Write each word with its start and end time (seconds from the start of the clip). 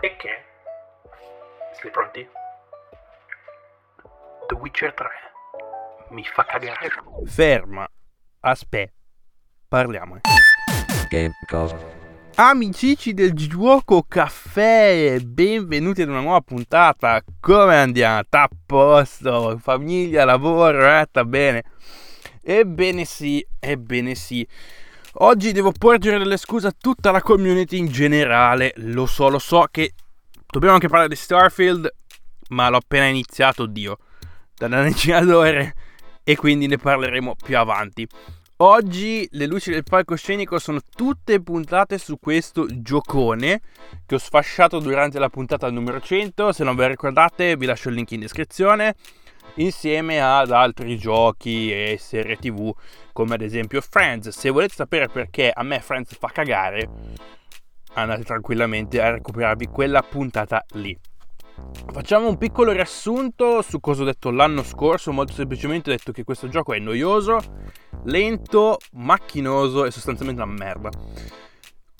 E 0.00 0.14
che? 0.16 0.28
Siete 1.72 1.90
pronti? 1.90 2.28
The 4.46 4.54
Witcher 4.54 4.94
3 4.94 5.08
mi 6.10 6.22
fa 6.22 6.44
cagare. 6.44 6.88
Ferma. 7.26 7.84
Aspetta. 8.40 8.92
Parliamo. 9.66 10.20
Game 11.08 11.32
Cast. 11.46 11.74
Amici 12.36 13.12
del 13.12 13.32
gioco 13.32 14.04
caffè, 14.06 15.18
benvenuti 15.18 16.02
ad 16.02 16.10
una 16.10 16.20
nuova 16.20 16.42
puntata. 16.42 17.20
Come 17.40 17.76
andiamo? 17.76 18.22
A 18.30 18.48
posto? 18.64 19.58
Famiglia, 19.60 20.24
lavoro, 20.24 20.86
eh? 20.86 21.06
Sta 21.08 21.24
bene? 21.24 21.64
Ebbene 22.40 23.04
sì, 23.04 23.44
ebbene 23.58 24.14
sì. 24.14 24.46
Oggi 25.20 25.50
devo 25.50 25.72
porgere 25.72 26.18
delle 26.18 26.36
scuse 26.36 26.68
a 26.68 26.74
tutta 26.78 27.10
la 27.10 27.20
community 27.20 27.76
in 27.76 27.88
generale. 27.88 28.72
Lo 28.76 29.04
so, 29.06 29.28
lo 29.28 29.40
so 29.40 29.66
che 29.68 29.94
dobbiamo 30.46 30.74
anche 30.74 30.86
parlare 30.86 31.08
di 31.08 31.16
Starfield, 31.16 31.92
ma 32.50 32.68
l'ho 32.68 32.76
appena 32.76 33.06
iniziato, 33.06 33.66
Dio, 33.66 33.98
da 34.56 34.66
una 34.66 34.82
decina 34.82 35.20
d'ore 35.20 35.74
e 36.22 36.36
quindi 36.36 36.68
ne 36.68 36.76
parleremo 36.76 37.34
più 37.42 37.58
avanti. 37.58 38.06
Oggi 38.58 39.26
le 39.32 39.46
luci 39.46 39.72
del 39.72 39.82
palcoscenico 39.82 40.60
sono 40.60 40.78
tutte 40.94 41.42
puntate 41.42 41.98
su 41.98 42.18
questo 42.20 42.66
giocone 42.80 43.60
che 44.06 44.14
ho 44.14 44.18
sfasciato 44.18 44.78
durante 44.78 45.18
la 45.18 45.28
puntata 45.28 45.68
numero 45.68 46.00
100. 46.00 46.52
Se 46.52 46.62
non 46.62 46.76
ve 46.76 46.82
la 46.82 46.88
ricordate, 46.90 47.56
vi 47.56 47.66
lascio 47.66 47.88
il 47.88 47.96
link 47.96 48.12
in 48.12 48.20
descrizione 48.20 48.94
insieme 49.54 50.20
ad 50.20 50.50
altri 50.50 50.96
giochi 50.96 51.72
e 51.72 51.96
serie 51.98 52.36
tv 52.36 52.72
come 53.12 53.34
ad 53.34 53.42
esempio 53.42 53.80
Friends. 53.80 54.28
Se 54.28 54.50
volete 54.50 54.74
sapere 54.74 55.08
perché 55.08 55.50
a 55.52 55.62
me 55.62 55.80
Friends 55.80 56.16
fa 56.16 56.28
cagare, 56.28 56.88
andate 57.94 58.24
tranquillamente 58.24 59.00
a 59.00 59.10
recuperarvi 59.10 59.66
quella 59.66 60.02
puntata 60.02 60.64
lì. 60.74 60.96
Facciamo 61.92 62.28
un 62.28 62.38
piccolo 62.38 62.70
riassunto 62.70 63.62
su 63.62 63.80
cosa 63.80 64.02
ho 64.02 64.04
detto 64.04 64.30
l'anno 64.30 64.62
scorso, 64.62 65.12
molto 65.12 65.32
semplicemente 65.32 65.90
ho 65.90 65.96
detto 65.96 66.12
che 66.12 66.22
questo 66.22 66.48
gioco 66.48 66.72
è 66.72 66.78
noioso, 66.78 67.38
lento, 68.04 68.78
macchinoso 68.92 69.84
e 69.84 69.90
sostanzialmente 69.90 70.40
una 70.40 70.52
merda. 70.52 70.90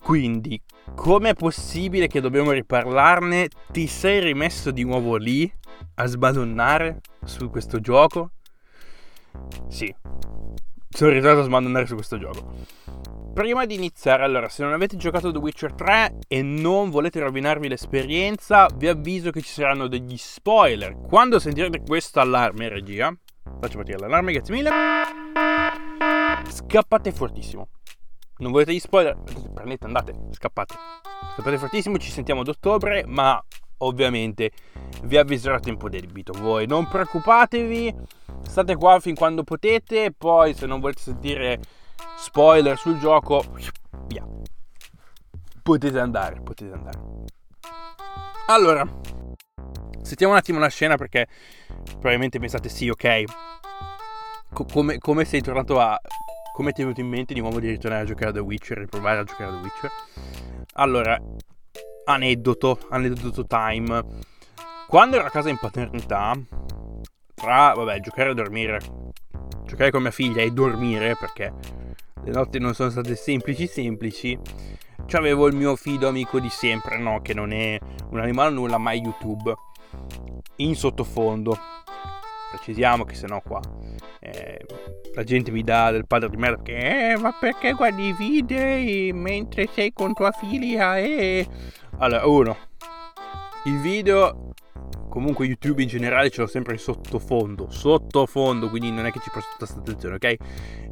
Quindi, 0.01 0.61
com'è 0.95 1.35
possibile 1.35 2.07
che 2.07 2.21
dobbiamo 2.21 2.53
riparlarne? 2.53 3.49
Ti 3.73 3.87
sei 3.89 4.21
rimesso 4.21 4.71
di 4.71 4.85
nuovo 4.85 5.17
lì 5.17 5.53
a 5.95 6.07
sbadonnare 6.07 7.01
su 7.25 7.51
questo 7.51 7.81
gioco? 7.81 8.31
Sì, 9.69 9.95
sono 10.89 11.11
ritornato 11.11 11.41
a 11.41 11.45
sbadonnare 11.45 11.87
su 11.87 11.95
questo 11.95 12.19
gioco. 12.19 12.55
Prima 13.35 13.67
di 13.67 13.75
iniziare, 13.75 14.25
allora, 14.25 14.49
se 14.49 14.65
non 14.65 14.73
avete 14.73 14.97
giocato 14.97 15.31
The 15.31 15.39
Witcher 15.39 15.73
3 15.73 16.19
e 16.27 16.43
non 16.43 16.91
volete 16.91 17.21
rovinarvi 17.21 17.69
l'esperienza, 17.69 18.67
vi 18.75 18.89
avviso 18.89 19.31
che 19.31 19.43
ci 19.43 19.53
saranno 19.53 19.87
degli 19.87 20.17
spoiler. 20.17 20.97
Quando 21.07 21.39
sentirete 21.39 21.83
questo 21.87 22.19
allarme, 22.19 22.69
regia, 22.69 23.15
faccio 23.61 23.77
partire 23.77 23.99
l'allarme, 23.99 24.33
grazie 24.33 24.55
mille. 24.55 24.71
Scappate 26.49 27.13
fortissimo. 27.13 27.69
Non 28.39 28.51
volete 28.51 28.73
gli 28.73 28.81
spoiler? 28.81 29.17
Prendete, 29.55 29.85
andate, 29.85 30.15
scappate. 30.33 30.75
Scappate 31.35 31.59
fortissimo, 31.59 31.99
ci 31.99 32.11
sentiamo 32.11 32.41
ad 32.41 32.49
ottobre, 32.49 33.05
ma 33.07 33.41
ovviamente 33.79 34.51
vi 35.03 35.17
avviserò 35.17 35.57
a 35.57 35.61
tempo 35.61 35.89
debito. 35.89 36.33
Voi 36.33 36.67
non 36.67 36.89
preoccupatevi, 36.89 37.95
state 38.43 38.77
qua 38.77 39.01
fin 39.01 39.15
quando 39.15 39.43
potete, 39.45 40.13
poi 40.17 40.55
se 40.55 40.67
non 40.67 40.81
volete 40.81 41.03
sentire 41.03 41.61
spoiler 42.17 42.77
sul 42.77 42.99
gioco, 42.99 43.45
via. 44.07 44.27
Potete 45.63 45.99
andare, 45.99 46.41
potete 46.41 46.73
andare. 46.73 46.99
Allora, 48.47 48.83
sentiamo 50.03 50.33
un 50.33 50.39
attimo 50.39 50.59
la 50.59 50.69
scena 50.69 50.97
perché 50.97 51.27
probabilmente 51.93 52.39
pensate 52.39 52.69
sì, 52.69 52.89
ok. 52.89 53.25
Co- 54.53 54.65
come, 54.65 54.99
come 54.99 55.25
sei 55.25 55.43
tornato 55.43 55.79
a... 55.79 55.99
Come 56.55 56.73
ti 56.73 56.81
è 56.81 56.83
venuto 56.83 57.01
in 57.01 57.09
mente 57.09 57.35
di 57.35 57.41
nuovo 57.41 57.61
di 57.61 57.69
ritornare 57.69 58.03
a 58.03 58.07
giocare 58.07 58.31
a 58.31 58.33
The 58.33 58.41
Witcher, 58.41 58.79
riprovare 58.79 59.21
a 59.21 59.25
giocare 59.25 59.51
a 59.51 59.55
The 59.55 59.61
Witcher? 59.61 59.91
Allora, 60.73 61.21
aneddoto, 62.09 62.79
aneddoto 62.89 63.47
time. 63.47 64.03
Quando 64.89 65.17
ero 65.17 65.27
a 65.27 65.31
casa 65.31 65.51
in 65.51 65.59
paternità, 65.59 66.35
tra, 67.35 67.73
vabbè, 67.75 68.01
giocare 68.01 68.31
a 68.31 68.35
dormire, 68.35 68.81
giocare 69.65 69.91
con 69.91 70.03
mia 70.03 70.11
figlia 70.11 70.43
e 70.43 70.51
dormire, 70.51 71.17
perché 71.19 71.53
le 72.25 72.33
notti 72.33 72.59
non 72.59 72.75
sono 72.75 72.91
state 72.91 73.15
semplici 73.15 73.67
semplici, 73.67 74.39
avevo 75.13 75.47
il 75.47 75.55
mio 75.55 75.77
fido 75.77 76.09
amico 76.09 76.41
di 76.41 76.49
sempre, 76.49 76.99
no? 76.99 77.21
Che 77.21 77.35
non 77.35 77.53
è 77.53 77.79
un 78.11 78.19
animale 78.19 78.51
nulla, 78.55 78.79
ma 78.79 78.93
YouTube. 78.93 79.55
In 80.57 80.75
sottofondo. 80.75 81.57
Precisiamo 82.51 83.05
che 83.05 83.15
se 83.15 83.27
no 83.27 83.43
qua 83.45 83.61
eh, 84.21 84.65
la 85.15 85.25
gente 85.25 85.51
mi 85.51 85.63
dà 85.63 85.91
del 85.91 86.07
padre 86.07 86.29
di 86.29 86.37
merda 86.37 86.63
perché 86.63 87.13
eh, 87.13 87.17
ma 87.17 87.33
perché 87.39 87.73
guardi 87.73 88.09
i 88.09 88.13
video 88.13 89.15
mentre 89.15 89.69
sei 89.73 89.93
con 89.93 90.13
tua 90.13 90.33
figlia 90.33 90.99
e... 90.99 91.47
Allora, 92.01 92.27
uno, 92.27 92.57
il 93.65 93.81
video 93.81 94.53
comunque 95.09 95.47
YouTube 95.47 95.83
in 95.83 95.89
generale 95.89 96.31
ce 96.31 96.43
l'ho 96.43 96.47
sempre 96.47 96.75
in 96.75 96.79
sottofondo, 96.79 97.71
sottofondo, 97.71 98.69
quindi 98.69 98.93
non 98.93 99.05
è 99.05 99.11
che 99.11 99.19
ci 99.19 99.31
presto 99.31 99.51
tutta 99.59 99.81
attenzione, 99.81 100.15
ok? 100.15 100.37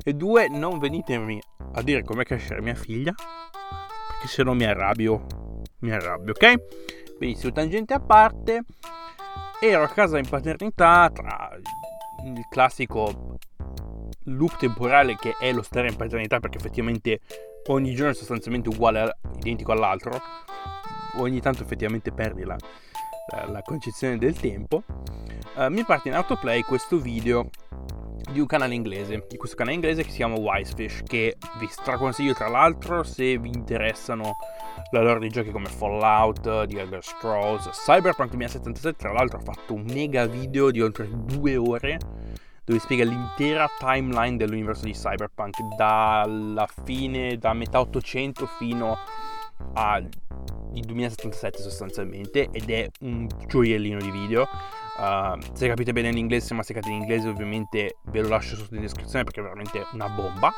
E 0.03 0.15
due, 0.15 0.49
non 0.49 0.81
venitemi 0.81 1.41
a 1.75 1.83
dire 1.83 2.03
come 2.03 2.25
crescere 2.25 2.61
mia 2.61 2.75
figlia, 2.75 3.15
perché 4.09 4.27
se 4.27 4.43
no 4.43 4.55
mi 4.55 4.65
arrabbio, 4.65 5.27
mi 5.81 5.93
arrabbio, 5.93 6.33
ok? 6.33 6.55
Benissimo, 7.19 7.53
tangente 7.53 7.95
a 7.95 8.01
parte, 8.01 8.65
ero 9.61 9.85
a 9.85 9.89
casa 9.89 10.19
in 10.19 10.29
paternità 10.29 11.09
tra 11.15 11.51
il 12.25 12.47
classico 12.51 13.39
loop 14.25 14.57
temporale 14.57 15.15
che 15.15 15.37
è 15.39 15.53
lo 15.53 15.63
stare 15.63 15.87
in 15.87 15.95
paternità 15.95 16.41
perché 16.41 16.59
effettivamente 16.59 17.21
ogni 17.69 17.95
giorno 17.95 18.11
è 18.11 18.15
sostanzialmente 18.15 18.71
uguale, 18.71 19.19
identico 19.37 19.71
all'altro, 19.71 20.21
ogni 21.17 21.41
tanto 21.41 21.63
effettivamente 21.63 22.13
perdi 22.13 22.45
la, 22.45 22.57
la, 23.49 23.63
concezione 23.63 24.19
del 24.19 24.39
tempo, 24.39 24.83
uh, 25.57 25.69
mi 25.69 25.85
parte 25.85 26.09
in 26.09 26.15
autoplay 26.15 26.63
questo 26.63 26.99
video 26.99 27.51
di 28.33 28.41
un 28.41 28.47
canale 28.47 28.75
inglese, 28.75 29.25
di 29.29 29.37
questo 29.37 29.57
canale 29.57 29.77
inglese 29.77 30.03
che 30.03 30.11
si 30.11 30.17
chiama 30.17 30.37
Wisefish, 30.37 31.03
che 31.05 31.37
vi 31.59 31.67
straconsiglio 31.69 32.35
tra 32.35 32.49
l'altro 32.49 33.03
se 33.03 33.39
vi 33.39 33.49
interessano 33.49 34.37
la 34.91 35.01
loro 35.01 35.21
di 35.21 35.29
giochi 35.29 35.51
come 35.51 35.67
Fallout, 35.67 36.67
The 36.67 36.81
Elder 36.81 37.05
Scrolls, 37.05 37.69
Cyberpunk 37.71 38.31
2077, 38.31 38.97
tra 38.97 39.13
l'altro 39.13 39.39
ha 39.39 39.43
fatto 39.43 39.75
un 39.75 39.85
mega 39.93 40.27
video 40.27 40.71
di 40.71 40.81
oltre 40.81 41.09
due 41.11 41.57
ore 41.57 41.99
dove 42.65 42.81
spiega 42.81 43.05
l'intera 43.05 43.69
timeline 43.79 44.37
dell'universo 44.37 44.87
di 44.87 44.93
Cyberpunk 44.93 45.77
dalla 45.77 46.67
fine, 46.85 47.39
da 47.39 47.53
metà 47.53 47.79
800 47.79 48.45
fino 48.59 48.99
al 49.75 50.09
2077 50.71 51.63
sostanzialmente 51.63 52.49
ed 52.51 52.71
è 52.71 52.89
un 53.01 53.27
gioiellino 53.47 54.01
di 54.01 54.11
video 54.11 54.47
Uh, 54.97 55.39
se 55.53 55.69
capite 55.69 55.93
bene 55.93 56.11
l'inglese, 56.11 56.47
se 56.47 56.55
masticate 56.55 56.89
in 56.89 57.03
inglese, 57.03 57.29
ovviamente 57.29 57.97
ve 58.05 58.23
lo 58.23 58.29
lascio 58.29 58.57
sotto 58.57 58.77
in 58.77 58.81
descrizione 58.81 59.25
perché 59.25 59.41
è 59.41 59.43
veramente 59.43 59.85
una 59.93 60.09
bomba. 60.09 60.51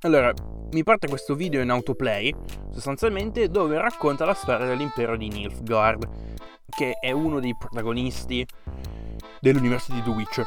Allora, 0.00 0.30
mi 0.72 0.82
parte 0.82 1.08
questo 1.08 1.34
video 1.34 1.62
in 1.62 1.70
autoplay, 1.70 2.34
sostanzialmente, 2.70 3.48
dove 3.48 3.80
racconta 3.80 4.26
la 4.26 4.34
storia 4.34 4.66
dell'impero 4.66 5.16
di 5.16 5.28
Nilfgaard, 5.28 6.06
che 6.68 6.98
è 7.00 7.12
uno 7.12 7.40
dei 7.40 7.56
protagonisti 7.58 8.46
dell'universo 9.40 9.94
di 9.94 10.02
The 10.02 10.10
Witcher. 10.10 10.46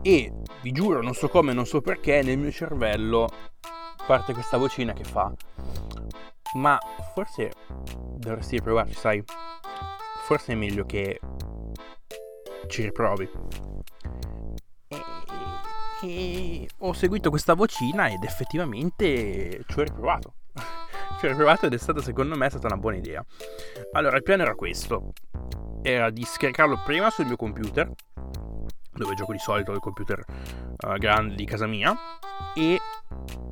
E 0.00 0.32
vi 0.62 0.72
giuro, 0.72 1.02
non 1.02 1.12
so 1.12 1.28
come, 1.28 1.52
non 1.52 1.66
so 1.66 1.82
perché, 1.82 2.22
nel 2.22 2.38
mio 2.38 2.50
cervello 2.50 3.28
parte 4.06 4.32
questa 4.32 4.56
vocina 4.56 4.94
che 4.94 5.04
fa. 5.04 5.30
Ma 6.54 6.78
forse 7.14 7.52
dovresti 8.16 8.60
provarci, 8.60 8.94
sai? 8.94 9.22
Forse 10.24 10.52
è 10.52 10.56
meglio 10.56 10.84
che 10.84 11.20
ci 12.66 12.82
riprovi. 12.82 13.28
E, 14.88 15.02
e 16.02 16.68
ho 16.78 16.92
seguito 16.92 17.30
questa 17.30 17.54
vocina 17.54 18.08
ed 18.08 18.22
effettivamente 18.24 19.64
ci 19.66 19.78
ho 19.78 19.82
riprovato. 19.82 20.34
Ci 21.20 21.26
ho 21.26 21.28
riprovato 21.28 21.66
ed 21.66 21.74
è 21.74 21.76
stata 21.76 22.00
secondo 22.00 22.34
me 22.34 22.48
stata 22.48 22.66
una 22.66 22.78
buona 22.78 22.96
idea. 22.96 23.22
Allora, 23.92 24.16
il 24.16 24.22
piano 24.22 24.42
era 24.42 24.54
questo. 24.54 25.12
Era 25.82 26.08
di 26.08 26.24
scaricarlo 26.24 26.80
prima 26.82 27.10
sul 27.10 27.26
mio 27.26 27.36
computer, 27.36 27.90
dove 28.90 29.14
gioco 29.14 29.32
di 29.32 29.38
solito 29.38 29.72
il 29.72 29.80
computer 29.80 30.24
uh, 30.78 30.96
grande 30.96 31.34
di 31.34 31.44
casa 31.44 31.66
mia, 31.66 31.94
e 32.54 32.78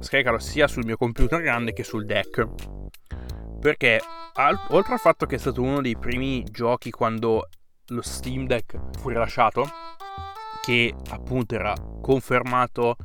scaricarlo 0.00 0.38
sia 0.38 0.66
sul 0.66 0.86
mio 0.86 0.96
computer 0.96 1.42
grande 1.42 1.74
che 1.74 1.84
sul 1.84 2.06
deck. 2.06 2.48
Perché 3.60 4.00
al- 4.32 4.66
oltre 4.70 4.94
al 4.94 5.00
fatto 5.00 5.26
che 5.26 5.34
è 5.34 5.38
stato 5.38 5.60
uno 5.60 5.82
dei 5.82 5.98
primi 5.98 6.44
giochi 6.44 6.90
quando 6.90 7.48
lo 7.88 8.00
Steam 8.02 8.46
Deck 8.46 8.78
fu 8.98 9.10
rilasciato, 9.10 9.68
che 10.62 10.94
appunto 11.10 11.54
era 11.54 11.74
confermato 12.00 12.96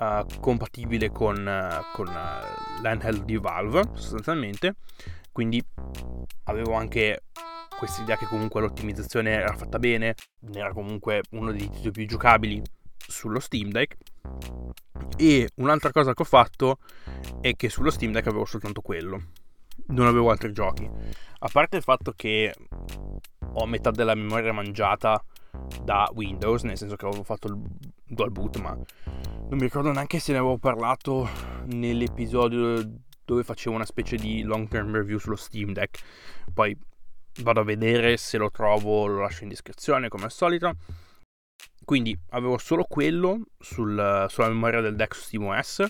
uh, 0.00 0.40
compatibile 0.40 1.10
con, 1.10 1.36
uh, 1.36 1.94
con 1.94 2.08
uh, 2.08 2.82
l'handheld 2.82 3.24
di 3.24 3.36
Valve, 3.36 3.90
sostanzialmente. 3.94 4.76
quindi 5.30 5.62
avevo 6.44 6.74
anche 6.74 7.22
questa 7.78 8.02
idea 8.02 8.16
che 8.16 8.26
comunque 8.26 8.60
l'ottimizzazione 8.60 9.30
era 9.30 9.54
fatta 9.54 9.78
bene, 9.78 10.14
era 10.52 10.72
comunque 10.72 11.22
uno 11.30 11.50
dei 11.52 11.70
titoli 11.70 11.90
più 11.92 12.06
giocabili 12.06 12.62
sullo 12.96 13.40
Steam 13.40 13.70
Deck. 13.70 13.96
E 15.16 15.48
un'altra 15.56 15.90
cosa 15.90 16.12
che 16.12 16.22
ho 16.22 16.26
fatto 16.26 16.78
è 17.40 17.54
che 17.54 17.68
sullo 17.68 17.90
Steam 17.90 18.12
Deck 18.12 18.26
avevo 18.26 18.44
soltanto 18.44 18.80
quello, 18.82 19.22
non 19.86 20.06
avevo 20.06 20.30
altri 20.30 20.52
giochi. 20.52 20.88
A 21.38 21.48
parte 21.50 21.76
il 21.78 21.82
fatto 21.82 22.12
che 22.14 22.54
ho 23.54 23.66
metà 23.66 23.90
della 23.90 24.14
memoria 24.14 24.52
mangiata 24.52 25.22
da 25.82 26.08
Windows, 26.14 26.62
nel 26.62 26.76
senso 26.76 26.96
che 26.96 27.06
avevo 27.06 27.22
fatto 27.22 27.48
il 27.48 27.58
dual 28.04 28.30
boot, 28.30 28.58
ma 28.58 28.76
non 29.50 29.58
mi 29.58 29.64
ricordo 29.64 29.90
neanche 29.90 30.20
se 30.20 30.30
ne 30.30 30.38
avevo 30.38 30.58
parlato 30.58 31.28
nell'episodio 31.64 32.88
dove 33.24 33.42
facevo 33.42 33.74
una 33.74 33.84
specie 33.84 34.16
di 34.16 34.42
long 34.42 34.68
term 34.68 34.92
review 34.92 35.18
sullo 35.18 35.34
Steam 35.34 35.72
Deck. 35.72 35.98
Poi 36.54 36.76
vado 37.40 37.58
a 37.58 37.64
vedere 37.64 38.16
se 38.16 38.38
lo 38.38 38.48
trovo, 38.52 39.06
lo 39.06 39.22
lascio 39.22 39.42
in 39.42 39.48
descrizione 39.48 40.08
come 40.08 40.24
al 40.24 40.30
solito. 40.30 40.76
Quindi 41.84 42.16
avevo 42.30 42.58
solo 42.58 42.84
quello 42.84 43.40
sul, 43.58 44.26
sulla 44.28 44.48
memoria 44.48 44.80
del 44.80 44.94
deck 44.94 45.16
su 45.16 45.22
SteamOS 45.22 45.86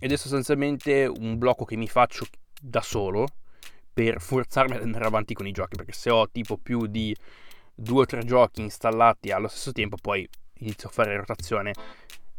ed 0.00 0.10
è 0.10 0.16
sostanzialmente 0.16 1.06
un 1.06 1.38
blocco 1.38 1.64
che 1.64 1.76
mi 1.76 1.86
faccio 1.86 2.26
da 2.60 2.82
solo 2.82 3.28
per 3.92 4.20
forzarmi 4.20 4.74
ad 4.74 4.82
andare 4.82 5.04
avanti 5.04 5.32
con 5.32 5.46
i 5.46 5.52
giochi 5.52 5.76
perché 5.76 5.92
se 5.92 6.10
ho 6.10 6.28
tipo 6.28 6.58
più 6.58 6.86
di 6.86 7.14
due 7.72 8.02
o 8.02 8.06
tre 8.06 8.24
giochi 8.24 8.62
installati 8.62 9.30
allo 9.30 9.46
stesso 9.46 9.70
tempo 9.70 9.96
poi 9.96 10.28
inizio 10.58 10.88
a 10.88 10.92
fare 10.92 11.16
rotazione 11.16 11.72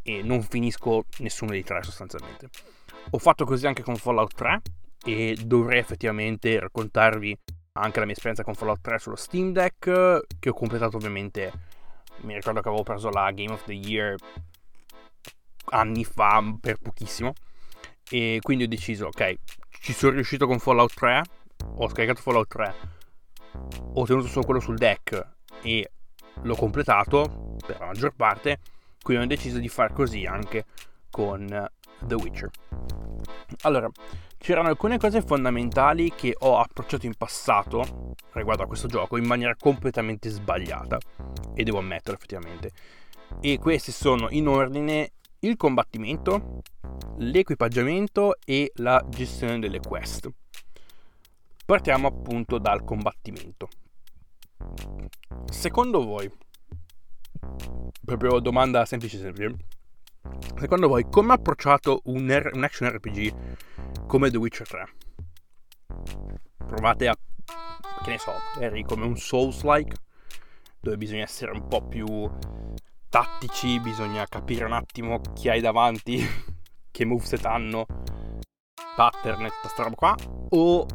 e 0.08 0.22
non 0.22 0.42
finisco 0.42 1.04
nessuno 1.18 1.50
dei 1.50 1.62
tre 1.62 1.82
sostanzialmente. 1.82 2.48
Ho 3.10 3.18
fatto 3.18 3.44
così 3.44 3.66
anche 3.66 3.82
con 3.82 3.96
Fallout 3.96 4.34
3 4.34 4.62
e 5.04 5.36
dovrei 5.44 5.78
effettivamente 5.78 6.58
raccontarvi 6.58 7.38
anche 7.72 7.98
la 7.98 8.06
mia 8.06 8.14
esperienza 8.14 8.42
con 8.42 8.54
Fallout 8.54 8.80
3 8.80 8.98
sullo 8.98 9.16
Steam 9.16 9.52
Deck 9.52 10.26
che 10.40 10.48
ho 10.48 10.54
completato 10.54 10.96
ovviamente 10.96 11.52
mi 12.22 12.34
ricordo 12.34 12.60
che 12.60 12.68
avevo 12.68 12.82
preso 12.82 13.10
la 13.10 13.30
Game 13.30 13.52
of 13.52 13.62
the 13.64 13.74
Year 13.74 14.16
anni 15.66 16.04
fa 16.04 16.42
per 16.60 16.78
pochissimo 16.78 17.34
e 18.10 18.38
quindi 18.42 18.64
ho 18.64 18.68
deciso 18.68 19.06
ok 19.06 19.34
ci 19.68 19.92
sono 19.92 20.14
riuscito 20.14 20.48
con 20.48 20.58
Fallout 20.58 20.94
3 20.94 21.22
ho 21.76 21.88
scaricato 21.88 22.20
Fallout 22.20 22.48
3 22.48 22.74
ho 23.94 24.04
tenuto 24.04 24.26
solo 24.26 24.44
quello 24.44 24.60
sul 24.60 24.76
deck 24.76 25.34
e 25.62 25.90
l'ho 26.42 26.56
completato 26.56 27.56
per 27.64 27.78
la 27.78 27.86
maggior 27.86 28.12
parte 28.16 28.58
quindi 29.02 29.24
ho 29.24 29.26
deciso 29.26 29.58
di 29.58 29.68
fare 29.68 29.92
così 29.92 30.24
anche 30.24 30.64
con 31.10 31.46
The 32.00 32.14
Witcher 32.14 32.50
allora 33.62 33.88
c'erano 34.36 34.68
alcune 34.68 34.98
cose 34.98 35.22
fondamentali 35.22 36.12
che 36.14 36.34
ho 36.38 36.58
approcciato 36.58 37.06
in 37.06 37.14
passato 37.14 38.14
riguardo 38.32 38.62
a 38.62 38.66
questo 38.66 38.86
gioco 38.86 39.16
in 39.16 39.26
maniera 39.26 39.54
completamente 39.56 40.28
sbagliata 40.28 40.98
e 41.54 41.64
devo 41.64 41.78
ammetterlo 41.78 42.16
effettivamente 42.16 42.72
e 43.40 43.58
questi 43.58 43.92
sono 43.92 44.28
in 44.30 44.48
ordine 44.48 45.12
il 45.40 45.56
combattimento, 45.56 46.62
l'equipaggiamento 47.18 48.36
e 48.44 48.72
la 48.76 49.04
gestione 49.08 49.58
delle 49.58 49.80
quest. 49.80 50.28
Partiamo 51.64 52.08
appunto 52.08 52.58
dal 52.58 52.82
combattimento. 52.82 53.68
Secondo 55.44 56.04
voi, 56.04 56.30
proprio 58.04 58.40
domanda 58.40 58.84
semplice 58.84 59.18
semplice, 59.18 59.56
secondo 60.58 60.88
voi 60.88 61.06
come 61.08 61.32
ha 61.32 61.34
approcciato 61.34 62.00
un, 62.04 62.30
R- 62.30 62.50
un 62.54 62.64
action 62.64 62.90
RPG 62.90 64.06
come 64.06 64.30
The 64.30 64.38
Witcher 64.38 64.66
3? 64.66 64.88
Provate 66.66 67.08
a, 67.08 67.16
che 68.02 68.10
ne 68.10 68.18
so, 68.18 68.32
magari 68.54 68.82
come 68.84 69.04
un 69.04 69.16
Souls-like, 69.16 69.96
dove 70.80 70.96
bisogna 70.96 71.22
essere 71.22 71.52
un 71.52 71.66
po' 71.66 71.82
più 71.86 72.06
tattici, 73.08 73.80
bisogna 73.80 74.26
capire 74.26 74.64
un 74.64 74.72
attimo 74.72 75.20
chi 75.34 75.48
hai 75.48 75.60
davanti, 75.60 76.24
che 76.90 77.04
moveset 77.04 77.44
hanno, 77.44 77.86
pattern 78.96 79.44
e 79.44 79.48
tutta 79.48 79.68
sta 79.68 79.82
roba 79.84 79.94
qua, 79.94 80.16
o 80.50 80.86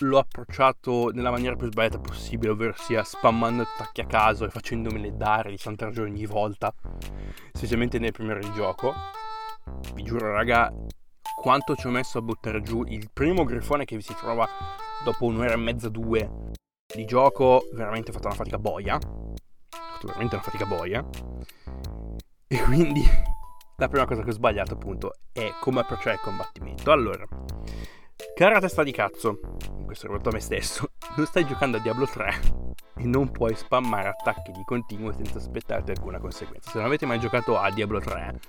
l'ho 0.00 0.18
approcciato 0.18 1.10
nella 1.12 1.30
maniera 1.30 1.54
più 1.54 1.70
sbagliata 1.70 1.98
possibile, 1.98 2.52
ovvero 2.52 2.74
sia 2.76 3.04
spammando 3.04 3.62
attacchi 3.62 4.00
a 4.00 4.06
caso 4.06 4.44
e 4.44 4.50
facendomele 4.50 5.16
dare 5.16 5.50
di 5.50 5.58
santa 5.58 5.84
ragione 5.86 6.10
ogni 6.10 6.26
volta, 6.26 6.74
specialmente 7.52 7.98
ore 7.98 8.40
di 8.40 8.52
gioco. 8.52 8.92
Vi 9.94 10.02
giuro, 10.02 10.32
raga, 10.32 10.72
quanto 11.36 11.76
ci 11.76 11.86
ho 11.86 11.90
messo 11.90 12.18
a 12.18 12.22
buttare 12.22 12.60
giù 12.62 12.82
il 12.86 13.08
primo 13.12 13.44
grifone 13.44 13.84
che 13.84 13.96
vi 13.96 14.02
si 14.02 14.14
trova 14.14 14.48
dopo 15.04 15.26
un'ora 15.26 15.52
e 15.52 15.56
mezza, 15.56 15.88
due 15.88 16.52
di 16.94 17.04
gioco, 17.04 17.68
veramente 17.72 18.10
ho 18.10 18.14
fatto 18.14 18.26
una 18.26 18.36
fatica 18.36 18.58
boia. 18.58 18.96
Ho 18.96 19.36
fatto 19.70 20.06
veramente 20.06 20.34
una 20.34 20.44
fatica 20.44 20.66
boia. 20.66 21.04
E 22.46 22.62
quindi 22.62 23.02
la 23.76 23.88
prima 23.88 24.06
cosa 24.06 24.22
che 24.22 24.30
ho 24.30 24.32
sbagliato 24.32 24.74
appunto 24.74 25.14
è 25.32 25.52
come 25.60 25.80
approcciare 25.80 26.16
il 26.16 26.20
combattimento. 26.20 26.92
Allora, 26.92 27.26
cara 28.34 28.60
testa 28.60 28.82
di 28.82 28.92
cazzo, 28.92 29.38
questo 29.84 30.04
è 30.04 30.08
rivolto 30.08 30.28
a 30.28 30.32
me 30.32 30.40
stesso, 30.40 30.90
non 31.16 31.26
stai 31.26 31.46
giocando 31.46 31.76
a 31.76 31.80
Diablo 31.80 32.06
3 32.06 32.40
e 32.96 33.04
non 33.04 33.30
puoi 33.30 33.54
spammare 33.54 34.08
attacchi 34.08 34.52
di 34.52 34.62
continuo 34.64 35.12
senza 35.12 35.38
aspettarti 35.38 35.90
alcuna 35.90 36.18
conseguenza. 36.18 36.70
Se 36.70 36.78
non 36.78 36.86
avete 36.86 37.06
mai 37.06 37.18
giocato 37.18 37.58
a 37.58 37.70
Diablo 37.70 38.00
3, 38.00 38.40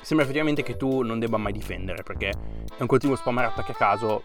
sembra 0.00 0.24
effettivamente 0.24 0.62
che 0.62 0.76
tu 0.76 1.02
non 1.02 1.18
debba 1.18 1.36
mai 1.36 1.52
difendere 1.52 2.02
perché 2.02 2.28
è 2.28 2.80
un 2.80 2.86
continuo 2.86 3.16
spammare 3.16 3.48
attacchi 3.48 3.72
a 3.72 3.74
caso, 3.74 4.22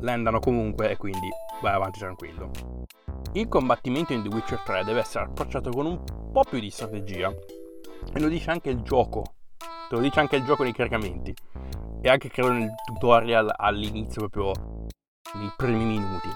landano 0.00 0.40
comunque 0.40 0.90
e 0.90 0.96
quindi 0.96 1.28
vai 1.60 1.74
avanti 1.74 1.98
tranquillo. 1.98 2.50
Il 3.32 3.48
combattimento 3.48 4.12
in 4.12 4.22
The 4.22 4.28
Witcher 4.28 4.60
3 4.60 4.84
deve 4.84 5.00
essere 5.00 5.24
approcciato 5.24 5.70
con 5.70 5.86
un 5.86 6.02
po' 6.32 6.44
più 6.44 6.60
di 6.60 6.70
strategia 6.70 7.34
e 8.12 8.20
lo 8.20 8.28
dice 8.28 8.50
anche 8.50 8.70
il 8.70 8.82
gioco, 8.82 9.24
te 9.88 9.94
lo 9.94 10.00
dice 10.00 10.20
anche 10.20 10.36
il 10.36 10.44
gioco 10.44 10.62
dei 10.62 10.72
caricamenti 10.72 11.34
e 12.00 12.08
anche 12.08 12.28
credo 12.28 12.52
nel 12.52 12.74
tutorial 12.84 13.52
all'inizio 13.56 14.28
proprio 14.28 14.52
nei 15.34 15.50
primi 15.56 15.84
minuti. 15.84 16.28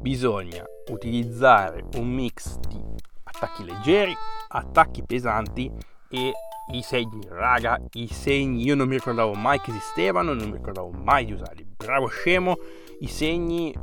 Bisogna 0.00 0.64
utilizzare 0.90 1.84
un 1.96 2.08
mix 2.08 2.56
di 2.58 2.82
attacchi 3.24 3.64
leggeri, 3.64 4.14
attacchi 4.48 5.04
pesanti 5.04 5.70
e 6.08 6.32
i 6.72 6.82
segni, 6.82 7.26
raga, 7.28 7.80
i 7.92 8.08
segni 8.08 8.62
io 8.64 8.74
non 8.74 8.88
mi 8.88 8.94
ricordavo 8.94 9.32
mai 9.34 9.60
che 9.60 9.70
esistevano, 9.70 10.34
non 10.34 10.48
mi 10.48 10.56
ricordavo 10.56 10.90
mai 10.90 11.24
di 11.24 11.32
usarli. 11.32 11.66
Bravo 11.76 12.06
scemo, 12.06 12.56
i 13.00 13.06
segni 13.06 13.74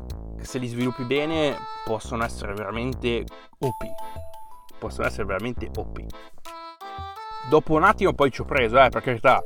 se 0.42 0.60
li 0.60 0.68
sviluppi 0.68 1.04
bene 1.04 1.56
possono 1.84 2.24
essere 2.24 2.54
veramente 2.54 3.24
OP. 3.60 3.84
Possono 4.78 5.08
essere 5.08 5.26
veramente 5.26 5.70
OP. 5.76 6.06
Dopo 7.50 7.74
un 7.74 7.84
attimo 7.84 8.14
poi 8.14 8.32
ci 8.32 8.42
ho 8.42 8.46
preso, 8.46 8.82
eh, 8.82 8.90
per 8.90 9.02
carità. 9.02 9.42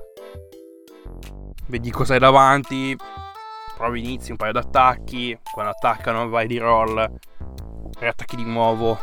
Vedi 1.67 1.91
cosa 1.91 2.13
hai 2.13 2.19
davanti, 2.19 2.95
provi 3.75 3.99
inizi 3.99 4.31
un 4.31 4.37
paio 4.37 4.53
di 4.53 4.57
attacchi, 4.57 5.37
quando 5.51 5.71
attaccano 5.71 6.29
vai 6.29 6.47
di 6.47 6.57
roll, 6.57 6.95
riattacchi 7.99 8.35
di 8.35 8.45
nuovo, 8.45 8.97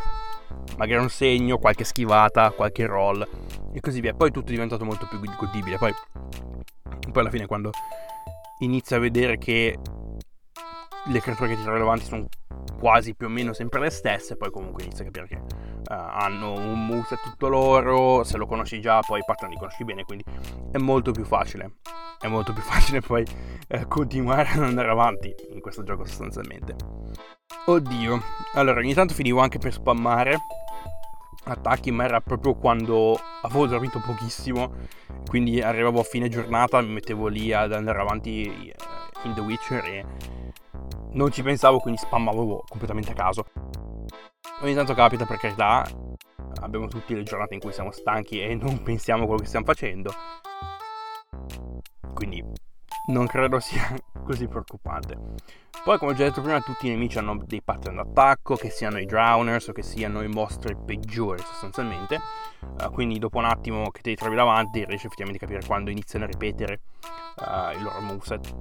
magari 0.77 1.01
un 1.01 1.09
segno, 1.09 1.57
qualche 1.59 1.83
schivata, 1.83 2.51
qualche 2.51 2.85
roll 2.85 3.25
e 3.71 3.79
così 3.79 4.01
via. 4.01 4.13
Poi 4.13 4.31
tutto 4.31 4.47
è 4.47 4.51
diventato 4.51 4.83
molto 4.83 5.07
più 5.07 5.19
godibile. 5.19 5.77
Poi, 5.77 5.93
poi 7.11 7.21
alla 7.21 7.29
fine 7.29 7.45
quando 7.45 7.71
inizi 8.59 8.95
a 8.95 8.99
vedere 8.99 9.37
che 9.37 9.77
le 11.09 11.19
creature 11.21 11.49
che 11.49 11.55
ti 11.55 11.61
trovano 11.61 11.83
davanti 11.83 12.05
sono 12.05 12.27
quasi 12.79 13.15
più 13.15 13.27
o 13.27 13.29
meno 13.29 13.53
sempre 13.53 13.79
le 13.79 13.89
stesse, 13.89 14.35
poi 14.35 14.51
comunque 14.51 14.83
inizi 14.83 15.01
a 15.01 15.05
capire 15.05 15.27
che 15.27 15.35
uh, 15.35 15.43
hanno 15.87 16.53
un 16.53 16.85
moveset 16.85 17.21
tutto 17.21 17.47
loro, 17.47 18.23
se 18.23 18.37
lo 18.37 18.45
conosci 18.45 18.79
già 18.79 18.99
poi 18.99 19.21
pattern 19.25 19.51
li 19.51 19.57
conosci 19.57 19.83
bene, 19.83 20.03
quindi 20.03 20.23
è 20.71 20.77
molto 20.77 21.11
più 21.11 21.25
facile. 21.25 21.77
È 22.19 22.27
molto 22.27 22.51
più 22.53 22.61
facile 22.63 23.01
poi 23.01 23.25
eh, 23.67 23.87
continuare 23.87 24.49
ad 24.49 24.63
andare 24.63 24.89
avanti 24.89 25.33
in 25.51 25.61
questo 25.61 25.83
gioco 25.83 26.05
sostanzialmente. 26.05 26.75
Oddio, 27.65 28.21
allora 28.53 28.79
ogni 28.79 28.93
tanto 28.93 29.13
finivo 29.13 29.39
anche 29.39 29.59
per 29.59 29.73
spammare 29.73 30.37
attacchi, 31.43 31.91
ma 31.91 32.03
era 32.03 32.21
proprio 32.21 32.55
quando 32.55 33.19
avevo 33.41 33.67
dormito 33.67 33.99
pochissimo, 33.99 34.73
quindi 35.27 35.61
arrivavo 35.61 35.99
a 35.99 36.03
fine 36.03 36.29
giornata, 36.29 36.81
mi 36.81 36.93
mettevo 36.93 37.27
lì 37.27 37.53
ad 37.53 37.73
andare 37.73 37.99
avanti 37.99 38.73
in 39.23 39.33
The 39.33 39.41
Witcher 39.41 39.83
e 39.85 40.05
non 41.11 41.31
ci 41.31 41.41
pensavo, 41.41 41.79
quindi 41.79 41.99
spammavo 41.99 42.63
completamente 42.67 43.11
a 43.11 43.15
caso. 43.15 43.45
Ogni 44.61 44.73
tanto 44.73 44.93
capita 44.93 45.25
per 45.25 45.37
carità, 45.37 45.85
abbiamo 46.61 46.87
tutte 46.87 47.13
le 47.13 47.23
giornate 47.23 47.53
in 47.53 47.59
cui 47.59 47.71
siamo 47.71 47.91
stanchi 47.91 48.41
e 48.41 48.55
non 48.55 48.81
pensiamo 48.83 49.23
a 49.23 49.25
quello 49.25 49.41
che 49.41 49.47
stiamo 49.47 49.65
facendo. 49.65 50.11
Quindi 52.13 52.43
non 53.07 53.27
credo 53.27 53.59
sia 53.59 53.95
così 54.23 54.47
preoccupante. 54.47 55.17
Poi, 55.83 55.97
come 55.97 56.11
ho 56.11 56.15
già 56.15 56.25
detto 56.25 56.41
prima, 56.41 56.59
tutti 56.59 56.87
i 56.87 56.89
nemici 56.89 57.17
hanno 57.17 57.41
dei 57.45 57.61
pattern 57.61 57.95
d'attacco, 57.95 58.55
che 58.55 58.69
siano 58.69 58.99
i 58.99 59.05
drowners 59.05 59.69
o 59.69 59.71
che 59.71 59.83
siano 59.83 60.21
i 60.21 60.27
mostri 60.27 60.75
peggiori 60.75 61.41
sostanzialmente. 61.41 62.19
Uh, 62.59 62.91
quindi 62.91 63.19
dopo 63.19 63.37
un 63.37 63.45
attimo 63.45 63.89
che 63.91 64.01
te 64.01 64.09
li 64.09 64.15
trovi 64.15 64.35
davanti 64.35 64.83
riesci 64.83 65.05
effettivamente 65.05 65.43
a 65.43 65.47
capire 65.47 65.65
quando 65.65 65.89
iniziano 65.89 66.25
a 66.25 66.27
ripetere 66.27 66.81
uh, 67.37 67.77
il 67.77 67.83
loro 67.83 68.01
moveset. 68.01 68.53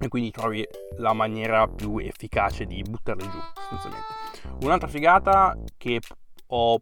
E 0.00 0.08
quindi 0.08 0.30
trovi 0.30 0.66
la 0.96 1.12
maniera 1.12 1.66
più 1.66 1.98
efficace 1.98 2.64
di 2.64 2.82
buttarli 2.82 3.28
giù 3.28 3.38
sostanzialmente. 3.54 4.64
Un'altra 4.64 4.88
figata 4.88 5.58
che 5.76 6.00
ho 6.46 6.80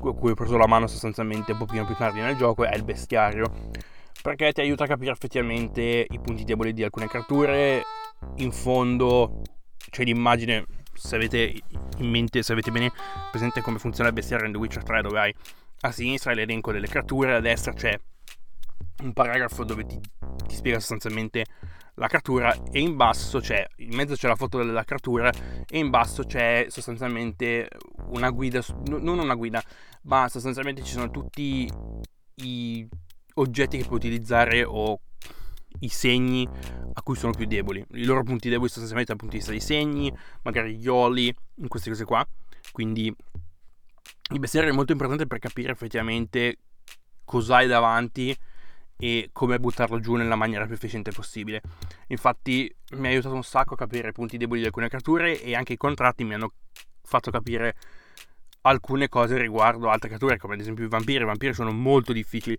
cui 0.00 0.30
ho 0.30 0.34
preso 0.34 0.56
la 0.56 0.66
mano 0.66 0.86
sostanzialmente 0.86 1.52
un 1.52 1.58
po' 1.58 1.66
più 1.66 1.84
tardi 1.94 2.20
nel 2.20 2.36
gioco 2.36 2.64
è 2.64 2.74
il 2.74 2.84
bestiario 2.84 3.50
perché 4.22 4.52
ti 4.52 4.60
aiuta 4.60 4.84
a 4.84 4.86
capire 4.86 5.12
effettivamente 5.12 6.06
i 6.08 6.18
punti 6.20 6.44
deboli 6.44 6.72
di 6.72 6.82
alcune 6.82 7.06
creature. 7.06 7.82
In 8.36 8.52
fondo 8.52 9.42
c'è 9.90 10.04
l'immagine, 10.04 10.64
se 10.92 11.16
avete 11.16 11.60
in 11.98 12.08
mente, 12.08 12.42
se 12.42 12.52
avete 12.52 12.70
bene 12.70 12.90
presente 13.30 13.60
come 13.60 13.78
funziona 13.78 14.08
il 14.08 14.14
bestiario 14.14 14.46
in 14.46 14.52
The 14.52 14.58
Witcher 14.58 14.82
3, 14.82 15.02
dove 15.02 15.18
hai 15.18 15.34
a 15.80 15.92
sinistra 15.92 16.32
l'elenco 16.32 16.72
delle 16.72 16.88
creature, 16.88 17.34
a 17.34 17.40
destra 17.40 17.72
c'è 17.72 17.98
un 19.02 19.12
paragrafo 19.12 19.64
dove 19.64 19.84
ti, 19.86 20.00
ti 20.46 20.54
spiega 20.54 20.80
sostanzialmente 20.80 21.44
la 21.94 22.08
creatura 22.08 22.54
e 22.70 22.80
in 22.80 22.96
basso 22.96 23.40
c'è, 23.40 23.66
in 23.76 23.94
mezzo 23.94 24.14
c'è 24.14 24.28
la 24.28 24.36
foto 24.36 24.58
della 24.58 24.84
creatura 24.84 25.30
e 25.68 25.78
in 25.78 25.90
basso 25.90 26.24
c'è 26.24 26.66
sostanzialmente 26.68 27.68
una 28.10 28.30
guida, 28.30 28.62
non 28.86 29.18
una 29.18 29.34
guida, 29.34 29.62
ma 30.02 30.28
sostanzialmente 30.28 30.82
ci 30.82 30.92
sono 30.92 31.10
tutti 31.10 31.68
i 32.36 32.88
oggetti 33.40 33.78
che 33.78 33.84
puoi 33.84 33.98
utilizzare 33.98 34.64
o 34.64 35.00
i 35.80 35.88
segni 35.88 36.48
a 36.92 37.02
cui 37.02 37.16
sono 37.16 37.32
più 37.32 37.46
deboli. 37.46 37.84
I 37.92 38.04
loro 38.04 38.22
punti 38.22 38.48
deboli 38.48 38.68
sostanzialmente 38.68 39.12
dal 39.12 39.20
punto 39.20 39.34
di 39.34 39.38
vista 39.38 39.52
dei 39.52 39.60
segni, 39.60 40.12
magari 40.42 40.76
gli 40.76 40.88
oli, 40.88 41.34
queste 41.68 41.90
cose 41.90 42.04
qua. 42.04 42.26
Quindi 42.72 43.14
il 44.30 44.38
bestiario 44.38 44.70
è 44.70 44.74
molto 44.74 44.92
importante 44.92 45.26
per 45.26 45.38
capire 45.38 45.72
effettivamente 45.72 46.58
cosa 47.24 47.56
hai 47.56 47.66
davanti 47.66 48.36
e 49.00 49.30
come 49.32 49.60
buttarlo 49.60 50.00
giù 50.00 50.16
nella 50.16 50.34
maniera 50.34 50.64
più 50.66 50.74
efficiente 50.74 51.12
possibile. 51.12 51.62
Infatti 52.08 52.74
mi 52.92 53.06
ha 53.06 53.10
aiutato 53.10 53.34
un 53.34 53.44
sacco 53.44 53.74
a 53.74 53.76
capire 53.76 54.08
i 54.08 54.12
punti 54.12 54.36
deboli 54.36 54.60
di 54.60 54.66
alcune 54.66 54.88
creature 54.88 55.40
e 55.40 55.54
anche 55.54 55.74
i 55.74 55.76
contratti 55.76 56.24
mi 56.24 56.34
hanno 56.34 56.52
fatto 57.02 57.30
capire 57.30 57.76
alcune 58.68 59.08
cose 59.08 59.36
riguardo 59.36 59.88
altre 59.88 60.08
creature, 60.08 60.38
come 60.38 60.54
ad 60.54 60.60
esempio 60.60 60.84
i 60.84 60.88
vampiri. 60.88 61.22
I 61.22 61.26
vampiri 61.26 61.54
sono 61.54 61.72
molto 61.72 62.12
difficili. 62.12 62.56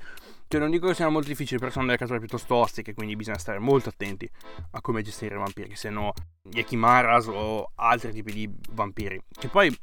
Cioè, 0.48 0.60
non 0.60 0.72
dico 0.72 0.88
che 0.88 0.96
siano 0.96 1.12
molto 1.12 1.28
difficili, 1.28 1.60
però 1.60 1.72
sono 1.72 1.86
delle 1.86 1.98
creature 1.98 2.20
piuttosto 2.20 2.56
ostiche, 2.56 2.94
quindi 2.94 3.16
bisogna 3.16 3.38
stare 3.38 3.60
molto 3.60 3.90
attenti 3.90 4.30
a 4.72 4.82
come 4.82 5.02
gestire 5.04 5.36
i 5.36 5.38
vampiri, 5.38 5.76
siano 5.76 6.14
gli 6.42 6.58
Ekimaras 6.58 7.28
o 7.28 7.72
altri 7.76 8.12
tipi 8.12 8.34
di 8.34 8.50
vampiri. 8.72 9.22
Che 9.32 9.48
poi 9.48 9.76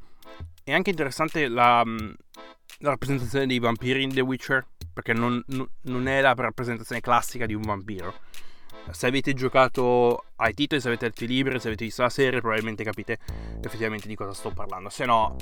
è 0.65 0.73
anche 0.73 0.91
interessante 0.91 1.47
la, 1.47 1.85
la 1.85 2.91
rappresentazione 2.91 3.47
dei 3.47 3.61
vampiri 3.61 4.03
in 4.03 4.13
The 4.13 4.21
Witcher, 4.21 4.67
perché 4.93 5.13
non, 5.13 5.41
non 5.83 6.09
è 6.09 6.21
la 6.21 6.35
rappresentazione 6.35 7.01
classica 7.01 7.47
di 7.47 7.55
un 7.55 7.63
vampiro. 7.63 8.15
Se 8.91 9.07
avete 9.07 9.35
giocato 9.35 10.25
ai 10.37 10.55
titoli, 10.55 10.81
se 10.81 10.89
avete 10.89 11.07
altri 11.07 11.27
libri, 11.27 11.59
se 11.61 11.69
avete 11.69 11.85
visto 11.85 12.03
la 12.03 12.09
serie, 12.09 12.41
probabilmente 12.41 12.85
capite 12.85 13.19
effettivamente 13.63 14.09
di 14.09 14.15
cosa 14.15 14.33
sto 14.33 14.51
parlando. 14.51 14.89
Se 14.89 15.05
no, 15.05 15.37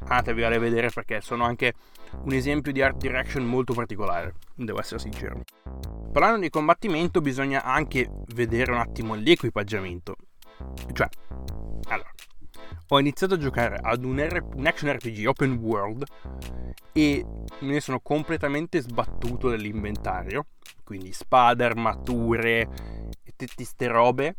andatevi 0.00 0.42
a 0.44 0.58
vedere 0.58 0.90
perché 0.90 1.20
sono 1.20 1.44
anche 1.44 1.74
un 2.22 2.32
esempio 2.32 2.72
di 2.72 2.80
art 2.80 2.96
direction 2.96 3.44
molto 3.44 3.74
particolare, 3.74 4.34
devo 4.54 4.80
essere 4.80 5.00
sincero. 5.00 5.42
Parlando 6.12 6.40
di 6.40 6.50
combattimento, 6.50 7.20
bisogna 7.20 7.64
anche 7.64 8.08
vedere 8.34 8.72
un 8.72 8.78
attimo 8.78 9.14
l'equipaggiamento. 9.14 10.16
Cioè, 10.92 11.08
allora, 11.88 12.10
ho 12.88 12.98
iniziato 12.98 13.34
a 13.34 13.38
giocare 13.38 13.78
ad 13.80 14.04
un, 14.04 14.20
R- 14.20 14.44
un, 14.54 14.66
action 14.66 14.92
RPG 14.92 15.26
open 15.26 15.54
world 15.54 16.04
e 16.92 17.24
me 17.60 17.72
ne 17.72 17.80
sono 17.80 18.00
completamente 18.00 18.80
sbattuto 18.80 19.48
dell'inventario. 19.48 20.46
Quindi 20.84 21.12
spade, 21.12 21.64
armature 21.64 22.68
e 23.22 23.32
tutte 23.36 23.64
ste 23.64 23.86
robe. 23.86 24.36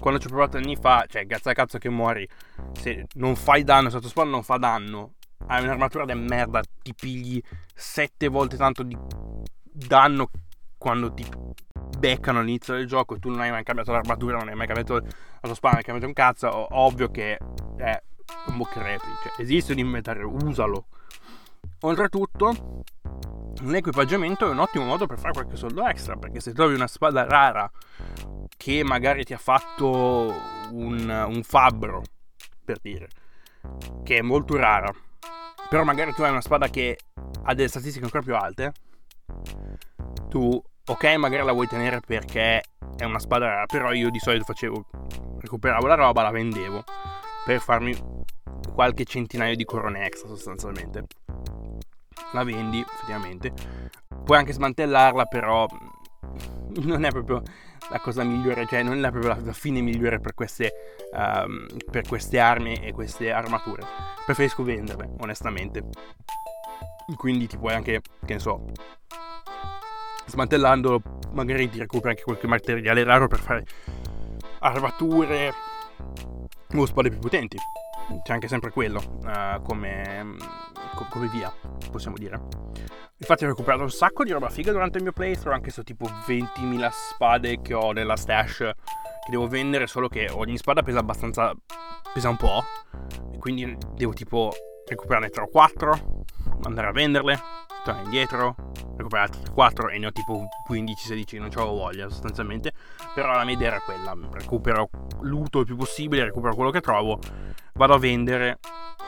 Quando 0.00 0.18
ci 0.18 0.26
ho 0.26 0.30
provato 0.30 0.56
anni 0.56 0.76
fa, 0.76 1.04
cioè, 1.08 1.26
cazzo 1.26 1.48
a 1.48 1.52
cazzo 1.52 1.78
che 1.78 1.88
muori. 1.88 2.28
Se 2.72 3.06
non 3.14 3.36
fai 3.36 3.64
danno, 3.64 3.90
sotto 3.90 4.08
spawn 4.08 4.28
non 4.28 4.42
fa 4.42 4.56
danno. 4.56 5.14
Hai 5.46 5.62
un'armatura 5.62 6.04
di 6.04 6.14
merda, 6.14 6.60
ti 6.82 6.94
pigli 6.94 7.40
sette 7.74 8.28
volte 8.28 8.56
tanto 8.56 8.82
di 8.82 8.96
danno 9.62 10.30
quando 10.78 11.12
ti 11.12 11.26
beccano 11.98 12.38
all'inizio 12.38 12.74
del 12.74 12.86
gioco 12.86 13.16
e 13.16 13.18
tu 13.18 13.28
non 13.28 13.40
hai 13.40 13.50
mai 13.50 13.64
cambiato 13.64 13.92
l'armatura, 13.92 14.38
non 14.38 14.48
hai 14.48 14.54
mai 14.54 14.66
cambiato 14.66 14.94
la 14.94 15.40
tua 15.40 15.54
spada, 15.54 15.74
non 15.74 15.78
hai 15.78 15.84
cambiato 15.84 16.06
un 16.06 16.12
cazzo, 16.12 16.78
ovvio 16.78 17.10
che 17.10 17.38
è 17.76 18.02
un 18.46 18.56
boccrepi. 18.56 19.06
Cioè, 19.22 19.42
esiste 19.42 19.72
un 19.72 19.78
inventario, 19.78 20.30
usalo. 20.30 20.86
Oltretutto, 21.80 22.84
l'equipaggiamento 23.62 24.46
è 24.46 24.50
un 24.50 24.58
ottimo 24.58 24.84
modo 24.84 25.06
per 25.06 25.18
fare 25.18 25.32
qualche 25.32 25.56
soldo 25.56 25.86
extra, 25.86 26.16
perché 26.16 26.40
se 26.40 26.52
trovi 26.52 26.74
una 26.74 26.86
spada 26.86 27.24
rara 27.24 27.70
che 28.56 28.82
magari 28.84 29.24
ti 29.24 29.34
ha 29.34 29.38
fatto 29.38 30.32
un, 30.72 31.26
un 31.28 31.42
fabbro, 31.42 32.02
per 32.64 32.78
dire, 32.80 33.08
che 34.04 34.18
è 34.18 34.22
molto 34.22 34.56
rara, 34.56 34.92
però 35.68 35.84
magari 35.84 36.12
tu 36.12 36.22
hai 36.22 36.30
una 36.30 36.40
spada 36.40 36.68
che 36.68 36.98
ha 37.44 37.54
delle 37.54 37.68
statistiche 37.68 38.04
ancora 38.04 38.22
più 38.22 38.34
alte, 38.34 38.72
tu 40.28 40.62
ok, 40.86 41.04
magari 41.16 41.44
la 41.44 41.52
vuoi 41.52 41.66
tenere 41.66 42.00
perché 42.00 42.62
è 42.96 43.04
una 43.04 43.18
spada 43.18 43.46
rara, 43.46 43.66
però 43.66 43.92
io 43.92 44.10
di 44.10 44.18
solito 44.18 44.44
facevo, 44.44 44.84
recuperavo 45.40 45.86
la 45.86 45.94
roba, 45.94 46.22
la 46.22 46.30
vendevo 46.30 46.82
per 47.44 47.60
farmi 47.60 47.96
qualche 48.72 49.04
centinaio 49.04 49.54
di 49.54 49.64
corone 49.64 50.06
extra 50.06 50.28
sostanzialmente. 50.28 51.04
La 52.32 52.44
vendi 52.44 52.80
effettivamente, 52.80 53.52
puoi 54.24 54.38
anche 54.38 54.52
smantellarla, 54.52 55.24
però 55.26 55.66
non 56.80 57.04
è 57.04 57.10
proprio 57.10 57.42
la 57.90 58.00
cosa 58.00 58.22
migliore, 58.22 58.66
cioè 58.66 58.82
non 58.82 59.04
è 59.04 59.10
proprio 59.10 59.34
la, 59.34 59.40
la 59.42 59.52
fine 59.52 59.80
migliore 59.80 60.20
per 60.20 60.34
queste, 60.34 60.72
um, 61.12 61.66
per 61.90 62.06
queste 62.06 62.38
armi 62.38 62.74
e 62.74 62.92
queste 62.92 63.30
armature. 63.30 63.82
Preferisco 64.24 64.62
venderle, 64.62 65.10
onestamente. 65.20 65.84
Quindi 67.16 67.46
ti 67.46 67.56
puoi 67.56 67.74
anche, 67.74 68.00
che 68.24 68.34
ne 68.34 68.38
so, 68.38 68.64
smantellandolo 70.26 71.02
magari 71.32 71.68
ti 71.68 71.78
recuperi 71.78 72.10
anche 72.10 72.22
qualche 72.22 72.46
materiale 72.46 73.02
raro 73.04 73.28
per 73.28 73.38
fare 73.38 73.64
armature 74.60 75.52
o 76.74 76.86
spade 76.86 77.10
più 77.10 77.18
potenti. 77.18 77.56
C'è 78.22 78.32
anche 78.32 78.48
sempre 78.48 78.70
quello 78.70 79.02
uh, 79.22 79.60
come, 79.62 80.34
co- 80.94 81.06
come 81.10 81.28
via, 81.28 81.52
possiamo 81.90 82.16
dire. 82.16 82.40
Infatti 83.18 83.44
ho 83.44 83.48
recuperato 83.48 83.82
un 83.82 83.90
sacco 83.90 84.24
di 84.24 84.30
roba 84.30 84.48
figa 84.48 84.72
durante 84.72 84.98
il 84.98 85.02
mio 85.02 85.12
playthrough, 85.12 85.54
anche 85.54 85.70
se 85.70 85.80
ho 85.80 85.84
tipo 85.84 86.06
20.000 86.06 86.88
spade 86.90 87.60
che 87.60 87.74
ho 87.74 87.92
nella 87.92 88.16
stash 88.16 88.58
che 88.58 89.30
devo 89.30 89.46
vendere, 89.46 89.86
solo 89.86 90.08
che 90.08 90.30
ogni 90.30 90.56
spada 90.56 90.82
pesa 90.82 91.00
abbastanza... 91.00 91.52
pesa 92.14 92.30
un 92.30 92.36
po', 92.36 92.62
e 93.32 93.38
quindi 93.38 93.76
devo 93.94 94.12
tipo 94.12 94.52
recuperarne 94.86 95.28
3 95.28 95.42
o 95.42 95.48
4, 95.48 96.24
andare 96.64 96.88
a 96.88 96.92
venderle, 96.92 97.38
tornare 97.84 98.04
indietro, 98.04 98.54
recuperare 98.96 99.30
4 99.52 99.88
e 99.88 99.98
ne 99.98 100.06
ho 100.06 100.12
tipo 100.12 100.48
15-16, 100.68 101.38
non 101.38 101.50
ho 101.54 101.74
voglia 101.74 102.08
sostanzialmente, 102.08 102.72
però 103.14 103.34
la 103.34 103.44
mia 103.44 103.54
idea 103.54 103.68
era 103.68 103.80
quella, 103.80 104.16
recupero 104.32 104.88
luto 105.20 105.60
il 105.60 105.66
più 105.66 105.76
possibile, 105.76 106.24
recupero 106.24 106.54
quello 106.54 106.70
che 106.70 106.80
trovo, 106.80 107.18
vado 107.74 107.94
a 107.94 107.98
vendere 107.98 108.58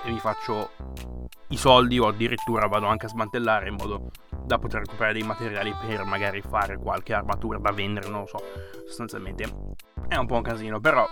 e 0.05 0.11
mi 0.11 0.19
faccio 0.19 0.71
i 1.49 1.57
soldi 1.57 1.99
o 1.99 2.07
addirittura 2.07 2.67
vado 2.67 2.87
anche 2.87 3.07
a 3.07 3.09
smantellare 3.09 3.69
in 3.69 3.75
modo 3.75 4.11
da 4.45 4.59
poter 4.59 4.81
recuperare 4.81 5.13
dei 5.13 5.23
materiali 5.23 5.75
per 5.87 6.05
magari 6.05 6.41
fare 6.41 6.79
qualche 6.79 7.13
armatura 7.13 7.59
da 7.59 7.73
vendere, 7.73 8.09
non 8.09 8.21
lo 8.21 8.27
so, 8.27 8.39
sostanzialmente 8.87 9.45
è 10.09 10.17
un 10.17 10.27
po' 10.27 10.37
un 10.37 10.43
casino, 10.43 10.81
però 10.81 11.07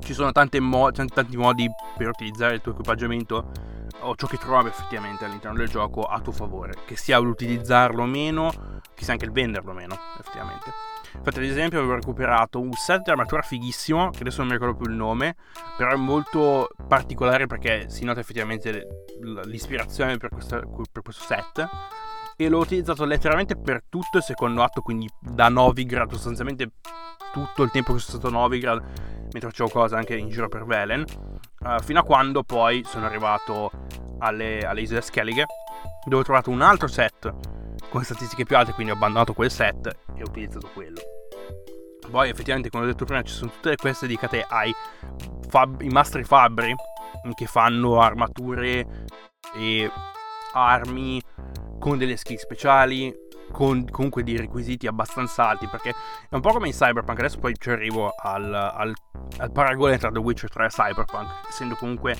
ci 0.00 0.14
sono 0.14 0.30
mo- 0.60 0.90
tanti 0.90 1.36
modi 1.36 1.68
per 1.96 2.08
utilizzare 2.08 2.54
il 2.54 2.60
tuo 2.60 2.72
equipaggiamento 2.72 3.50
o 4.00 4.14
ciò 4.14 4.26
che 4.26 4.36
trovi 4.36 4.68
effettivamente 4.68 5.24
all'interno 5.24 5.58
del 5.58 5.68
gioco 5.68 6.02
a 6.02 6.20
tuo 6.20 6.32
favore, 6.32 6.74
che 6.84 6.96
sia 6.96 7.18
l'utilizzarlo 7.18 8.02
o 8.02 8.06
meno, 8.06 8.80
che 8.94 9.04
sia 9.04 9.12
anche 9.12 9.24
il 9.24 9.32
venderlo 9.32 9.70
o 9.70 9.74
meno, 9.74 9.96
effettivamente. 10.18 10.70
Infatti, 11.14 11.38
ad 11.38 11.44
esempio, 11.44 11.78
avevo 11.78 11.94
recuperato 11.94 12.60
un 12.60 12.72
set 12.72 13.02
di 13.02 13.10
armatura 13.10 13.42
fighissimo, 13.42 14.10
che 14.10 14.20
adesso 14.20 14.38
non 14.38 14.48
mi 14.48 14.52
ricordo 14.52 14.76
più 14.76 14.90
il 14.90 14.96
nome, 14.96 15.36
però 15.76 15.90
è 15.92 15.96
molto 15.96 16.68
particolare 16.86 17.46
perché 17.46 17.88
si 17.88 18.04
nota 18.04 18.20
effettivamente 18.20 19.06
l'ispirazione 19.44 20.18
per, 20.18 20.30
questa, 20.30 20.60
per 20.60 21.02
questo 21.02 21.24
set. 21.24 21.68
E 22.36 22.48
l'ho 22.48 22.58
utilizzato 22.58 23.04
letteralmente 23.04 23.56
per 23.56 23.82
tutto 23.88 24.18
il 24.18 24.22
secondo 24.22 24.62
atto, 24.62 24.82
quindi 24.82 25.08
da 25.18 25.48
Novigrad, 25.48 26.10
sostanzialmente 26.12 26.70
tutto 27.32 27.62
il 27.62 27.70
tempo 27.70 27.94
che 27.94 27.98
sono 27.98 28.18
stato 28.18 28.34
a 28.34 28.38
Novigrad, 28.38 28.82
mentre 29.32 29.48
facevo 29.50 29.70
cose 29.70 29.94
anche 29.96 30.16
in 30.16 30.28
giro 30.28 30.48
per 30.48 30.64
Velen, 30.64 31.04
uh, 31.60 31.80
fino 31.80 32.00
a 32.00 32.02
quando 32.02 32.42
poi 32.42 32.84
sono 32.84 33.06
arrivato 33.06 33.70
alle, 34.18 34.60
alle 34.60 34.82
isole 34.82 35.00
Skellige, 35.00 35.46
dove 36.04 36.20
ho 36.20 36.24
trovato 36.24 36.50
un 36.50 36.60
altro 36.60 36.88
set 36.88 37.34
con 37.88 38.04
statistiche 38.04 38.44
più 38.44 38.56
alte, 38.56 38.72
quindi 38.72 38.92
ho 38.92 38.96
abbandonato 38.96 39.32
quel 39.32 39.50
set 39.50 39.86
e 40.14 40.22
ho 40.22 40.26
utilizzato 40.28 40.68
quello. 40.74 41.00
Poi 42.10 42.28
effettivamente, 42.28 42.70
come 42.70 42.84
ho 42.84 42.86
detto 42.86 43.04
prima, 43.04 43.22
ci 43.22 43.32
sono 43.32 43.50
tutte 43.50 43.76
queste 43.76 44.06
dedicate 44.06 44.44
ai 44.46 44.72
fab- 45.48 45.80
i 45.80 45.88
mastri 45.88 46.22
fabbri 46.22 46.74
che 47.34 47.46
fanno 47.46 48.00
armature 48.00 49.06
e 49.54 49.90
armi 50.52 51.20
con 51.78 51.98
delle 51.98 52.16
skill 52.16 52.36
speciali, 52.36 53.14
con 53.52 53.88
comunque 53.90 54.22
dei 54.22 54.36
requisiti 54.36 54.86
abbastanza 54.86 55.48
alti, 55.48 55.66
perché 55.68 55.90
è 55.90 56.34
un 56.34 56.40
po' 56.40 56.50
come 56.50 56.66
in 56.66 56.72
Cyberpunk, 56.72 57.18
adesso 57.18 57.38
poi 57.38 57.54
ci 57.58 57.70
arrivo 57.70 58.12
al, 58.16 58.52
al, 58.52 58.92
al 59.38 59.52
paragone 59.52 59.98
tra 59.98 60.10
The 60.10 60.18
Witcher 60.18 60.50
3 60.50 60.64
e 60.64 60.68
Cyberpunk, 60.68 61.48
essendo 61.48 61.74
comunque 61.76 62.16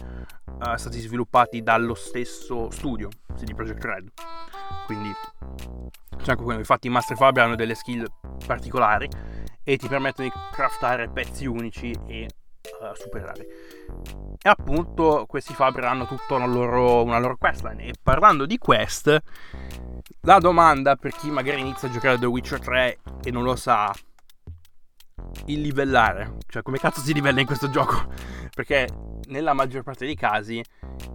uh, 0.60 0.76
stati 0.76 1.00
sviluppati 1.00 1.62
dallo 1.62 1.94
stesso 1.94 2.70
studio, 2.70 3.08
CD 3.34 3.54
Projekt 3.54 3.84
Red. 3.84 4.12
Quindi 4.86 5.10
quello, 6.36 6.58
infatti 6.58 6.86
i 6.86 6.90
Master 6.90 7.16
Fabbri 7.16 7.42
hanno 7.42 7.54
delle 7.54 7.74
skill 7.74 8.04
particolari 8.46 9.08
e 9.62 9.76
ti 9.76 9.88
permettono 9.88 10.28
di 10.28 10.34
craftare 10.52 11.08
pezzi 11.08 11.46
unici 11.46 11.92
e 12.06 12.28
uh, 12.80 12.94
super 12.94 13.22
rari. 13.22 13.46
E 14.42 14.48
appunto 14.48 15.24
questi 15.26 15.54
fabbri 15.54 15.84
hanno 15.84 16.06
tutta 16.06 16.34
una 16.34 16.46
loro, 16.46 17.02
una 17.02 17.18
loro 17.18 17.36
questline. 17.36 17.84
E 17.84 17.94
parlando 18.02 18.46
di 18.46 18.58
quest, 18.58 19.22
la 20.22 20.38
domanda 20.38 20.96
per 20.96 21.12
chi 21.12 21.30
magari 21.30 21.60
inizia 21.60 21.88
a 21.88 21.90
giocare 21.90 22.14
a 22.14 22.18
The 22.18 22.26
Witcher 22.26 22.60
3 22.60 22.98
e 23.22 23.30
non 23.30 23.42
lo 23.42 23.56
sa, 23.56 23.92
il 25.46 25.60
livellare, 25.60 26.36
cioè 26.46 26.62
come 26.62 26.78
cazzo 26.78 27.00
si 27.00 27.12
livella 27.12 27.40
in 27.40 27.46
questo 27.46 27.70
gioco? 27.70 28.12
Perché 28.54 28.88
nella 29.26 29.52
maggior 29.52 29.82
parte 29.82 30.06
dei 30.06 30.16
casi 30.16 30.62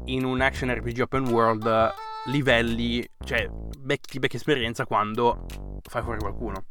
in 0.05 0.25
un 0.25 0.41
action 0.41 0.73
RPG 0.73 1.01
open 1.01 1.27
world 1.29 1.93
livelli, 2.25 3.07
cioè 3.23 3.47
becchi, 3.49 4.19
becchi 4.19 4.35
esperienza 4.35 4.85
quando 4.85 5.45
fai 5.81 6.03
fuori 6.03 6.19
qualcuno. 6.19 6.65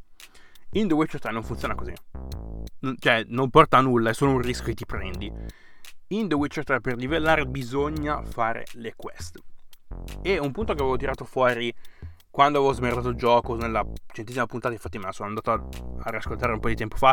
In 0.74 0.86
The 0.86 0.94
Witcher 0.94 1.20
3 1.20 1.32
non 1.32 1.42
funziona 1.42 1.74
così. 1.74 1.92
Cioè, 2.98 3.24
non 3.26 3.50
porta 3.50 3.78
a 3.78 3.80
nulla, 3.80 4.10
è 4.10 4.14
solo 4.14 4.32
un 4.32 4.40
rischio 4.40 4.66
che 4.66 4.74
ti 4.74 4.86
prendi. 4.86 5.32
In 6.08 6.28
The 6.28 6.34
Witcher 6.36 6.62
3 6.62 6.80
per 6.80 6.96
livellare 6.96 7.44
bisogna 7.44 8.22
fare 8.22 8.64
le 8.74 8.92
quest. 8.94 9.38
E 10.22 10.38
un 10.38 10.52
punto 10.52 10.74
che 10.74 10.80
avevo 10.80 10.96
tirato 10.96 11.24
fuori 11.24 11.74
quando 12.30 12.58
avevo 12.58 12.72
smerdato 12.72 13.08
il 13.08 13.16
gioco 13.16 13.56
nella 13.56 13.84
centesima 14.12 14.46
puntata, 14.46 14.72
infatti 14.72 14.98
me 14.98 15.06
la 15.06 15.12
sono 15.12 15.28
andato 15.28 15.50
a, 15.50 15.54
a 16.04 16.10
riascoltare 16.10 16.52
un 16.52 16.60
po' 16.60 16.68
di 16.68 16.76
tempo 16.76 16.96
fa 16.96 17.12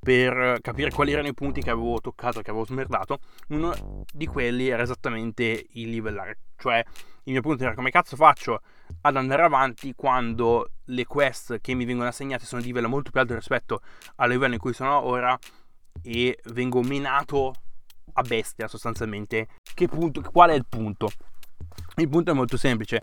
per 0.00 0.58
capire 0.60 0.90
quali 0.90 1.12
erano 1.12 1.28
i 1.28 1.34
punti 1.34 1.62
che 1.62 1.70
avevo 1.70 2.00
toccato, 2.00 2.40
che 2.40 2.50
avevo 2.50 2.64
smerdato. 2.64 3.20
Uno 3.48 4.04
di 4.12 4.26
quelli 4.26 4.66
era 4.66 4.82
esattamente 4.82 5.66
il 5.74 5.90
livellare, 5.90 6.38
cioè 6.56 6.84
il 7.22 7.32
mio 7.32 7.40
punto 7.40 7.62
era 7.62 7.74
come 7.74 7.90
cazzo 7.90 8.16
faccio 8.16 8.60
ad 9.02 9.16
andare 9.16 9.42
avanti 9.42 9.94
quando 9.94 10.70
le 10.86 11.04
quest 11.04 11.60
che 11.60 11.74
mi 11.74 11.84
vengono 11.84 12.08
assegnate 12.08 12.44
sono 12.44 12.60
di 12.60 12.68
livello 12.68 12.88
molto 12.88 13.10
più 13.10 13.20
alto 13.20 13.34
rispetto 13.34 13.80
al 14.16 14.30
livello 14.30 14.54
in 14.54 14.60
cui 14.60 14.72
sono 14.72 15.04
ora 15.04 15.36
e 16.02 16.38
vengo 16.52 16.82
minato 16.82 17.54
a 18.14 18.22
bestia 18.22 18.68
sostanzialmente. 18.68 19.48
Che 19.74 19.88
punto, 19.88 20.20
qual 20.22 20.50
è 20.50 20.54
il 20.54 20.66
punto? 20.68 21.10
Il 21.96 22.08
punto 22.08 22.30
è 22.30 22.34
molto 22.34 22.56
semplice. 22.56 23.00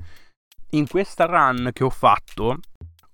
In 0.71 0.87
questa 0.87 1.25
run 1.25 1.69
che 1.71 1.83
ho 1.83 1.89
fatto 1.89 2.59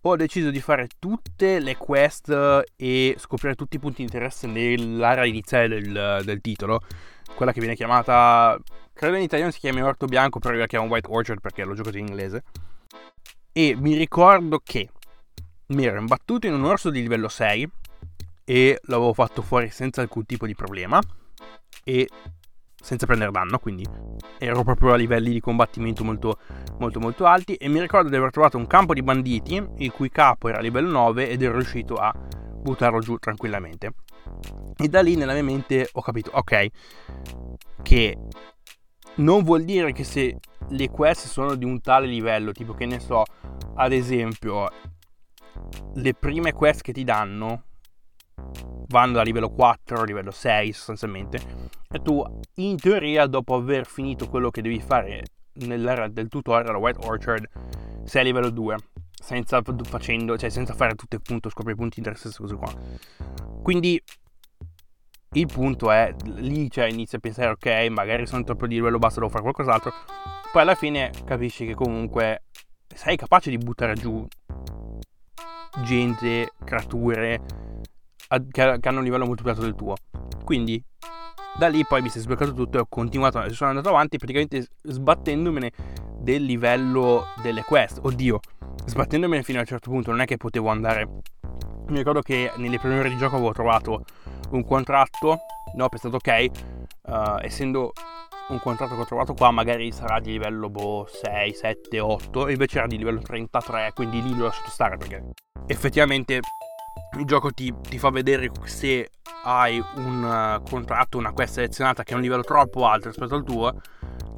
ho 0.02 0.16
deciso 0.16 0.50
di 0.50 0.62
fare 0.62 0.88
tutte 0.98 1.60
le 1.60 1.76
quest 1.76 2.64
e 2.78 3.16
scoprire 3.18 3.56
tutti 3.56 3.76
i 3.76 3.80
punti 3.80 3.98
di 3.98 4.04
interesse 4.04 4.48
nell'area 4.48 5.26
iniziale 5.26 5.68
del, 5.68 6.22
del 6.24 6.42
titolo. 6.42 6.80
Quella 7.36 7.54
che 7.54 7.60
viene 7.60 7.76
chiamata, 7.76 8.58
credo 8.94 9.16
in 9.16 9.24
italiano 9.24 9.52
si 9.52 9.60
chiami 9.60 9.82
Orto 9.82 10.06
Bianco, 10.06 10.40
però 10.40 10.54
io 10.54 10.60
la 10.60 10.68
chiamo 10.68 10.88
White 10.88 11.08
Orchard 11.10 11.40
perché 11.40 11.64
l'ho 11.64 11.74
giocato 11.74 11.98
in 11.98 12.08
inglese. 12.08 12.44
E 13.52 13.76
mi 13.78 13.96
ricordo 13.96 14.60
che 14.64 14.90
mi 15.68 15.86
ero 15.86 16.00
imbattuto 16.00 16.48
in 16.48 16.54
un 16.54 16.66
orso 16.66 16.90
di 16.90 17.02
livello 17.02 17.28
6 17.28 17.70
e 18.44 18.80
l'avevo 18.84 19.14
fatto 19.14 19.42
fuori 19.42 19.70
senza 19.70 20.02
alcun 20.02 20.26
tipo 20.26 20.46
di 20.46 20.56
problema 20.56 21.00
e 21.84 22.10
senza 22.82 23.06
prendere 23.06 23.32
danno, 23.32 23.60
quindi 23.60 23.86
ero 24.38 24.64
proprio 24.64 24.94
a 24.94 24.96
livelli 24.96 25.32
di 25.32 25.40
combattimento 25.40 26.04
molto 26.04 26.40
molto 26.80 27.00
molto 27.00 27.26
alti 27.26 27.56
e 27.56 27.68
mi 27.68 27.80
ricordo 27.80 28.10
di 28.10 28.16
aver 28.16 28.32
trovato 28.32 28.58
un 28.58 28.68
campo 28.68 28.94
di 28.94 29.04
banditi 29.04 29.64
il 29.78 29.92
cui 29.92 30.10
capo 30.10 30.50
era 30.50 30.60
a 30.60 30.62
livello 30.62 30.90
9 30.90 31.30
ed 31.30 31.42
ero 31.42 31.54
riuscito 31.56 31.96
a 31.96 32.12
buttarlo 32.14 33.00
giù 33.00 33.18
tranquillamente. 33.18 33.94
E 34.78 34.88
da 34.88 35.02
lì 35.02 35.16
nella 35.16 35.34
mia 35.34 35.44
mente 35.44 35.90
ho 35.92 36.02
capito, 36.02 36.32
ok, 36.34 36.68
che 37.82 38.18
non 39.16 39.44
vuol 39.44 39.64
dire 39.64 39.92
che 39.92 40.04
se 40.04 40.40
le 40.70 40.90
quest 40.90 41.28
sono 41.28 41.56
di 41.56 41.66
un 41.66 41.82
tale 41.82 42.08
livello, 42.08 42.52
tipo 42.52 42.74
che 42.74 42.86
ne 42.86 43.00
so, 43.00 43.24
ad 43.76 43.92
esempio, 43.92 44.70
le 45.96 46.14
prime 46.14 46.54
quest 46.54 46.82
che 46.82 46.94
ti 46.94 47.04
danno 47.04 47.64
vanno 48.88 49.14
da 49.14 49.22
livello 49.22 49.50
4 49.50 50.00
a 50.00 50.04
livello 50.04 50.32
6 50.32 50.72
sostanzialmente 50.72 51.40
e 51.92 52.02
tu 52.02 52.24
in 52.56 52.78
teoria 52.78 53.28
dopo 53.28 53.56
aver 53.56 53.86
finito 53.86 54.30
quello 54.30 54.50
che 54.50 54.62
devi 54.62 54.80
fare 54.80 55.24
nell'area 55.54 56.08
del 56.08 56.28
tutorial 56.28 56.76
White 56.76 57.06
Orchard 57.06 57.50
sei 58.06 58.22
a 58.22 58.24
livello 58.24 58.50
2 58.50 58.76
senza, 59.12 59.62
facendo, 59.84 60.38
cioè 60.38 60.50
senza 60.50 60.74
fare 60.74 60.96
tutte 60.96 61.18
appunto 61.18 61.50
scoprire 61.50 61.78
punti 61.78 62.00
interessanti 62.00 62.38
cose 62.38 62.56
qua. 62.56 62.74
Quindi 63.62 64.02
il 65.34 65.46
punto 65.46 65.92
è 65.92 66.14
lì 66.36 66.70
cioè, 66.70 66.86
inizi 66.86 67.16
a 67.16 67.20
pensare 67.20 67.50
ok 67.50 67.90
magari 67.90 68.26
sono 68.26 68.44
troppo 68.44 68.68
di 68.68 68.76
livello 68.76 68.98
basso 68.98 69.20
devo 69.20 69.30
fare 69.30 69.44
qualcos'altro 69.44 69.92
poi 70.52 70.62
alla 70.62 70.76
fine 70.76 71.12
capisci 71.26 71.66
che 71.66 71.76
comunque 71.76 72.44
sei 72.88 73.16
capace 73.16 73.50
di 73.50 73.58
buttare 73.58 73.94
giù 73.94 74.28
gente, 75.84 76.52
creature 76.64 77.40
che 78.52 78.62
hanno 78.62 79.00
un 79.00 79.04
livello 79.04 79.26
molto 79.26 79.42
più 79.42 79.52
alto 79.52 79.64
del 79.64 79.76
tuo. 79.76 79.96
Quindi 80.44 80.84
da 81.58 81.68
lì 81.68 81.84
poi 81.86 82.02
mi 82.02 82.10
si 82.10 82.20
è 82.20 82.22
sbloccato 82.22 82.54
tutto 82.54 82.78
e 82.78 82.82
ho 82.82 82.86
continuato, 82.88 83.52
sono 83.54 83.72
andato 83.72 83.90
avanti 83.90 84.18
praticamente 84.18 84.68
sbattendomene 84.84 85.72
del 86.20 86.44
livello 86.44 87.26
delle 87.42 87.64
quest. 87.64 88.00
Oddio, 88.02 88.40
sbattendomene 88.86 89.44
fino 89.44 89.58
a 89.58 89.62
un 89.62 89.68
certo 89.68 89.90
punto, 89.90 90.12
non 90.12 90.22
è 90.22 90.26
che 90.26 90.38
potevo 90.38 90.70
andare. 90.70 91.08
Mi 91.90 91.98
ricordo 91.98 92.22
che 92.22 92.52
nelle 92.58 92.78
prime 92.78 93.00
ore 93.00 93.10
di 93.10 93.18
gioco 93.18 93.36
avevo 93.36 93.52
trovato 93.52 94.06
un 94.52 94.64
contratto, 94.64 95.40
no, 95.74 95.86
ho 95.86 95.90
pensato 95.90 96.18
ok, 96.18 96.46
uh, 97.08 97.38
essendo 97.42 97.92
un 98.50 98.60
contratto 98.60 98.96
che 98.96 99.02
ho 99.02 99.06
trovato 99.06 99.34
qua 99.34 99.50
magari 99.52 99.92
sarà 99.92 100.20
di 100.20 100.32
livello 100.32 100.70
boh, 100.70 101.08
6, 101.08 101.54
7, 101.54 102.00
8 102.00 102.48
e 102.48 102.52
invece 102.52 102.78
era 102.78 102.88
di 102.88 102.98
livello 102.98 103.22
33 103.22 103.92
quindi 103.94 104.24
lì 104.24 104.36
l'ho 104.36 104.46
lasciato 104.46 104.70
stare 104.72 104.98
perché 104.98 105.34
effettivamente 105.68 106.40
il 107.18 107.26
gioco 107.26 107.52
ti, 107.52 107.72
ti 107.82 108.00
fa 108.00 108.10
vedere 108.10 108.50
se 108.64 109.10
hai 109.44 109.84
un 109.96 110.24
uh, 110.24 110.68
contratto, 110.68 111.18
una 111.18 111.32
quest 111.32 111.56
selezionata 111.56 112.04
che 112.04 112.14
è 112.14 112.16
un 112.16 112.22
livello 112.22 112.44
troppo 112.44 112.86
alto 112.88 113.08
rispetto 113.08 113.36
al 113.36 113.44
tuo, 113.44 113.82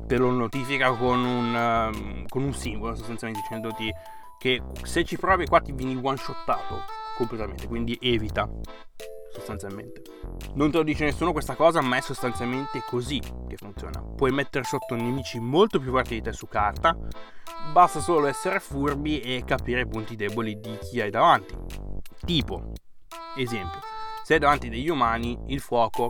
te 0.08 0.18
lo 0.18 0.30
notifica 0.32 0.92
con 0.92 1.24
un, 1.24 1.54
uh, 1.54 2.26
con 2.28 2.44
un 2.44 2.54
simbolo 2.54 2.96
sostanzialmente 2.96 3.46
dicendoti 3.46 3.92
che 4.40 4.62
se 4.84 5.04
ci 5.04 5.18
provi 5.18 5.46
qua 5.46 5.60
ti 5.60 5.72
vieni 5.72 6.00
one 6.02 6.18
shottato 6.18 7.01
completamente, 7.22 7.68
quindi 7.68 7.98
evita 8.02 8.50
sostanzialmente. 9.34 10.02
Non 10.56 10.72
te 10.72 10.78
lo 10.78 10.84
dice 10.84 11.06
nessuno 11.06 11.32
questa 11.32 11.56
cosa, 11.56 11.82
ma 11.82 11.98
è 11.98 12.02
sostanzialmente 12.02 12.84
così 12.86 13.20
che 13.20 13.56
funziona. 13.56 14.02
Puoi 14.02 14.32
mettere 14.32 14.64
sotto 14.64 14.96
nemici 14.96 15.40
molto 15.40 15.80
più 15.80 15.92
forti 15.92 16.16
di 16.16 16.22
te 16.22 16.34
su 16.34 16.48
carta, 16.48 16.98
basta 17.72 18.00
solo 18.00 18.28
essere 18.28 18.60
furbi 18.60 19.22
e 19.22 19.44
capire 19.46 19.82
i 19.82 19.88
punti 19.88 20.16
deboli 20.16 20.60
di 20.60 20.78
chi 20.80 21.00
hai 21.00 21.10
davanti. 21.10 21.56
Tipo, 22.26 22.74
esempio, 23.38 23.80
se 24.24 24.34
hai 24.34 24.40
davanti 24.40 24.70
degli 24.70 24.90
umani, 24.90 25.38
il 25.48 25.60
fuoco 25.60 26.10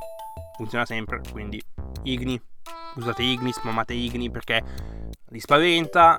funziona 0.55 0.85
sempre, 0.85 1.21
quindi 1.31 1.61
Igni, 2.03 2.41
usate 2.95 3.23
Igni, 3.23 3.51
spamate 3.51 3.93
Igni 3.93 4.31
perché 4.31 4.63
li 5.29 5.39
spaventa, 5.39 6.17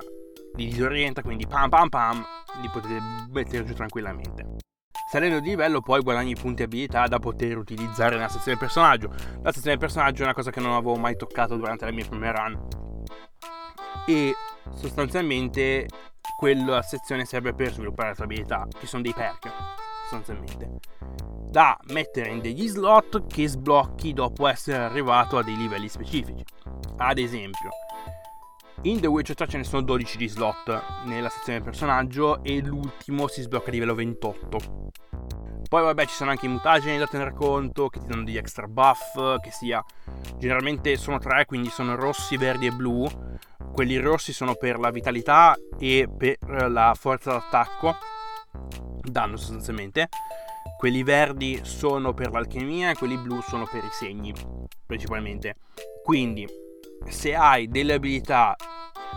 li 0.55 0.65
disorienta, 0.65 1.21
quindi 1.21 1.45
pam 1.47 1.69
pam 1.69 1.89
pam, 1.89 2.25
li 2.61 2.69
potete 2.69 2.99
mettere 3.31 3.65
giù 3.65 3.73
tranquillamente. 3.73 4.71
Salendo 5.13 5.39
di 5.39 5.49
livello 5.49 5.79
poi 5.79 6.01
guadagni 6.01 6.35
punti 6.35 6.63
abilità 6.63 7.05
da 7.05 7.19
poter 7.19 7.57
utilizzare 7.57 8.15
nella 8.15 8.29
sezione 8.29 8.57
personaggio. 8.57 9.13
La 9.43 9.51
sezione 9.51 9.77
personaggio 9.77 10.21
è 10.21 10.25
una 10.25 10.33
cosa 10.33 10.49
che 10.49 10.59
non 10.59 10.71
avevo 10.71 10.95
mai 10.95 11.15
toccato 11.15 11.55
durante 11.55 11.85
la 11.85 11.91
mia 11.91 12.03
prima 12.03 12.31
run. 12.31 12.67
E 14.07 14.33
sostanzialmente 14.73 15.87
quella 16.35 16.81
sezione 16.81 17.25
serve 17.25 17.53
per 17.53 17.73
sviluppare 17.73 18.09
le 18.09 18.15
tue 18.15 18.23
abilità, 18.23 18.67
che 18.77 18.87
sono 18.87 19.03
dei 19.03 19.13
perk, 19.13 19.51
sostanzialmente. 20.09 20.79
Da 21.49 21.77
mettere 21.89 22.29
in 22.29 22.41
degli 22.41 22.67
slot 22.67 23.27
che 23.27 23.47
sblocchi 23.47 24.13
dopo 24.13 24.47
essere 24.47 24.83
arrivato 24.83 25.37
a 25.37 25.43
dei 25.43 25.55
livelli 25.55 25.87
specifici. 25.87 26.43
Ad 26.97 27.19
esempio, 27.19 27.69
in 28.81 28.99
The 28.99 29.07
Witcher 29.07 29.35
3 29.35 29.47
ce 29.47 29.57
ne 29.57 29.63
sono 29.63 29.81
12 29.81 30.17
di 30.17 30.27
slot 30.27 31.03
nella 31.05 31.29
sezione 31.29 31.61
personaggio 31.61 32.43
e 32.43 32.61
l'ultimo 32.61 33.27
si 33.27 33.41
sblocca 33.41 33.69
a 33.69 33.71
livello 33.71 33.95
28. 33.95 34.91
Poi 35.69 35.81
vabbè 35.81 36.05
ci 36.05 36.13
sono 36.13 36.29
anche 36.29 36.45
i 36.45 36.49
mutageni 36.49 36.97
da 36.97 37.07
tener 37.07 37.33
conto 37.33 37.87
che 37.87 37.99
ti 37.99 38.05
danno 38.05 38.23
degli 38.23 38.37
extra 38.37 38.67
buff, 38.67 39.15
che 39.41 39.49
sia 39.51 39.83
generalmente 40.37 40.97
sono 40.97 41.17
tre, 41.17 41.45
quindi 41.45 41.69
sono 41.69 41.95
rossi, 41.95 42.37
verdi 42.37 42.67
e 42.67 42.71
blu. 42.71 43.07
Quelli 43.71 43.97
rossi 43.97 44.33
sono 44.33 44.53
per 44.53 44.77
la 44.77 44.91
vitalità 44.91 45.55
e 45.79 46.07
per 46.15 46.37
la 46.69 46.93
forza 46.95 47.31
d'attacco, 47.31 47.95
danno 49.01 49.37
sostanzialmente. 49.37 50.09
quelli 50.77 51.01
verdi 51.03 51.61
sono 51.63 52.13
per 52.13 52.31
l'alchimia 52.31 52.91
e 52.91 52.95
quelli 52.95 53.17
blu 53.17 53.39
sono 53.41 53.65
per 53.65 53.83
i 53.83 53.89
segni, 53.91 54.33
principalmente. 54.85 55.55
Quindi, 56.03 56.45
se 57.07 57.35
hai 57.35 57.67
delle 57.67 57.93
abilità 57.93 58.55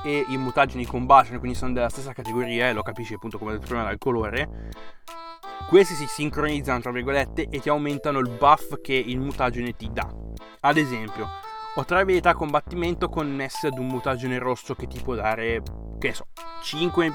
e 0.04 0.24
i 0.28 0.36
mutageni 0.36 0.86
combaciano, 0.86 1.38
quindi 1.38 1.56
sono 1.56 1.72
della 1.72 1.88
stessa 1.88 2.12
categoria, 2.12 2.68
e 2.68 2.72
lo 2.72 2.82
capisci 2.82 3.14
appunto 3.14 3.38
come 3.38 3.50
ho 3.50 3.54
detto 3.54 3.66
prima 3.66 3.82
dal 3.82 3.98
colore, 3.98 4.70
questi 5.68 5.94
si 5.94 6.06
sincronizzano 6.06 6.80
tra 6.80 6.92
virgolette 6.92 7.48
e 7.50 7.60
ti 7.60 7.68
aumentano 7.68 8.20
il 8.20 8.28
buff 8.28 8.80
che 8.80 8.94
il 8.94 9.18
mutagene 9.18 9.74
ti 9.74 9.90
dà. 9.92 10.08
Ad 10.60 10.76
esempio, 10.76 11.28
ho 11.74 11.84
tre 11.84 12.00
abilità 12.00 12.34
combattimento 12.34 13.08
connesse 13.08 13.66
ad 13.66 13.78
un 13.78 13.86
mutagene 13.86 14.38
rosso 14.38 14.74
che 14.74 14.86
ti 14.86 15.00
può 15.02 15.14
dare, 15.14 15.62
che 15.98 16.14
so, 16.14 16.28
5% 16.62 17.12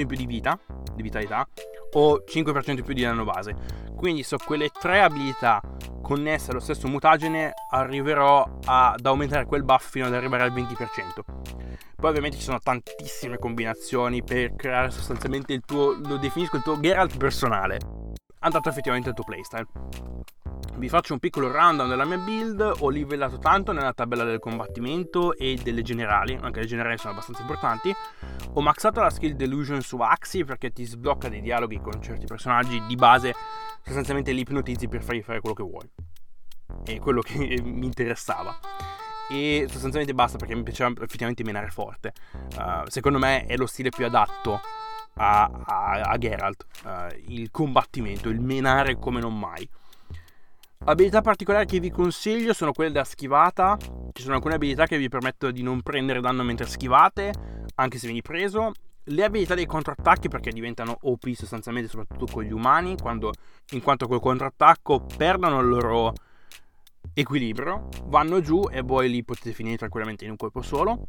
in 0.00 0.06
più 0.06 0.16
di 0.16 0.26
vita, 0.26 0.58
di 0.94 1.02
vitalità, 1.02 1.48
o 1.94 2.22
5% 2.26 2.70
in 2.70 2.82
più 2.82 2.94
di 2.94 3.02
danno 3.02 3.24
base. 3.24 3.56
Quindi 4.04 4.22
su 4.22 4.36
quelle 4.36 4.68
tre 4.68 5.00
abilità 5.00 5.62
connesse 6.02 6.50
allo 6.50 6.60
stesso 6.60 6.88
mutagene 6.88 7.54
arriverò 7.70 8.58
ad 8.66 9.06
aumentare 9.06 9.46
quel 9.46 9.64
buff 9.64 9.88
fino 9.88 10.04
ad 10.04 10.12
arrivare 10.12 10.42
al 10.42 10.52
20%. 10.52 10.74
Poi 11.96 12.10
ovviamente 12.10 12.36
ci 12.36 12.42
sono 12.42 12.58
tantissime 12.58 13.38
combinazioni 13.38 14.22
per 14.22 14.56
creare 14.56 14.90
sostanzialmente 14.90 15.54
il 15.54 15.62
tuo, 15.64 15.98
lo 16.04 16.18
definisco 16.18 16.56
il 16.56 16.62
tuo 16.62 16.78
Geralt 16.78 17.16
personale. 17.16 17.78
Andato 18.40 18.68
effettivamente 18.68 19.08
al 19.08 19.14
tuo 19.14 19.24
playstyle. 19.24 19.68
Vi 20.76 20.88
faccio 20.90 21.14
un 21.14 21.18
piccolo 21.18 21.50
rundown 21.50 21.88
della 21.88 22.04
mia 22.04 22.18
build, 22.18 22.74
ho 22.80 22.88
livellato 22.90 23.38
tanto 23.38 23.72
nella 23.72 23.94
tabella 23.94 24.24
del 24.24 24.38
combattimento 24.38 25.34
e 25.34 25.58
delle 25.62 25.80
generali, 25.80 26.36
anche 26.42 26.60
le 26.60 26.66
generali 26.66 26.98
sono 26.98 27.12
abbastanza 27.12 27.40
importanti. 27.40 27.94
Ho 28.52 28.60
maxato 28.60 29.00
la 29.00 29.08
skill 29.08 29.32
Delusion 29.32 29.80
su 29.80 29.96
Axi 29.96 30.44
perché 30.44 30.72
ti 30.72 30.84
sblocca 30.84 31.30
dei 31.30 31.40
dialoghi 31.40 31.80
con 31.80 32.02
certi 32.02 32.26
personaggi 32.26 32.84
di 32.86 32.96
base, 32.96 33.32
sostanzialmente 33.84 34.32
li 34.32 34.40
ipnotizzi 34.40 34.88
per 34.88 35.02
fargli 35.02 35.22
fare 35.22 35.40
quello 35.40 35.54
che 35.54 35.62
vuoi. 35.62 35.88
E 36.86 36.98
quello 36.98 37.20
che 37.20 37.38
mi 37.62 37.84
interessava. 37.84 38.58
E 39.30 39.66
sostanzialmente 39.68 40.14
basta 40.14 40.38
perché 40.38 40.54
mi 40.54 40.62
piaceva 40.62 40.90
effettivamente 41.02 41.44
menare 41.44 41.70
forte. 41.70 42.12
Uh, 42.56 42.88
secondo 42.88 43.18
me 43.18 43.46
è 43.46 43.56
lo 43.56 43.66
stile 43.66 43.90
più 43.90 44.04
adatto 44.04 44.60
a, 45.14 45.44
a, 45.44 46.00
a 46.00 46.18
Geralt, 46.18 46.66
uh, 46.84 46.90
il 47.28 47.50
combattimento, 47.50 48.28
il 48.28 48.40
menare 48.40 48.96
come 48.98 49.20
non 49.20 49.38
mai. 49.38 49.68
Abilità 50.86 51.22
particolari 51.22 51.64
che 51.64 51.80
vi 51.80 51.90
consiglio 51.90 52.52
sono 52.52 52.72
quelle 52.72 52.92
da 52.92 53.04
schivata. 53.04 53.78
Ci 54.12 54.22
sono 54.22 54.34
alcune 54.34 54.54
abilità 54.54 54.86
che 54.86 54.98
vi 54.98 55.08
permettono 55.08 55.50
di 55.50 55.62
non 55.62 55.80
prendere 55.80 56.20
danno 56.20 56.42
mentre 56.42 56.66
schivate, 56.66 57.32
anche 57.76 57.98
se 57.98 58.06
vieni 58.06 58.20
preso. 58.20 58.72
Le 59.08 59.22
abilità 59.22 59.54
dei 59.54 59.66
contrattacchi 59.66 60.28
perché 60.28 60.50
diventano 60.50 60.96
OP 61.02 61.28
sostanzialmente, 61.34 61.90
soprattutto 61.90 62.32
con 62.32 62.42
gli 62.42 62.52
umani, 62.52 62.96
quando, 62.96 63.32
in 63.72 63.82
quanto 63.82 64.06
col 64.06 64.20
contrattacco 64.20 65.04
perdono 65.16 65.60
il 65.60 65.68
loro 65.68 66.14
equilibrio, 67.12 67.88
vanno 68.04 68.40
giù 68.40 68.66
e 68.70 68.80
voi 68.80 69.10
li 69.10 69.22
potete 69.22 69.52
finire 69.52 69.76
tranquillamente 69.76 70.24
in 70.24 70.30
un 70.30 70.36
colpo 70.36 70.62
solo. 70.62 71.06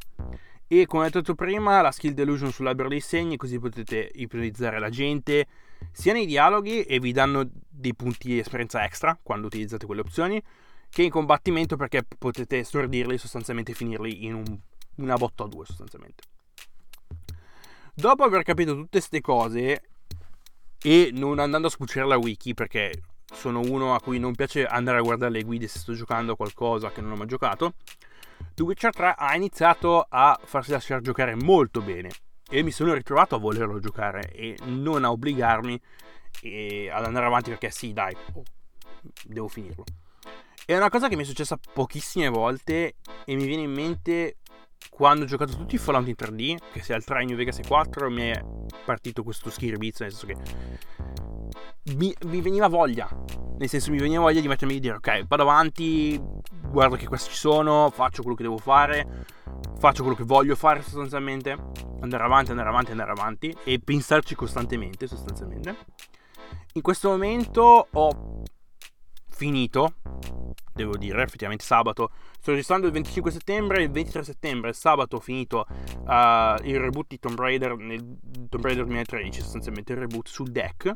E 0.68 0.86
come 0.88 1.06
ho 1.06 1.10
detto 1.10 1.36
prima, 1.36 1.80
la 1.80 1.92
skill 1.92 2.12
delusion 2.12 2.52
sull'albero 2.52 2.90
dei 2.90 3.00
segni, 3.00 3.38
così 3.38 3.60
potete 3.60 4.12
ipnotizzare 4.16 4.78
la 4.80 4.90
gente 4.90 5.48
sia 5.92 6.12
nei 6.12 6.26
dialoghi 6.26 6.84
e 6.84 7.00
vi 7.00 7.14
danno 7.14 7.48
dei 7.70 7.96
punti 7.96 8.28
di 8.28 8.40
esperienza 8.40 8.84
extra 8.84 9.18
quando 9.22 9.48
utilizzate 9.48 9.86
quelle 9.86 10.02
opzioni, 10.02 10.42
che 10.90 11.04
in 11.04 11.12
combattimento 11.12 11.78
perché 11.78 12.04
potete 12.04 12.62
stordirli 12.64 13.18
sostanzialmente 13.18 13.74
finirli 13.74 14.26
in 14.26 14.34
un, 14.34 14.60
una 14.96 15.16
botta 15.16 15.44
o 15.44 15.48
due 15.48 15.66
sostanzialmente. 15.66 16.24
Dopo 17.98 18.24
aver 18.24 18.44
capito 18.44 18.74
tutte 18.76 18.90
queste 18.90 19.22
cose 19.22 19.82
e 20.82 21.12
non 21.14 21.40
andando 21.40 21.68
a 21.68 21.70
spucciare 21.70 22.06
la 22.06 22.18
wiki 22.18 22.54
perché 22.54 22.92
sono 23.34 23.62
uno 23.62 23.96
a 23.96 24.02
cui 24.02 24.20
non 24.20 24.36
piace 24.36 24.66
andare 24.66 24.98
a 24.98 25.02
guardare 25.02 25.32
le 25.32 25.44
guide 25.44 25.70
se 25.70 25.80
sto 25.80 25.94
giocando 25.94 26.34
a 26.34 26.36
qualcosa 26.36 26.92
che 26.92 27.00
non 27.00 27.14
ho 27.14 27.16
mai 27.16 27.28
giocato, 27.28 27.76
The 28.54 28.64
Witcher 28.64 28.94
3 28.94 29.16
ha 29.18 29.34
iniziato 29.36 30.06
a 30.08 30.38
farsi 30.44 30.72
lasciare 30.72 31.02
giocare 31.02 31.36
molto 31.36 31.82
bene 31.82 32.10
e 32.50 32.64
mi 32.64 32.72
sono 32.72 32.94
ritrovato 32.94 33.36
a 33.36 33.40
volerlo 33.40 33.80
giocare 33.80 34.30
e 34.34 34.58
non 34.66 35.06
a 35.06 35.12
obbligarmi 35.12 35.82
ad 36.92 37.06
andare 37.06 37.26
avanti 37.26 37.50
perché 37.50 37.72
sì, 37.72 37.94
dai, 37.94 38.14
oh, 38.34 38.44
devo 39.24 39.48
finirlo. 39.48 39.86
È 40.66 40.76
una 40.76 40.90
cosa 40.90 41.08
che 41.08 41.16
mi 41.16 41.24
è 41.24 41.26
successa 41.26 41.58
pochissime 41.58 42.28
volte 42.28 42.96
e 43.24 43.36
mi 43.36 43.46
viene 43.46 43.64
in 43.64 43.72
mente 43.72 44.38
quando 44.90 45.24
ho 45.24 45.28
giocato 45.28 45.56
tutti 45.56 45.76
i 45.76 45.78
Fallout 45.78 46.08
in 46.08 46.16
3D, 46.18 46.58
che 46.72 46.82
sia 46.82 46.96
il 46.96 47.04
3, 47.04 47.26
New 47.26 47.36
Vegas 47.36 47.60
e 47.60 47.64
4, 47.68 48.10
mi 48.10 48.30
è 48.30 48.44
partito 48.86 49.24
questo 49.24 49.50
schirbizzo, 49.50 50.04
nel 50.04 50.14
senso 50.14 50.28
che 50.28 50.36
mi, 51.96 52.14
mi, 52.26 52.42
veniva 52.42 52.68
voglia, 52.68 53.08
nel 53.58 53.70
senso 53.70 53.92
mi 53.92 54.00
veniva 54.00 54.22
voglia 54.22 54.42
di 54.42 54.48
mettermi 54.48 54.76
e 54.76 54.80
dire 54.80 54.96
ok, 54.96 55.28
vado 55.28 55.44
avanti, 55.44 56.20
guardo 56.70 56.96
che 56.96 57.08
questi 57.08 57.30
ci 57.30 57.38
sono, 57.38 57.90
faccio 57.94 58.22
quello 58.22 58.36
che 58.36 58.44
devo 58.44 58.58
fare, 58.58 59.26
faccio 59.78 60.02
quello 60.02 60.18
che 60.18 60.24
voglio 60.24 60.56
fare 60.56 60.82
sostanzialmente, 60.82 61.56
andare 62.02 62.24
avanti, 62.24 62.52
andare 62.52 62.70
avanti, 62.70 62.92
andare 62.92 63.12
avanti 63.12 63.56
e 63.64 63.80
pensarci 63.80 64.36
costantemente 64.36 65.08
sostanzialmente. 65.08 65.76
In 66.74 66.82
questo 66.82 67.10
momento 67.10 67.88
ho 67.92 68.44
finito, 69.30 69.96
devo 70.76 70.98
dire, 70.98 71.24
effettivamente 71.24 71.64
sabato. 71.64 72.12
Sto 72.40 72.52
registrando 72.52 72.86
il 72.88 72.94
25 72.94 73.32
settembre, 73.32 73.84
il 73.84 73.90
23 73.90 74.24
settembre, 74.24 74.74
sabato 74.74 75.16
ho 75.16 75.20
finito 75.20 75.66
uh, 75.70 76.56
il 76.64 76.80
reboot 76.80 77.08
di 77.08 77.20
Tomb 77.20 77.40
Raider, 77.40 77.76
nel 77.78 78.18
Tomb 78.50 78.64
Raider 78.64 78.84
2013, 78.86 79.42
sostanzialmente 79.42 79.94
il 79.94 80.00
reboot 80.00 80.28
sul 80.28 80.52
deck. 80.52 80.94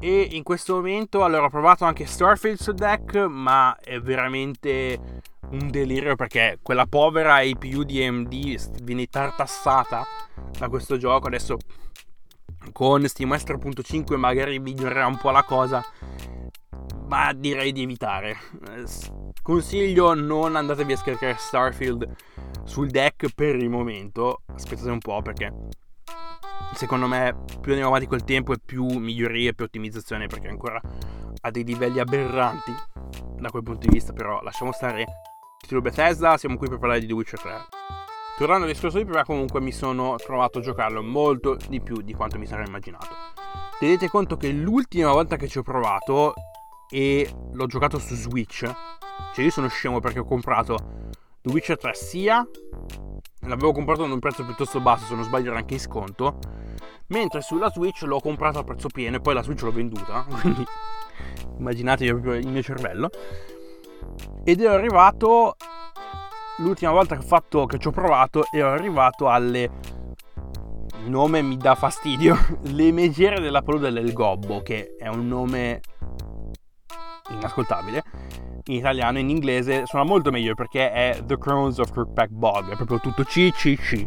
E 0.00 0.28
in 0.32 0.42
questo 0.42 0.76
momento, 0.76 1.24
allora 1.24 1.46
ho 1.46 1.50
provato 1.50 1.84
anche 1.84 2.06
Starfield 2.06 2.58
sul 2.58 2.74
deck, 2.74 3.16
ma 3.16 3.76
è 3.78 4.00
veramente 4.00 5.22
un 5.50 5.70
delirio 5.70 6.14
perché 6.14 6.58
quella 6.62 6.86
povera 6.86 7.36
APU 7.36 7.82
di 7.82 8.04
AMD 8.04 8.82
viene 8.82 9.06
tartassata 9.06 10.04
da 10.58 10.68
questo 10.68 10.96
gioco. 10.96 11.26
Adesso 11.26 11.56
con 12.72 13.06
SteamOS 13.06 13.44
3.5 13.44 14.16
magari 14.16 14.58
migliorerà 14.58 15.06
un 15.06 15.16
po' 15.16 15.30
la 15.30 15.42
cosa 15.42 15.82
ma 17.08 17.32
direi 17.32 17.72
di 17.72 17.82
evitare. 17.82 18.36
Consiglio 19.42 20.14
non 20.14 20.56
andatevi 20.56 20.92
a 20.92 20.96
scaricare 20.96 21.36
Starfield 21.38 22.14
sul 22.64 22.88
deck 22.88 23.32
per 23.34 23.56
il 23.56 23.70
momento. 23.70 24.42
Aspettate 24.54 24.90
un 24.90 24.98
po' 24.98 25.20
perché 25.22 25.52
secondo 26.74 27.06
me 27.06 27.34
più 27.60 27.72
andiamo 27.72 27.88
avanti 27.88 28.06
col 28.06 28.24
tempo 28.24 28.52
e 28.52 28.58
più 28.64 28.84
migliorie, 28.84 29.54
più 29.54 29.64
ottimizzazione 29.64 30.26
perché 30.26 30.48
ancora 30.48 30.80
ha 31.40 31.50
dei 31.50 31.64
livelli 31.64 31.98
aberranti 31.98 32.72
da 33.38 33.50
quel 33.50 33.62
punto 33.62 33.86
di 33.86 33.92
vista, 33.92 34.12
però 34.12 34.40
lasciamo 34.42 34.72
stare 34.72 35.04
titolo 35.60 35.80
Bethesda, 35.80 36.36
siamo 36.36 36.56
qui 36.56 36.68
per 36.68 36.78
parlare 36.78 37.00
di 37.00 37.06
The 37.06 37.12
Witcher 37.14 37.40
3. 37.40 37.52
Tornando 38.36 38.66
al 38.66 38.72
discorso 38.72 38.98
di 38.98 39.04
prima, 39.04 39.24
comunque 39.24 39.60
mi 39.60 39.72
sono 39.72 40.14
trovato 40.16 40.58
a 40.58 40.62
giocarlo 40.62 41.02
molto 41.02 41.56
di 41.68 41.80
più 41.80 42.02
di 42.02 42.12
quanto 42.14 42.38
mi 42.38 42.46
sarei 42.46 42.66
immaginato. 42.66 43.08
Tenete 43.78 44.08
conto 44.08 44.36
che 44.36 44.50
l'ultima 44.50 45.10
volta 45.10 45.36
che 45.36 45.48
ci 45.48 45.58
ho 45.58 45.62
provato 45.62 46.34
e 46.90 47.30
l'ho 47.52 47.66
giocato 47.66 47.98
su 47.98 48.14
Switch. 48.14 48.70
Cioè 49.34 49.44
io 49.44 49.50
sono 49.50 49.68
scemo 49.68 50.00
perché 50.00 50.20
ho 50.20 50.24
comprato 50.24 50.76
The 51.40 51.50
Witcher 51.50 51.78
3 51.78 51.94
sia 51.94 52.46
l'avevo 53.48 53.72
comprato 53.72 54.04
ad 54.04 54.10
un 54.10 54.18
prezzo 54.18 54.44
piuttosto 54.44 54.80
basso, 54.80 55.06
se 55.06 55.14
non 55.14 55.24
sbaglio 55.24 55.50
era 55.50 55.58
anche 55.58 55.74
in 55.74 55.80
sconto, 55.80 56.38
mentre 57.08 57.40
sulla 57.40 57.70
Switch 57.70 58.02
l'ho 58.02 58.20
comprato 58.20 58.58
a 58.58 58.64
prezzo 58.64 58.88
pieno 58.88 59.16
e 59.16 59.20
poi 59.20 59.34
la 59.34 59.42
Switch 59.42 59.62
l'ho 59.62 59.72
venduta, 59.72 60.26
quindi 60.40 60.64
immaginatevi 61.58 62.10
proprio 62.10 62.34
il 62.34 62.48
mio 62.48 62.62
cervello. 62.62 63.10
Ed 64.44 64.60
ero 64.60 64.74
arrivato 64.74 65.56
l'ultima 66.58 66.92
volta 66.92 67.16
che 67.16 67.22
ho 67.22 67.26
fatto 67.26 67.66
che 67.66 67.78
ci 67.78 67.88
ho 67.88 67.92
provato 67.92 68.44
ero 68.50 68.70
arrivato 68.70 69.28
alle 69.28 69.70
il 71.04 71.10
nome 71.10 71.40
mi 71.40 71.56
dà 71.56 71.76
fastidio 71.76 72.36
le 72.74 72.90
megere 72.90 73.40
della 73.40 73.62
palude 73.62 73.92
del 73.92 74.12
gobbo 74.12 74.60
che 74.62 74.96
è 74.98 75.06
un 75.06 75.28
nome 75.28 75.80
inascoltabile 77.30 78.02
in 78.68 78.76
italiano, 78.76 79.18
in 79.18 79.30
inglese 79.30 79.86
suona 79.86 80.04
molto 80.04 80.30
meglio 80.30 80.54
perché 80.54 80.92
è 80.92 81.20
The 81.24 81.38
Crones 81.38 81.78
of 81.78 81.90
Crookback 81.90 82.30
Bog, 82.30 82.70
è 82.70 82.76
proprio 82.76 83.00
tutto 83.00 83.24
C, 83.24 83.50
C, 83.50 83.76
C. 83.76 84.06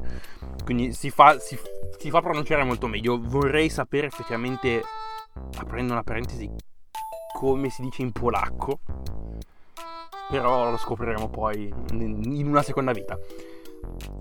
Quindi 0.64 0.94
si 0.94 1.10
fa, 1.10 1.40
si, 1.40 1.58
si 1.98 2.10
fa 2.10 2.22
pronunciare 2.22 2.64
molto 2.64 2.88
meglio. 2.88 3.20
Vorrei 3.20 3.70
sapere 3.70 4.08
effettivamente, 4.08 4.82
aprendo 5.58 5.94
una 5.94 6.04
parentesi, 6.04 6.50
come 7.34 7.70
si 7.70 7.82
dice 7.82 8.04
in 8.04 8.12
polacco. 8.12 8.80
Però 10.30 10.70
lo 10.70 10.78
scopriremo 10.78 11.30
poi 11.30 11.74
in 11.92 12.48
una 12.48 12.62
seconda 12.62 12.94
vita. 12.94 13.18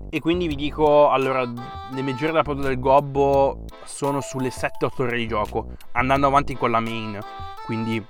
E 0.09 0.19
quindi 0.19 0.47
vi 0.47 0.55
dico, 0.55 1.09
allora, 1.09 1.43
le 1.43 2.01
meggiore 2.01 2.31
della 2.31 2.43
porta 2.43 2.63
del 2.63 2.79
gobbo 2.79 3.63
sono 3.85 4.19
sulle 4.19 4.49
7-8 4.49 5.01
ore 5.03 5.17
di 5.17 5.27
gioco, 5.27 5.67
andando 5.93 6.27
avanti 6.27 6.57
con 6.57 6.71
la 6.71 6.81
main. 6.81 7.17
Quindi 7.63 8.03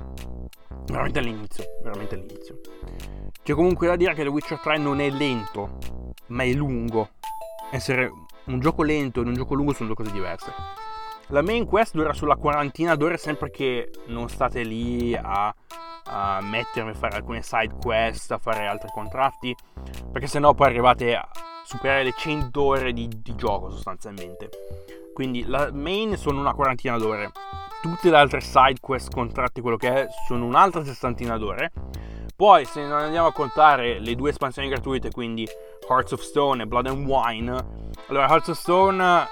veramente 0.91 1.19
all'inizio, 1.19 1.63
veramente 1.81 2.15
all'inizio. 2.15 2.59
C'è 3.43 3.53
comunque 3.53 3.87
da 3.87 3.95
dire 3.95 4.13
che 4.13 4.23
The 4.23 4.29
Witcher 4.29 4.59
3 4.59 4.77
non 4.77 4.99
è 4.99 5.09
lento, 5.09 5.77
ma 6.27 6.43
è 6.43 6.51
lungo. 6.51 7.09
Essere 7.71 8.11
un 8.45 8.59
gioco 8.59 8.83
lento 8.83 9.21
e 9.21 9.25
un 9.25 9.33
gioco 9.33 9.55
lungo 9.55 9.73
sono 9.73 9.87
due 9.87 9.95
cose 9.95 10.11
diverse. 10.11 10.53
La 11.27 11.41
main 11.41 11.65
quest 11.65 11.93
dura 11.95 12.13
sulla 12.13 12.35
quarantina 12.35 12.95
d'ore 12.95 13.17
sempre 13.17 13.49
che 13.49 13.89
non 14.07 14.27
state 14.29 14.63
lì 14.63 15.15
a, 15.15 15.53
a 16.05 16.41
mettervi 16.41 16.89
a 16.89 16.93
fare 16.93 17.15
alcune 17.15 17.41
side 17.41 17.73
quest, 17.81 18.31
a 18.31 18.37
fare 18.37 18.67
altri 18.67 18.89
contratti, 18.91 19.55
perché 20.11 20.27
sennò 20.27 20.53
poi 20.53 20.67
arrivate 20.67 21.15
a 21.15 21.27
superare 21.63 22.03
le 22.03 22.13
100 22.15 22.61
ore 22.61 22.91
di, 22.91 23.07
di 23.07 23.35
gioco 23.35 23.69
sostanzialmente. 23.69 24.49
Quindi 25.13 25.45
la 25.45 25.71
main 25.71 26.17
sono 26.17 26.39
una 26.39 26.53
quarantina 26.53 26.97
d'ore, 26.97 27.31
tutte 27.81 28.09
le 28.09 28.17
altre 28.17 28.41
side 28.41 28.79
quest, 28.79 29.11
contratti, 29.11 29.61
quello 29.61 29.77
che 29.77 29.93
è, 29.93 30.07
sono 30.27 30.45
un'altra 30.45 30.83
sessantina 30.83 31.37
d'ore. 31.37 31.71
Poi 32.35 32.65
se 32.65 32.81
non 32.81 32.99
andiamo 32.99 33.27
a 33.27 33.33
contare 33.33 33.99
le 33.99 34.15
due 34.15 34.29
espansioni 34.29 34.67
gratuite, 34.67 35.11
quindi 35.11 35.47
Hearts 35.87 36.11
of 36.13 36.21
Stone 36.21 36.63
e 36.63 36.65
Blood 36.65 36.87
and 36.87 37.05
Wine, 37.05 37.51
allora 38.07 38.27
Hearts 38.27 38.47
of 38.47 38.57
Stone, 38.57 39.27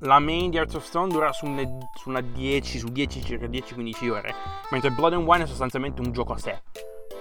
la 0.00 0.18
main 0.18 0.50
di 0.50 0.56
Hearts 0.56 0.74
of 0.74 0.84
Stone 0.84 1.08
dura 1.08 1.32
su, 1.32 1.46
une, 1.46 1.88
su 1.94 2.08
una 2.08 2.20
10, 2.20 2.78
su 2.78 2.88
10 2.88 3.22
circa 3.22 3.46
10-15 3.46 4.10
ore, 4.10 4.34
mentre 4.70 4.90
Blood 4.90 5.14
and 5.14 5.26
Wine 5.26 5.44
è 5.44 5.46
sostanzialmente 5.46 6.00
un 6.00 6.12
gioco 6.12 6.32
a 6.32 6.38
sé. 6.38 6.62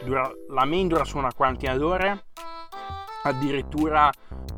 Dura, 0.04 0.32
la 0.50 0.66
main 0.66 0.88
dura 0.88 1.04
su 1.04 1.18
una 1.18 1.34
quarantina 1.34 1.76
d'ore, 1.76 2.26
addirittura 3.24 4.12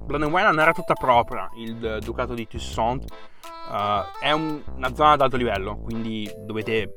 Blood 0.06 0.24
and 0.24 0.32
Wine 0.32 0.47
non 0.47 0.60
era 0.60 0.74
tutta 0.74 0.93
propria, 0.93 1.50
il 1.56 2.00
ducato 2.02 2.34
di 2.34 2.47
Toussaint 2.47 3.06
uh, 3.69 4.19
è 4.19 4.32
un, 4.32 4.62
una 4.76 4.93
zona 4.93 5.12
ad 5.12 5.21
alto 5.21 5.38
livello, 5.38 5.78
quindi 5.78 6.30
dovete 6.39 6.91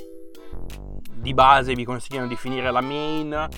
di 1.15 1.33
base 1.33 1.75
vi 1.75 1.85
consigliano 1.85 2.27
di 2.27 2.37
finire 2.37 2.71
la 2.71 2.83
main 2.83 3.49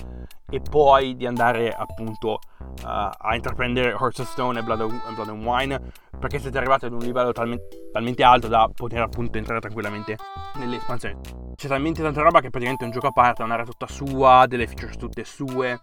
e 0.49 0.61
poi 0.61 1.17
di 1.17 1.25
andare 1.25 1.73
appunto 1.73 2.39
uh, 2.59 2.85
a 2.85 3.35
intraprendere 3.35 3.89
Hearts 3.89 4.19
of 4.19 4.31
Stone 4.31 4.59
e 4.59 4.63
Blood, 4.63 4.81
and, 4.81 5.13
Blood 5.15 5.29
and 5.29 5.43
Wine 5.43 5.81
perché 6.17 6.39
siete 6.39 6.57
arrivati 6.57 6.85
ad 6.85 6.93
un 6.93 6.99
livello 6.99 7.33
talmente, 7.33 7.89
talmente, 7.91 8.23
alto 8.23 8.47
da 8.47 8.69
poter 8.73 9.01
appunto 9.01 9.37
entrare 9.37 9.59
tranquillamente 9.59 10.15
nelle 10.55 10.77
espansioni. 10.77 11.19
C'è 11.55 11.67
talmente 11.67 12.01
tanta 12.01 12.21
roba 12.21 12.39
che 12.39 12.49
praticamente 12.49 12.85
è 12.85 12.87
un 12.87 12.93
gioco 12.93 13.07
a 13.07 13.11
parte, 13.11 13.41
ha 13.41 13.45
un'area 13.45 13.65
tutta 13.65 13.87
sua, 13.87 14.45
delle 14.47 14.65
features 14.65 14.95
tutte 14.95 15.25
sue, 15.25 15.77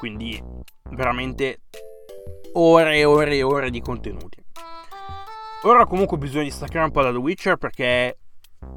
quindi 0.00 0.42
veramente 0.92 1.60
ore 2.54 2.96
e 2.96 3.04
ore 3.04 3.36
e 3.36 3.42
ore 3.42 3.68
di 3.68 3.82
contenuti. 3.82 4.42
Ora 5.64 5.84
comunque 5.84 6.16
ho 6.16 6.18
bisogno 6.18 6.44
di 6.44 6.50
staccare 6.50 6.86
un 6.86 6.90
po' 6.90 7.02
da 7.02 7.10
The 7.10 7.18
Witcher 7.18 7.56
perché 7.58 8.16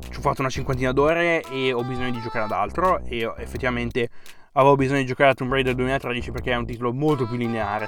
ci 0.09 0.17
ho 0.17 0.21
fatto 0.21 0.41
una 0.41 0.49
cinquantina 0.49 0.91
d'ore 0.91 1.41
e 1.49 1.71
ho 1.71 1.81
bisogno 1.85 2.11
di 2.11 2.19
giocare 2.19 2.43
ad 2.43 2.51
altro 2.51 2.99
e 3.05 3.33
effettivamente 3.37 4.09
avevo 4.51 4.75
bisogno 4.75 4.99
di 4.99 5.05
giocare 5.05 5.31
a 5.31 5.33
Tomb 5.33 5.53
Raider 5.53 5.75
2013 5.75 6.31
perché 6.31 6.51
è 6.51 6.57
un 6.57 6.65
titolo 6.65 6.91
molto 6.91 7.25
più 7.25 7.37
lineare 7.37 7.87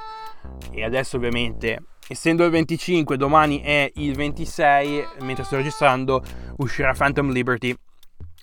e 0.72 0.86
adesso 0.86 1.18
ovviamente 1.18 1.84
essendo 2.08 2.46
il 2.46 2.52
25 2.52 3.18
domani 3.18 3.60
è 3.60 3.92
il 3.96 4.16
26 4.16 5.08
mentre 5.24 5.44
sto 5.44 5.58
registrando 5.58 6.24
uscirà 6.58 6.94
Phantom 6.94 7.32
Liberty 7.32 7.76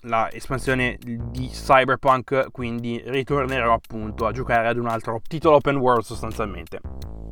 la 0.03 0.31
espansione 0.31 0.97
di 0.99 1.47
Cyberpunk 1.47 2.51
quindi 2.51 3.01
ritornerò 3.05 3.73
appunto 3.73 4.25
a 4.25 4.31
giocare 4.31 4.67
ad 4.67 4.77
un 4.77 4.87
altro 4.87 5.21
titolo 5.27 5.57
open 5.57 5.77
world 5.77 6.03
sostanzialmente 6.03 6.79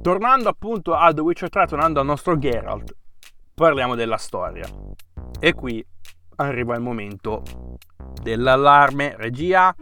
tornando 0.02 0.50
appunto 0.50 0.94
a 0.94 1.14
The 1.14 1.22
Witcher 1.22 1.50
3 1.50 1.68
tornando 1.68 2.00
al 2.00 2.06
nostro 2.06 2.38
Geralt 2.38 2.96
parliamo 3.54 3.96
della 3.96 4.18
storia 4.18 4.68
e 5.40 5.54
qui 5.54 5.86
arriva 6.38 6.76
il 6.76 6.82
momento 6.82 7.44
dell'allarme 8.22 9.16
regia 9.18 9.76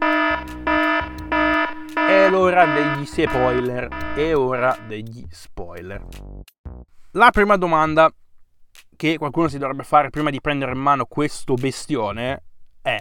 è 2.10 2.28
l'ora 2.28 2.66
degli 2.66 3.04
spoiler. 3.04 3.86
È 4.16 4.34
ora 4.34 4.76
degli 4.84 5.24
spoiler. 5.30 6.04
La 7.12 7.30
prima 7.30 7.56
domanda 7.56 8.12
che 8.96 9.16
qualcuno 9.16 9.46
si 9.46 9.58
dovrebbe 9.58 9.84
fare 9.84 10.10
prima 10.10 10.30
di 10.30 10.40
prendere 10.40 10.72
in 10.72 10.78
mano 10.78 11.06
questo 11.06 11.54
bestione 11.54 12.42
è: 12.82 12.98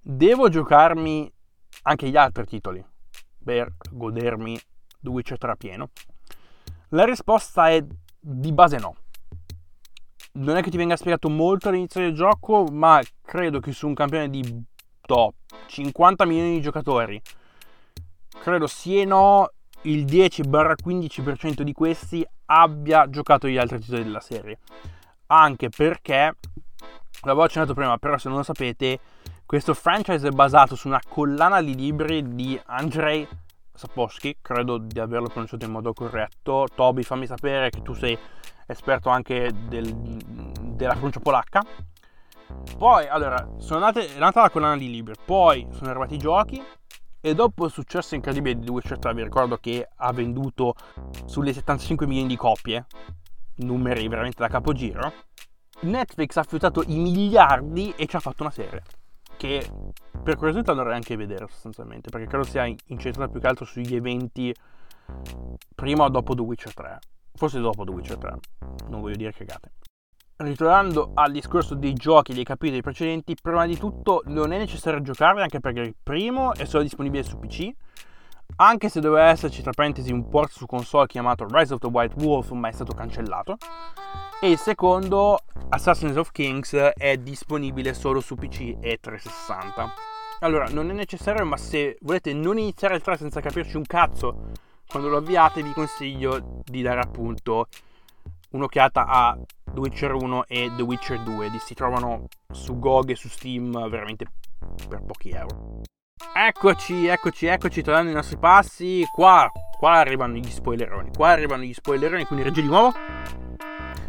devo 0.00 0.48
giocarmi 0.48 1.32
anche 1.82 2.08
gli 2.08 2.16
altri 2.16 2.44
titoli 2.46 2.84
per 3.42 3.74
godermi 3.90 4.58
The 5.00 5.08
Witcher 5.08 5.38
3 5.38 5.56
pieno? 5.56 5.90
La 6.88 7.04
risposta 7.04 7.70
è 7.70 7.84
di 8.18 8.52
base 8.52 8.78
no. 8.78 8.96
Non 10.34 10.56
è 10.56 10.62
che 10.62 10.70
ti 10.70 10.76
venga 10.76 10.96
spiegato 10.96 11.28
molto 11.28 11.68
all'inizio 11.68 12.00
del 12.00 12.14
gioco, 12.14 12.64
ma 12.64 13.00
credo 13.20 13.60
che 13.60 13.72
su 13.72 13.86
un 13.86 13.94
campione 13.94 14.30
di 14.30 14.64
top 15.02 15.34
50 15.66 16.24
milioni 16.24 16.54
di 16.54 16.60
giocatori 16.60 17.20
credo 18.40 18.66
sì 18.66 19.00
e 19.00 19.04
no, 19.04 19.50
il 19.82 20.04
10-15% 20.04 21.62
di 21.62 21.72
questi 21.72 22.26
abbia 22.46 23.08
giocato 23.10 23.48
gli 23.48 23.58
altri 23.58 23.80
titoli 23.80 24.04
della 24.04 24.20
serie. 24.20 24.58
Anche 25.26 25.68
perché, 25.68 26.34
l'avevo 27.22 27.44
accennato 27.44 27.74
prima, 27.74 27.98
però 27.98 28.18
se 28.18 28.28
non 28.28 28.38
lo 28.38 28.42
sapete, 28.42 28.98
questo 29.46 29.74
franchise 29.74 30.28
è 30.28 30.30
basato 30.30 30.74
su 30.74 30.88
una 30.88 31.00
collana 31.06 31.62
di 31.62 31.74
libri 31.74 32.34
di 32.34 32.60
Andrzej 32.66 33.28
Sapolsky, 33.74 34.36
credo 34.40 34.78
di 34.78 34.98
averlo 34.98 35.28
pronunciato 35.28 35.64
in 35.64 35.70
modo 35.70 35.92
corretto. 35.92 36.66
Toby, 36.74 37.02
fammi 37.02 37.26
sapere 37.26 37.70
che 37.70 37.82
tu 37.82 37.94
sei 37.94 38.18
esperto 38.66 39.08
anche 39.08 39.50
del, 39.68 39.94
della 39.94 40.92
pronuncia 40.92 41.20
polacca. 41.20 41.62
Poi, 42.76 43.08
allora, 43.08 43.48
sono 43.58 43.80
nate, 43.80 44.14
è 44.14 44.18
nata 44.18 44.42
la 44.42 44.50
collana 44.50 44.76
di 44.76 44.90
libri, 44.90 45.14
poi 45.24 45.66
sono 45.72 45.90
arrivati 45.90 46.14
i 46.14 46.18
giochi, 46.18 46.62
e 47.20 47.34
dopo 47.34 47.64
il 47.64 47.70
successo 47.70 48.14
incredibile 48.14 48.58
di 48.58 48.66
The 48.66 48.72
Witcher 48.72 48.98
3, 48.98 49.14
vi 49.14 49.22
ricordo 49.22 49.56
che 49.56 49.88
ha 49.96 50.12
venduto 50.12 50.74
sulle 51.24 51.52
75 51.52 52.06
milioni 52.06 52.28
di 52.28 52.36
copie, 52.36 52.84
numeri 53.56 54.06
veramente 54.08 54.42
da 54.42 54.48
capogiro, 54.48 55.12
Netflix 55.82 56.36
ha 56.36 56.40
affiutato 56.40 56.82
i 56.86 56.98
miliardi 56.98 57.92
e 57.96 58.06
ci 58.06 58.16
ha 58.16 58.20
fatto 58.20 58.42
una 58.42 58.52
serie. 58.52 58.82
Che 59.36 59.70
per 60.22 60.36
curiosità 60.36 60.72
dovrei 60.72 60.94
anche 60.94 61.16
vedere 61.16 61.46
sostanzialmente, 61.48 62.10
perché 62.10 62.26
credo 62.26 62.44
sia 62.44 62.64
incentrata 62.64 63.30
più 63.30 63.40
che 63.40 63.46
altro 63.46 63.64
sugli 63.64 63.94
eventi 63.94 64.54
prima 65.74 66.04
o 66.04 66.08
dopo 66.08 66.34
The 66.34 66.42
Witcher 66.42 66.74
3. 66.74 66.98
Forse 67.34 67.60
dopo 67.60 67.84
The 67.84 67.90
Witcher 67.90 68.18
3, 68.18 68.38
non 68.88 69.00
voglio 69.00 69.16
dire 69.16 69.32
cagate 69.32 69.72
ritornando 70.42 71.12
al 71.14 71.32
discorso 71.32 71.74
dei 71.74 71.92
giochi 71.92 72.34
dei 72.34 72.44
capitoli 72.44 72.82
precedenti, 72.82 73.36
prima 73.40 73.66
di 73.66 73.76
tutto 73.76 74.22
non 74.26 74.52
è 74.52 74.58
necessario 74.58 75.00
giocarli 75.00 75.42
anche 75.42 75.60
perché 75.60 75.80
il 75.80 75.94
primo 76.00 76.54
è 76.54 76.64
solo 76.64 76.82
disponibile 76.82 77.22
su 77.22 77.38
PC, 77.38 77.70
anche 78.56 78.88
se 78.88 79.00
doveva 79.00 79.28
esserci 79.28 79.62
tra 79.62 79.72
parentesi 79.72 80.12
un 80.12 80.28
port 80.28 80.50
su 80.50 80.66
console 80.66 81.06
chiamato 81.06 81.46
Rise 81.48 81.74
of 81.74 81.80
the 81.80 81.86
White 81.86 82.16
Wolf, 82.22 82.50
ma 82.50 82.68
è 82.68 82.72
stato 82.72 82.92
cancellato. 82.92 83.56
E 84.40 84.50
il 84.50 84.58
secondo, 84.58 85.38
Assassins 85.68 86.16
of 86.16 86.32
Kings, 86.32 86.74
è 86.74 87.16
disponibile 87.16 87.94
solo 87.94 88.20
su 88.20 88.34
PC 88.34 88.76
e 88.80 88.98
360. 89.00 89.92
Allora, 90.40 90.66
non 90.66 90.90
è 90.90 90.92
necessario, 90.92 91.44
ma 91.44 91.56
se 91.56 91.96
volete 92.00 92.32
non 92.32 92.58
iniziare 92.58 92.96
il 92.96 93.02
3 93.02 93.16
senza 93.16 93.40
capirci 93.40 93.76
un 93.76 93.84
cazzo, 93.84 94.50
quando 94.88 95.08
lo 95.08 95.18
avviate 95.18 95.62
vi 95.62 95.72
consiglio 95.72 96.60
di 96.64 96.82
dare 96.82 97.00
appunto 97.00 97.68
un'occhiata 98.50 99.06
a 99.06 99.38
The 99.64 99.78
Witcher 99.78 100.12
1 100.12 100.46
e 100.46 100.72
The 100.76 100.82
Witcher 100.82 101.20
2. 101.20 101.50
Si 101.60 101.74
trovano 101.74 102.26
su 102.50 102.78
GOG 102.78 103.10
e 103.10 103.14
su 103.14 103.28
Steam 103.28 103.88
veramente 103.88 104.26
per 104.88 105.02
pochi 105.04 105.30
euro. 105.30 105.82
Eccoci, 106.34 107.06
eccoci, 107.06 107.46
eccoci, 107.46 107.82
tornando 107.82 108.08
ai 108.08 108.14
nostri 108.14 108.38
passi. 108.38 109.04
Qua, 109.12 109.50
qua 109.76 109.92
arrivano 109.94 110.34
gli 110.34 110.50
spoileroni. 110.50 111.10
Qua 111.14 111.28
arrivano 111.28 111.64
gli 111.64 111.74
spoileroni, 111.74 112.24
quindi 112.24 112.44
reggio 112.44 112.60
di 112.60 112.68
nuovo. 112.68 112.92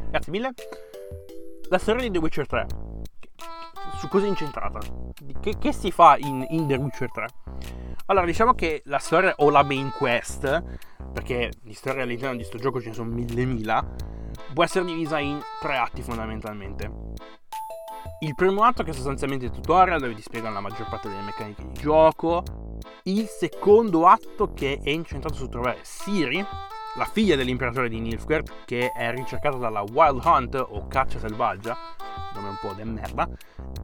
Grazie 0.09 0.31
mille. 0.31 0.53
La 1.69 1.77
storia 1.77 2.03
di 2.03 2.11
The 2.11 2.19
Witcher 2.19 2.47
3. 2.47 2.65
Su 3.97 4.07
cosa 4.07 4.25
è 4.25 4.29
incentrata? 4.29 4.79
Che, 5.41 5.57
che 5.57 5.73
si 5.73 5.91
fa 5.91 6.15
in, 6.17 6.45
in 6.49 6.67
The 6.67 6.75
Witcher 6.75 7.11
3? 7.11 7.25
Allora, 8.05 8.25
diciamo 8.25 8.53
che 8.53 8.81
la 8.85 8.99
storia 8.99 9.33
o 9.37 9.49
la 9.49 9.63
main 9.63 9.91
quest, 9.97 10.63
perché 11.11 11.51
di 11.61 11.73
storie 11.73 12.03
all'interno 12.03 12.31
di 12.35 12.37
questo 12.37 12.57
gioco 12.57 12.79
ce 12.79 12.89
ne 12.89 12.93
sono 12.93 13.09
mille 13.09 13.45
mila, 13.45 13.85
può 14.53 14.63
essere 14.63 14.85
divisa 14.85 15.19
in 15.19 15.41
tre 15.59 15.77
atti 15.77 16.01
fondamentalmente. 16.01 16.91
Il 18.19 18.35
primo 18.35 18.63
atto 18.63 18.83
che 18.83 18.91
è 18.91 18.93
sostanzialmente 18.93 19.45
il 19.45 19.51
tutorial 19.51 19.99
dove 19.99 20.15
ti 20.15 20.21
spiegano 20.21 20.53
la 20.53 20.61
maggior 20.61 20.87
parte 20.87 21.09
delle 21.09 21.21
meccaniche 21.21 21.67
di 21.67 21.73
gioco. 21.73 22.43
Il 23.03 23.27
secondo 23.27 24.07
atto 24.07 24.53
che 24.53 24.79
è 24.81 24.89
incentrato 24.89 25.35
su 25.35 25.49
trovare 25.49 25.79
Siri, 25.81 26.45
la 26.95 27.05
figlia 27.05 27.35
dell'imperatore 27.35 27.89
di 27.89 27.99
Nilfgaard, 27.99 28.65
che 28.65 28.91
è 28.91 29.11
ricercata 29.11 29.57
dalla 29.57 29.81
Wild 29.81 30.23
Hunt 30.23 30.55
o 30.55 30.87
caccia 30.87 31.19
selvaggia, 31.19 31.75
nome 32.35 32.49
un 32.49 32.57
po' 32.61 32.73
de 32.73 32.83
merda, 32.83 33.27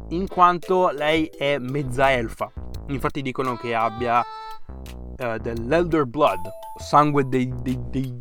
in 0.09 0.27
quanto 0.27 0.89
lei 0.89 1.25
è 1.25 1.57
mezza 1.57 2.11
elfa. 2.11 2.51
Infatti 2.87 3.21
dicono 3.21 3.55
che 3.55 3.75
abbia 3.75 4.23
uh, 4.69 5.37
dell'Elder 5.37 6.05
Blood, 6.05 6.49
sangue 6.77 7.27
dei, 7.27 7.51
dei, 7.61 7.77
dei, 7.89 8.17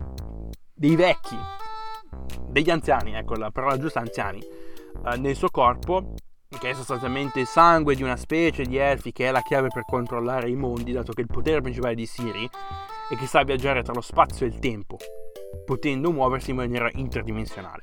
dei 0.75 0.97
vecchi, 0.97 1.39
degli 2.47 2.71
anziani, 2.71 3.15
ecco 3.15 3.35
la 3.35 3.51
parola 3.51 3.79
giusta, 3.79 4.01
anziani, 4.01 4.41
eh, 5.05 5.17
nel 5.17 5.37
suo 5.37 5.49
corpo, 5.51 6.15
che 6.59 6.71
è 6.71 6.75
sostanzialmente 6.75 7.41
il 7.41 7.47
sangue 7.47 7.95
di 7.95 8.03
una 8.03 8.17
specie 8.17 8.65
di 8.65 8.77
elfi 8.77 9.13
che 9.13 9.29
è 9.29 9.31
la 9.31 9.43
chiave 9.43 9.69
per 9.69 9.85
controllare 9.85 10.49
i 10.49 10.57
mondi, 10.57 10.93
dato 10.93 11.13
che 11.13 11.21
il 11.21 11.27
potere 11.27 11.61
principale 11.61 11.95
di 11.95 12.07
Siri 12.07 12.49
è 13.11 13.17
che 13.17 13.27
sa 13.27 13.43
viaggiare 13.43 13.83
tra 13.83 13.93
lo 13.93 14.01
spazio 14.01 14.47
e 14.47 14.49
il 14.49 14.59
tempo, 14.59 14.97
potendo 15.65 16.11
muoversi 16.11 16.51
in 16.51 16.57
maniera 16.57 16.91
interdimensionale. 16.95 17.81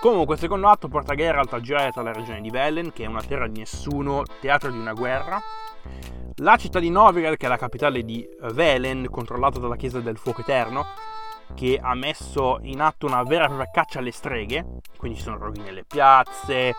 Comunque, 0.00 0.36
secondo 0.36 0.68
atto 0.68 0.88
porta 0.88 1.14
Geralt 1.14 1.52
a 1.52 1.60
girare 1.60 1.92
tra 1.92 2.02
la 2.02 2.12
regione 2.12 2.40
di 2.40 2.50
Velen, 2.50 2.92
che 2.92 3.04
è 3.04 3.06
una 3.06 3.22
terra 3.22 3.46
di 3.46 3.60
nessuno, 3.60 4.24
teatro 4.40 4.68
di 4.68 4.78
una 4.78 4.94
guerra. 4.94 5.40
La 6.36 6.56
città 6.56 6.80
di 6.80 6.90
Novigrad, 6.90 7.36
che 7.36 7.46
è 7.46 7.48
la 7.48 7.56
capitale 7.56 8.02
di 8.02 8.28
Velen, 8.52 9.08
controllata 9.08 9.60
dalla 9.60 9.76
Chiesa 9.76 10.00
del 10.00 10.16
Fuoco 10.16 10.40
Eterno, 10.40 10.86
che 11.54 11.78
ha 11.80 11.94
messo 11.94 12.58
in 12.62 12.80
atto 12.80 13.06
una 13.06 13.22
vera 13.22 13.44
e 13.44 13.48
propria 13.48 13.70
caccia 13.70 13.98
alle 13.98 14.10
streghe, 14.10 14.80
quindi 14.96 15.18
ci 15.18 15.24
sono 15.24 15.38
rovine 15.38 15.64
nelle 15.64 15.84
piazze, 15.84 16.74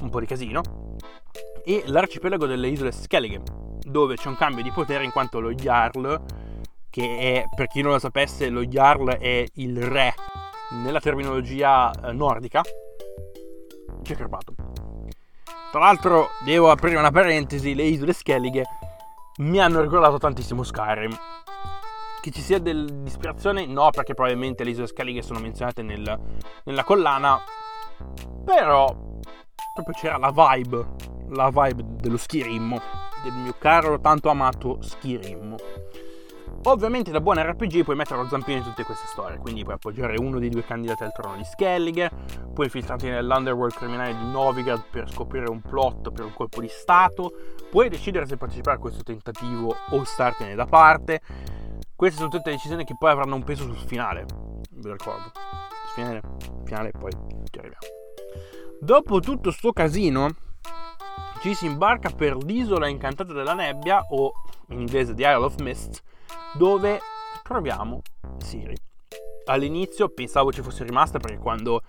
un 0.00 0.10
po' 0.10 0.20
di 0.20 0.26
casino, 0.26 0.62
e 1.64 1.82
l'arcipelago 1.86 2.46
delle 2.46 2.68
isole 2.68 2.92
Skellige, 2.92 3.42
dove 3.80 4.16
c'è 4.16 4.28
un 4.28 4.36
cambio 4.36 4.62
di 4.62 4.70
potere 4.70 5.04
in 5.04 5.10
quanto 5.10 5.40
lo 5.40 5.52
Jarl, 5.52 6.22
che 6.90 7.18
è, 7.18 7.44
per 7.54 7.66
chi 7.66 7.82
non 7.82 7.92
lo 7.92 7.98
sapesse, 7.98 8.48
lo 8.48 8.64
Jarl 8.64 9.10
è 9.16 9.44
il 9.54 9.82
re 9.82 10.14
nella 10.70 11.00
terminologia 11.00 11.90
eh, 11.90 12.12
nordica, 12.12 12.62
ci 14.02 14.12
è 14.12 14.16
crepato. 14.16 14.54
Tra 15.70 15.80
l'altro, 15.80 16.28
devo 16.44 16.70
aprire 16.70 16.96
una 16.96 17.10
parentesi, 17.10 17.74
le 17.74 17.82
isole 17.82 18.12
Skellige 18.12 18.62
mi 19.38 19.58
hanno 19.58 19.80
ricordato 19.80 20.18
tantissimo 20.18 20.62
Skyrim. 20.62 21.16
Che 22.24 22.30
ci 22.30 22.40
sia 22.40 22.58
dell'ispirazione, 22.58 23.66
no, 23.66 23.90
perché 23.90 24.14
probabilmente 24.14 24.64
le 24.64 24.70
isole 24.70 24.86
Skellige 24.86 25.20
sono 25.20 25.40
menzionate 25.40 25.82
nel, 25.82 26.18
nella 26.64 26.82
collana, 26.82 27.38
però 28.42 28.86
proprio 29.74 29.94
c'era 29.94 30.16
la 30.16 30.32
vibe, 30.34 30.86
la 31.32 31.50
vibe 31.50 31.84
dello 32.00 32.16
Skyrim, 32.16 32.80
del 33.22 33.32
mio 33.34 33.54
caro 33.58 34.00
tanto 34.00 34.30
amato 34.30 34.80
Skyrim. 34.80 35.54
Ovviamente 36.62 37.10
da 37.10 37.20
buon 37.20 37.36
RPG 37.42 37.84
puoi 37.84 37.94
mettere 37.94 38.22
lo 38.22 38.28
zampino 38.28 38.56
in 38.56 38.64
tutte 38.64 38.84
queste 38.84 39.06
storie, 39.06 39.36
quindi 39.36 39.62
puoi 39.62 39.74
appoggiare 39.74 40.16
uno 40.16 40.38
dei 40.38 40.48
due 40.48 40.64
candidati 40.64 41.02
al 41.02 41.12
trono 41.12 41.36
di 41.36 41.44
Skellige, 41.44 42.10
puoi 42.54 42.64
infiltrarti 42.64 43.06
nell'underworld 43.06 43.74
criminale 43.74 44.16
di 44.16 44.24
Novigrad 44.30 44.82
per 44.90 45.10
scoprire 45.10 45.50
un 45.50 45.60
plot 45.60 46.10
per 46.10 46.24
un 46.24 46.32
colpo 46.32 46.62
di 46.62 46.68
stato, 46.70 47.34
puoi 47.70 47.90
decidere 47.90 48.24
se 48.24 48.38
partecipare 48.38 48.78
a 48.78 48.80
questo 48.80 49.02
tentativo 49.02 49.76
o 49.90 50.04
startene 50.04 50.54
da 50.54 50.64
parte. 50.64 51.20
Queste 51.96 52.18
sono 52.18 52.28
tutte 52.28 52.50
decisioni 52.50 52.84
che 52.84 52.96
poi 52.98 53.10
avranno 53.12 53.36
un 53.36 53.44
peso 53.44 53.64
sul 53.64 53.76
finale, 53.86 54.26
lo 54.82 54.92
ricordo. 54.92 55.30
Finale, 55.94 56.20
finale 56.64 56.90
poi 56.90 57.12
ci 57.12 57.58
arriviamo. 57.58 57.86
Dopo 58.80 59.20
tutto 59.20 59.52
sto 59.52 59.72
casino, 59.72 60.34
ci 61.40 61.54
si 61.54 61.66
imbarca 61.66 62.10
per 62.10 62.36
l'isola 62.36 62.88
incantata 62.88 63.32
della 63.32 63.54
nebbia, 63.54 64.04
o 64.08 64.32
in 64.70 64.80
inglese 64.80 65.14
The 65.14 65.22
Isle 65.22 65.44
of 65.44 65.60
Mist, 65.60 66.02
dove 66.54 67.00
troviamo 67.44 68.02
Siri. 68.38 68.74
All'inizio 69.46 70.08
pensavo 70.08 70.52
ci 70.52 70.62
fosse 70.62 70.84
rimasta 70.84 71.18
perché 71.18 71.38
quando 71.38 71.82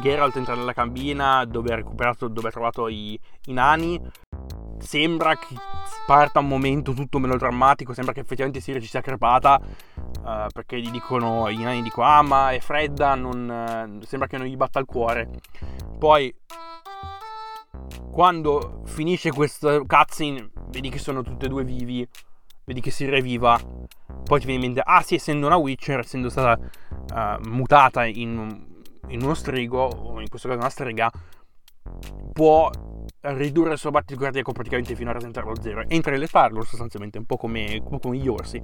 Geralt 0.00 0.36
entra 0.36 0.54
nella 0.54 0.72
cabina 0.72 1.44
dove 1.44 1.72
ha 1.72 1.76
recuperato, 1.76 2.28
dove 2.28 2.48
ha 2.48 2.50
trovato 2.50 2.88
i, 2.88 3.18
i 3.46 3.52
nani, 3.52 4.00
sembra 4.78 5.36
che 5.36 5.54
parta 6.06 6.40
un 6.40 6.48
momento 6.48 6.92
tutto 6.92 7.18
melodrammatico, 7.18 7.94
sembra 7.94 8.12
che 8.12 8.20
effettivamente 8.20 8.60
Siri 8.60 8.80
ci 8.80 8.88
sia 8.88 9.00
crepata 9.00 9.60
uh, 9.60 10.46
perché 10.52 10.80
gli 10.80 10.90
dicono, 10.90 11.48
i 11.48 11.56
nani 11.58 11.82
dicono 11.82 12.06
ah 12.06 12.22
ma 12.22 12.50
è 12.50 12.60
fredda, 12.60 13.14
non, 13.14 13.98
uh, 13.98 14.04
sembra 14.04 14.28
che 14.28 14.38
non 14.38 14.46
gli 14.46 14.56
batta 14.56 14.78
il 14.78 14.86
cuore. 14.86 15.30
Poi 15.98 16.34
quando 18.10 18.82
finisce 18.86 19.30
questo 19.30 19.84
cutscene 19.86 20.50
vedi 20.70 20.88
che 20.88 20.98
sono 20.98 21.22
tutti 21.22 21.44
e 21.44 21.48
due 21.48 21.64
vivi 21.64 22.08
vedi 22.66 22.80
che 22.80 22.90
si 22.90 23.08
reviva, 23.08 23.58
poi 24.24 24.40
ti 24.40 24.46
viene 24.46 24.64
in 24.64 24.72
mente, 24.72 24.82
ah 24.84 25.00
sì, 25.00 25.14
essendo 25.14 25.46
una 25.46 25.56
Witcher, 25.56 26.00
essendo 26.00 26.28
stata 26.28 26.58
uh, 26.60 27.48
mutata 27.48 28.04
in, 28.04 28.66
in, 29.08 29.22
uno 29.22 29.34
strigo, 29.34 29.84
o 29.84 30.20
in 30.20 30.28
questo 30.28 30.48
caso 30.48 30.60
una 30.60 30.68
strega, 30.68 31.10
può 32.32 32.68
ridurre 33.20 33.72
il 33.72 33.78
suo 33.78 33.90
battito 33.90 34.20
cardiaco 34.20 34.50
praticamente 34.50 34.96
fino 34.96 35.10
a 35.10 35.12
rasentarlo 35.12 35.52
a 35.52 35.62
zero. 35.62 35.84
Entra 35.86 36.10
nelle 36.10 36.26
farlo 36.26 36.62
sostanzialmente, 36.64 37.18
un 37.18 37.24
po' 37.24 37.36
come, 37.36 37.82
come 37.84 38.16
gli 38.16 38.26
orsi. 38.26 38.60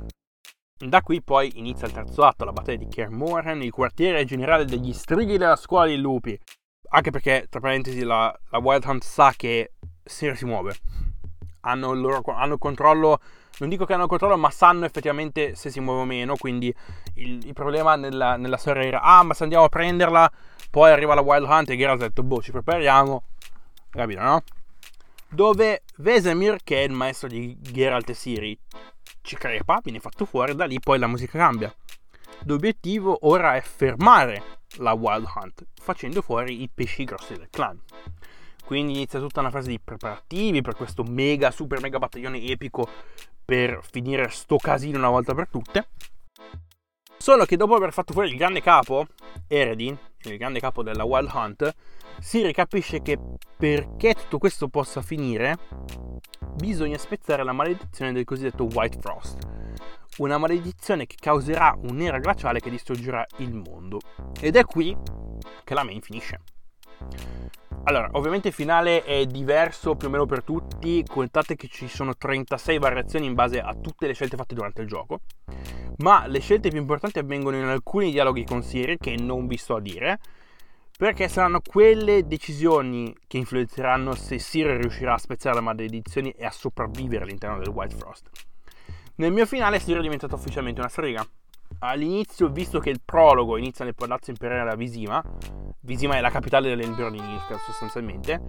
Da 0.85 1.01
qui 1.01 1.23
poi 1.23 1.53
inizia 1.59 1.87
il 1.87 1.93
terzo 1.93 2.25
atto, 2.25 2.45
la 2.45 2.51
battaglia 2.51 2.79
di 2.79 2.89
Kaer 2.89 3.09
il 3.63 3.71
quartiere 3.71 4.25
generale 4.25 4.65
degli 4.65 4.93
strighi 4.93 5.39
della 5.39 5.55
scuola 5.55 5.87
dei 5.87 5.99
lupi. 5.99 6.37
Anche 6.95 7.11
perché, 7.11 7.47
tra 7.49 7.61
parentesi, 7.61 8.03
la, 8.03 8.37
la 8.51 8.59
Wild 8.59 8.85
Hunt 8.85 9.05
sa 9.05 9.33
che 9.37 9.75
Sir 10.03 10.37
si 10.37 10.45
muove. 10.45 10.75
Hanno 11.61 11.93
loro 11.93 12.21
hanno 12.35 12.59
controllo 12.59 13.21
non 13.63 13.71
dico 13.71 13.85
che 13.85 13.93
hanno 13.93 14.09
controllo, 14.09 14.37
ma 14.37 14.51
sanno 14.51 14.85
effettivamente 14.85 15.55
se 15.55 15.71
si 15.71 15.79
muove 15.79 16.01
o 16.01 16.05
meno. 16.05 16.37
Quindi 16.37 16.75
il, 17.15 17.47
il 17.47 17.53
problema 17.53 17.95
nella, 17.95 18.37
nella, 18.37 18.57
storia 18.57 18.83
era: 18.83 19.01
ah, 19.01 19.23
ma 19.23 19.35
se 19.35 19.45
andiamo 19.45 19.65
a 19.65 19.69
prenderla, 19.69 20.31
poi 20.69 20.91
arriva 20.91 21.15
la 21.15 21.21
Wild 21.21 21.47
Hunt 21.49 21.71
e 21.71 21.77
Geralt 21.77 22.03
ha 22.03 22.07
detto: 22.09 22.25
boh, 22.25 22.43
ci 22.43 22.51
prepariamo. 22.51 23.23
Capito, 23.89 24.21
no? 24.21 24.43
Dove 25.29 25.83
Vesemir, 25.99 26.59
che 26.65 26.81
è 26.81 26.85
il 26.85 26.93
maestro 26.93 27.29
di 27.29 27.57
Geralt 27.61 28.11
e 28.11 28.15
Siri, 28.15 28.59
ci 29.21 29.37
crepa, 29.37 29.81
viene 29.81 30.01
fatto 30.01 30.25
fuori, 30.25 30.57
da 30.57 30.65
lì 30.65 30.81
poi 30.81 30.99
la 30.99 31.07
musica 31.07 31.39
cambia. 31.39 31.73
L'obiettivo 32.47 33.17
ora 33.29 33.55
è 33.55 33.61
fermare 33.61 34.59
la 34.79 34.93
Wild 34.93 35.27
Hunt, 35.37 35.65
facendo 35.81 36.21
fuori 36.21 36.63
i 36.63 36.69
pesci 36.69 37.05
grossi 37.05 37.35
del 37.35 37.47
clan. 37.49 37.81
Quindi 38.65 38.95
inizia 38.95 39.21
tutta 39.21 39.41
una 39.41 39.51
fase 39.51 39.69
di 39.69 39.79
preparativi 39.79 40.63
per 40.63 40.75
questo 40.75 41.05
mega, 41.05 41.51
super 41.51 41.81
mega 41.81 41.99
battaglione 41.99 42.43
epico 42.43 42.89
per 43.45 43.81
finire 43.83 44.29
sto 44.29 44.57
casino 44.57 44.99
una 44.99 45.11
volta 45.11 45.35
per 45.35 45.49
tutte. 45.49 45.89
Solo 47.17 47.45
che 47.45 47.57
dopo 47.57 47.75
aver 47.75 47.93
fatto 47.93 48.13
fuori 48.13 48.31
il 48.31 48.37
grande 48.37 48.61
capo, 48.61 49.07
Eredin, 49.47 49.97
il 50.25 50.37
grande 50.37 50.59
capo 50.59 50.83
della 50.83 51.05
Wild 51.05 51.31
Hunt, 51.33 51.75
si 52.19 52.45
ricapisce 52.45 53.01
che 53.01 53.19
perché 53.57 54.15
tutto 54.15 54.39
questo 54.39 54.69
possa 54.69 55.03
finire, 55.03 55.57
bisogna 56.55 56.99
spezzare 56.99 57.45
la 57.45 57.53
maledizione 57.53 58.13
del 58.13 58.25
cosiddetto 58.25 58.65
White 58.65 58.99
Frost. 59.01 59.39
Una 60.19 60.37
maledizione 60.37 61.07
che 61.07 61.17
causerà 61.19 61.77
un'era 61.83 62.19
glaciale 62.19 62.61
che 62.61 62.71
distruggerà 62.71 63.25
il 63.39 63.55
mondo. 63.55 64.01
Ed 64.41 64.57
è 64.57 64.65
qui 64.65 64.97
che 65.65 65.75
la 65.75 65.85
main 65.85 66.01
finisce. 66.01 66.41
Allora, 67.85 68.11
ovviamente 68.13 68.49
il 68.49 68.55
finale 68.55 69.03
è 69.03 69.27
diverso 69.27 69.97
più 69.97 70.07
o 70.07 70.11
meno 70.11 70.25
per 70.25 70.45
tutti, 70.45 71.05
contate 71.05 71.57
che 71.57 71.67
ci 71.67 71.89
sono 71.89 72.17
36 72.17 72.79
variazioni 72.79 73.27
in 73.27 73.35
base 73.35 73.61
a 73.61 73.75
tutte 73.75 74.07
le 74.07 74.15
scelte 74.15 74.37
fatte 74.37 74.55
durante 74.55 74.83
il 74.83 74.87
gioco, 74.87 75.21
ma 75.97 76.27
le 76.29 76.39
scelte 76.39 76.71
più 76.71 76.79
importanti 76.79 77.19
avvengono 77.19 77.57
in 77.57 77.65
alcuni 77.65 78.13
dialoghi 78.13 78.45
con 78.45 78.63
Siri 78.63 78.99
che 78.99 79.17
non 79.17 79.49
vi 79.49 79.57
sto 79.57 79.77
a 79.77 79.81
dire, 79.81 80.21
perché 80.97 81.27
saranno 81.27 81.61
quelle 81.61 82.25
decisioni 82.25 83.13
che 83.27 83.39
influenzeranno 83.39 84.15
se 84.15 84.39
Siri 84.39 84.77
riuscirà 84.77 85.15
a 85.15 85.19
spezzare 85.19 85.57
le 85.57 85.63
maledizioni 85.63 86.31
e 86.31 86.45
a 86.45 86.53
sopravvivere 86.53 87.25
all'interno 87.25 87.59
del 87.59 87.71
White 87.71 87.97
Frost. 87.97 88.31
Nel 89.17 89.33
mio 89.33 89.45
finale 89.45 89.81
Siri 89.81 89.99
è 89.99 90.03
diventata 90.03 90.37
ufficialmente 90.37 90.79
una 90.79 90.89
strega, 90.89 91.27
all'inizio, 91.81 92.49
visto 92.49 92.79
che 92.79 92.91
il 92.91 93.01
prologo 93.05 93.57
inizia 93.57 93.85
nel 93.85 93.95
palazzo 93.95 94.31
imperiale 94.31 94.71
a 94.71 94.77
Visima, 94.77 95.23
Visima 95.81 96.17
è 96.17 96.21
la 96.21 96.31
capitale 96.31 96.69
dell'impero 96.69 97.11
di 97.11 97.21
Nilfgaard 97.21 97.61
sostanzialmente, 97.63 98.41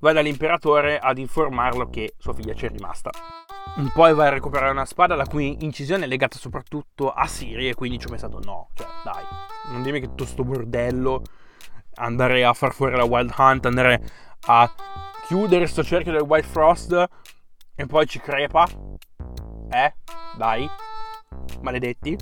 va 0.00 0.12
dall'imperatore 0.12 0.98
ad 0.98 1.18
informarlo 1.18 1.90
che 1.90 2.14
sua 2.18 2.32
figlia 2.32 2.54
c'è 2.54 2.68
rimasta. 2.68 3.10
Poi 3.92 4.14
va 4.14 4.26
a 4.26 4.30
recuperare 4.30 4.72
una 4.72 4.86
spada 4.86 5.14
la 5.14 5.26
cui 5.26 5.58
incisione 5.60 6.04
è 6.04 6.08
legata 6.08 6.38
soprattutto 6.38 7.12
a 7.12 7.26
Siri 7.26 7.68
e 7.68 7.74
quindi 7.74 7.98
ci 7.98 8.06
ho 8.06 8.10
pensato 8.10 8.40
no, 8.42 8.70
cioè 8.74 8.86
dai, 9.04 9.22
non 9.70 9.82
dimmi 9.82 10.00
che 10.00 10.06
tutto 10.06 10.24
sto 10.24 10.42
bordello, 10.42 11.22
andare 11.96 12.44
a 12.44 12.54
far 12.54 12.72
fuori 12.72 12.96
la 12.96 13.04
Wild 13.04 13.34
Hunt, 13.36 13.66
andare 13.66 14.02
a 14.46 14.72
chiudere 15.26 15.66
sto 15.66 15.84
cerchio 15.84 16.12
del 16.12 16.22
White 16.22 16.46
Frost 16.46 17.08
e 17.74 17.86
poi 17.86 18.06
ci 18.06 18.18
crepa. 18.20 18.66
Eh, 19.70 19.94
dai, 20.36 20.68
maledetti. 21.60 22.16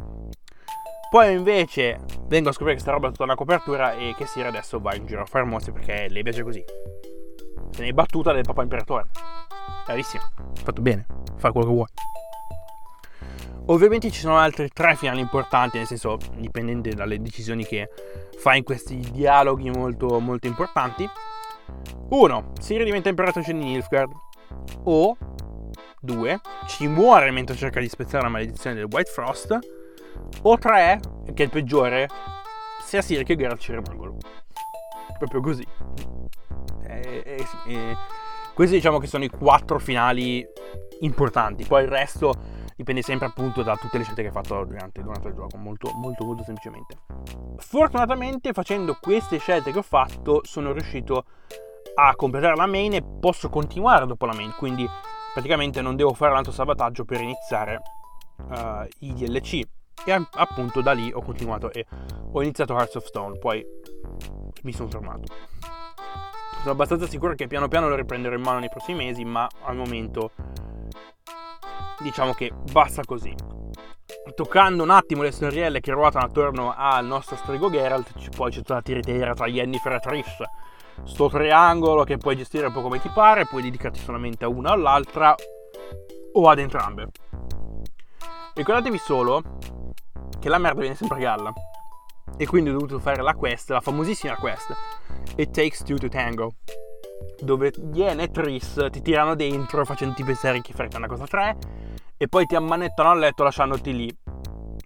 Poi 1.09 1.33
invece 1.33 1.99
vengo 2.27 2.49
a 2.49 2.53
scoprire 2.53 2.75
che 2.75 2.81
sta 2.81 2.91
roba 2.91 3.09
è 3.09 3.11
tutta 3.11 3.25
una 3.25 3.37
copertura 3.37 3.95
e 3.95 4.15
che 4.17 4.27
Siri 4.27 4.47
adesso 4.47 4.81
va 4.81 4.95
in 4.95 5.07
giro 5.07 5.23
a 5.23 5.25
fare 5.25 5.45
mostre 5.45 5.73
perché 5.73 6.09
le 6.09 6.23
piace 6.23 6.43
così. 6.43 6.65
Se 7.71 7.83
ne 7.83 7.89
è 7.89 7.93
battuta 7.93 8.33
del 8.33 8.43
papà 8.43 8.63
imperatore. 8.63 9.07
Bravissimo, 9.85 10.23
fatto 10.63 10.83
bene, 10.83 11.07
fai 11.37 11.53
quello 11.53 11.67
che 11.67 11.73
vuoi. 11.73 11.87
Ovviamente 13.69 14.11
ci 14.11 14.21
sono 14.21 14.37
altri 14.37 14.69
tre 14.69 14.95
finali 14.95 15.21
importanti, 15.21 15.77
nel 15.77 15.87
senso 15.87 16.19
dipendente 16.37 16.91
dalle 16.91 17.21
decisioni 17.21 17.65
che 17.65 17.89
fa 18.39 18.55
in 18.55 18.63
questi 18.63 18.97
dialoghi 18.97 19.71
molto, 19.71 20.21
molto 20.21 20.47
importanti. 20.47 21.09
Uno, 22.11 22.53
Siri 22.61 22.85
diventa 22.85 23.09
imperatrice 23.09 23.53
di 23.53 23.59
Nilfgaard. 23.59 24.13
O 24.85 25.17
2. 26.01 26.41
Ci 26.67 26.87
muore 26.87 27.31
mentre 27.31 27.57
cerca 27.57 27.81
di 27.81 27.89
spezzare 27.89 28.25
la 28.25 28.31
maledizione 28.31 28.77
del 28.77 28.87
White 28.91 29.11
Frost. 29.11 29.59
O 30.43 30.59
3, 30.59 31.01
che 31.35 31.43
è 31.43 31.47
il 31.47 31.51
peggiore, 31.51 32.09
sia 32.83 33.01
Geralt 33.01 33.59
ci 33.59 33.73
rimangono. 33.73 34.17
Proprio 35.19 35.41
così. 35.41 35.67
E, 36.85 37.23
e, 37.25 37.47
e, 37.67 37.97
questi 38.55 38.77
diciamo 38.77 38.99
che 38.99 39.07
sono 39.07 39.25
i 39.25 39.29
quattro 39.29 39.79
finali 39.79 40.47
importanti. 41.01 41.65
Poi 41.65 41.83
il 41.83 41.89
resto 41.89 42.33
dipende 42.77 43.03
sempre 43.03 43.27
appunto 43.27 43.63
da 43.63 43.75
tutte 43.77 43.99
le 43.99 44.05
scelte 44.05 44.23
che 44.23 44.29
hai 44.29 44.35
fatto 44.35 44.65
durante, 44.65 45.03
durante 45.03 45.29
il 45.29 45.35
gioco, 45.35 45.57
molto 45.57 45.91
molto 45.95 46.25
molto 46.25 46.43
semplicemente. 46.45 46.99
Fortunatamente 47.57 48.53
facendo 48.53 48.97
queste 49.01 49.39
scelte 49.39 49.73
che 49.73 49.79
ho 49.79 49.83
fatto 49.83 50.43
sono 50.45 50.73
riuscito 50.73 51.25
a 51.95 52.15
completare 52.15 52.55
la 52.55 52.67
main 52.67 52.93
e 52.93 53.03
posso 53.03 53.49
continuare 53.49 54.07
dopo 54.07 54.27
la 54.27 54.35
main, 54.35 54.55
quindi 54.57 54.89
praticamente 55.37 55.83
non 55.83 55.97
devo 55.97 56.15
fare 56.15 56.31
un 56.31 56.39
altro 56.39 56.51
salvataggio 56.51 57.05
per 57.05 57.21
iniziare 57.21 57.83
uh, 58.39 58.89
i 59.01 59.13
DLC. 59.13 59.61
E 60.03 60.27
appunto 60.33 60.81
da 60.81 60.93
lì 60.93 61.13
ho 61.13 61.21
continuato 61.21 61.71
e 61.71 61.85
ho 62.33 62.41
iniziato 62.41 62.75
Hearts 62.75 62.95
of 62.95 63.05
Stone, 63.05 63.37
poi 63.39 63.63
mi 64.63 64.73
sono 64.73 64.89
fermato. 64.89 65.25
Sono 66.61 66.71
abbastanza 66.71 67.07
sicuro 67.07 67.35
che 67.35 67.49
piano 67.49 67.69
piano 67.69 67.87
lo 67.87 67.97
riprenderò 67.97 68.35
in 68.35 68.41
mano 68.41 68.61
nei 68.61 68.71
prossimi 68.71 69.05
mesi, 69.05 69.27
ma 69.27 69.47
al 69.65 69.77
momento 69.77 70.31
diciamo 72.01 72.33
che 72.33 72.51
basta 72.73 73.03
così. 73.05 73.35
Toccando 74.35 74.83
un 74.85 74.91
attimo 74.91 75.23
le 75.23 75.33
storielle 75.33 75.81
che 75.81 75.93
ruotano 75.93 76.25
attorno 76.25 76.73
al 76.75 77.05
nostro 77.05 77.37
strigo 77.37 77.71
Geralt, 77.71 78.35
poi 78.35 78.51
c'è 78.51 78.59
tutta 78.59 78.75
la 78.75 78.83
tiritera 78.83 79.35
tra 79.35 79.47
Yennefer 79.47 79.93
e 79.93 80.01
Triss. 80.01 80.37
Sto 81.05 81.29
triangolo 81.29 82.05
che 82.05 82.17
puoi 82.17 82.37
gestire 82.37 82.67
un 82.67 82.73
po' 82.73 82.83
come 82.83 83.01
ti 83.01 83.09
pare, 83.09 83.47
puoi 83.47 83.63
dedicarti 83.63 84.01
solamente 84.01 84.45
a 84.45 84.49
una 84.49 84.71
o 84.71 84.73
all'altra 84.75 85.35
o 86.33 86.49
ad 86.49 86.59
entrambe. 86.59 87.09
Ricordatevi 88.55 88.99
solo 88.99 89.43
che 90.41 90.49
la 90.49 90.59
merda 90.59 90.81
viene 90.81 90.95
sempre 90.95 91.19
a 91.19 91.21
galla. 91.21 91.53
E 92.37 92.47
quindi 92.47 92.71
ho 92.71 92.73
dovuto 92.75 92.99
fare 92.99 93.23
la 93.23 93.35
quest, 93.35 93.71
la 93.71 93.81
famosissima 93.81 94.35
quest, 94.37 94.75
It 95.37 95.53
Takes 95.53 95.83
Two 95.85 95.97
to 95.97 96.09
Tango, 96.09 96.55
dove 97.41 97.73
Yen 97.93 98.21
e 98.21 98.31
Triss 98.31 98.91
ti 98.91 99.01
tirano 99.01 99.35
dentro 99.35 99.85
facendoti 99.85 100.25
pensare 100.25 100.61
che 100.61 100.73
farete 100.73 100.97
una 100.97 101.07
cosa 101.07 101.27
tre 101.27 101.57
e 102.17 102.29
poi 102.29 102.47
ti 102.47 102.57
ammanettano 102.57 103.11
a 103.11 103.15
letto 103.15 103.43
lasciandoti 103.43 103.95
lì, 103.95 104.19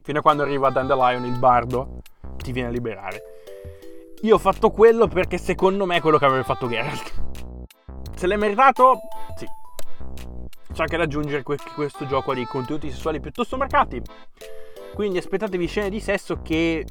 fino 0.02 0.18
a 0.18 0.22
quando 0.22 0.42
arriva 0.42 0.70
Dandelion, 0.70 1.24
il 1.24 1.38
bardo, 1.38 2.02
ti 2.36 2.52
viene 2.52 2.68
a 2.68 2.72
liberare. 2.72 3.30
Io 4.22 4.34
ho 4.34 4.38
fatto 4.38 4.70
quello 4.70 5.08
perché 5.08 5.38
secondo 5.38 5.86
me 5.86 5.96
è 5.96 6.00
quello 6.02 6.18
che 6.18 6.26
avrebbe 6.26 6.44
fatto 6.44 6.68
Geralt. 6.68 7.12
Se 8.14 8.26
l'hai 8.26 8.36
meritato? 8.36 9.00
Sì. 9.34 9.46
C'è 10.72 10.82
anche 10.82 10.98
da 10.98 11.04
aggiungere 11.04 11.42
che 11.42 11.56
questo 11.74 12.06
gioco 12.06 12.32
ha 12.32 12.34
dei 12.34 12.44
contenuti 12.44 12.90
sessuali 12.90 13.18
piuttosto 13.18 13.56
marcati. 13.56 14.02
Quindi 14.92 15.16
aspettatevi 15.16 15.66
scene 15.66 15.88
di 15.88 16.00
sesso 16.00 16.42
che 16.42 16.84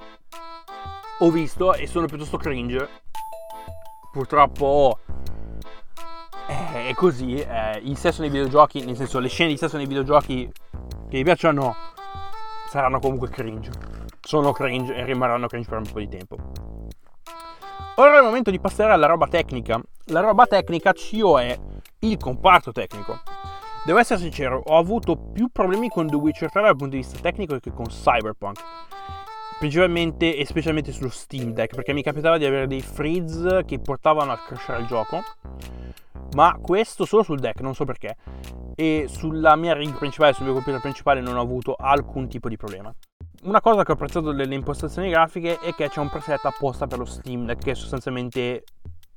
ho 1.19 1.29
visto 1.29 1.75
e 1.75 1.85
sono 1.85 2.07
piuttosto 2.07 2.37
cringe. 2.37 2.89
Purtroppo 4.11 4.97
è 6.47 6.91
così. 6.95 7.35
Eh, 7.35 7.79
il 7.83 7.95
sesso 7.95 8.21
nei 8.21 8.31
videogiochi, 8.31 8.83
nel 8.83 8.95
senso 8.95 9.19
le 9.19 9.27
scene 9.27 9.51
di 9.51 9.57
sesso 9.57 9.77
nei 9.77 9.85
videogiochi 9.85 10.51
che 11.09 11.17
mi 11.17 11.23
piacciono 11.23 11.75
saranno 12.69 12.99
comunque 12.99 13.29
cringe. 13.29 13.69
Sono 14.19 14.51
cringe 14.51 14.95
e 14.95 15.05
rimarranno 15.05 15.45
cringe 15.45 15.69
per 15.69 15.77
un 15.77 15.91
po' 15.91 15.99
di 15.99 16.07
tempo. 16.07 16.37
Ora 17.99 18.13
è 18.13 18.17
il 18.19 18.23
momento 18.23 18.49
di 18.49 18.61
passare 18.61 18.93
alla 18.93 19.07
roba 19.07 19.27
tecnica. 19.27 19.77
La 20.05 20.21
roba 20.21 20.45
tecnica 20.45 20.93
CIO 20.93 21.37
è 21.37 21.59
il 21.99 22.17
comparto 22.17 22.71
tecnico. 22.71 23.19
Devo 23.83 23.99
essere 23.99 24.21
sincero, 24.21 24.63
ho 24.67 24.77
avuto 24.77 25.17
più 25.17 25.49
problemi 25.51 25.89
con 25.89 26.07
The 26.07 26.15
Witcher 26.15 26.49
3 26.49 26.61
dal 26.61 26.77
punto 26.77 26.95
di 26.95 27.01
vista 27.01 27.19
tecnico 27.19 27.59
che 27.59 27.73
con 27.73 27.87
Cyberpunk. 27.87 28.57
Principalmente 29.59 30.33
e 30.33 30.45
specialmente 30.45 30.93
sullo 30.93 31.09
Steam 31.09 31.51
Deck, 31.51 31.75
perché 31.75 31.91
mi 31.91 32.01
capitava 32.01 32.37
di 32.37 32.45
avere 32.45 32.67
dei 32.67 32.81
freeze 32.81 33.65
che 33.65 33.79
portavano 33.79 34.31
a 34.31 34.37
crashare 34.37 34.79
il 34.79 34.87
gioco. 34.87 35.21
Ma 36.35 36.57
questo 36.61 37.03
solo 37.03 37.23
sul 37.23 37.39
deck, 37.39 37.59
non 37.59 37.75
so 37.75 37.83
perché. 37.83 38.15
E 38.75 39.07
sulla 39.09 39.57
mia 39.57 39.73
rig 39.73 39.97
principale, 39.97 40.31
sul 40.31 40.45
mio 40.45 40.53
computer 40.53 40.79
principale, 40.79 41.19
non 41.19 41.35
ho 41.35 41.41
avuto 41.41 41.75
alcun 41.77 42.29
tipo 42.29 42.47
di 42.47 42.55
problema. 42.55 42.93
Una 43.41 43.61
cosa 43.61 43.83
che 43.83 43.91
ho 43.91 43.93
apprezzato 43.93 44.33
delle 44.33 44.53
impostazioni 44.53 45.09
grafiche 45.09 45.59
è 45.59 45.73
che 45.73 45.87
c'è 45.87 46.01
un 46.01 46.09
preset 46.09 46.43
apposta 46.43 46.87
per 46.87 46.97
lo 46.97 47.05
Steam 47.05 47.45
Deck, 47.45 47.63
che 47.63 47.71
è 47.71 47.73
sostanzialmente 47.73 48.65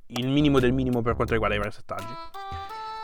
il 0.07 0.29
minimo 0.29 0.59
del 0.59 0.71
minimo 0.71 1.01
per 1.01 1.15
quanto 1.15 1.33
riguarda 1.33 1.57
i 1.57 1.59
vari 1.59 1.73
settaggi. 1.73 2.13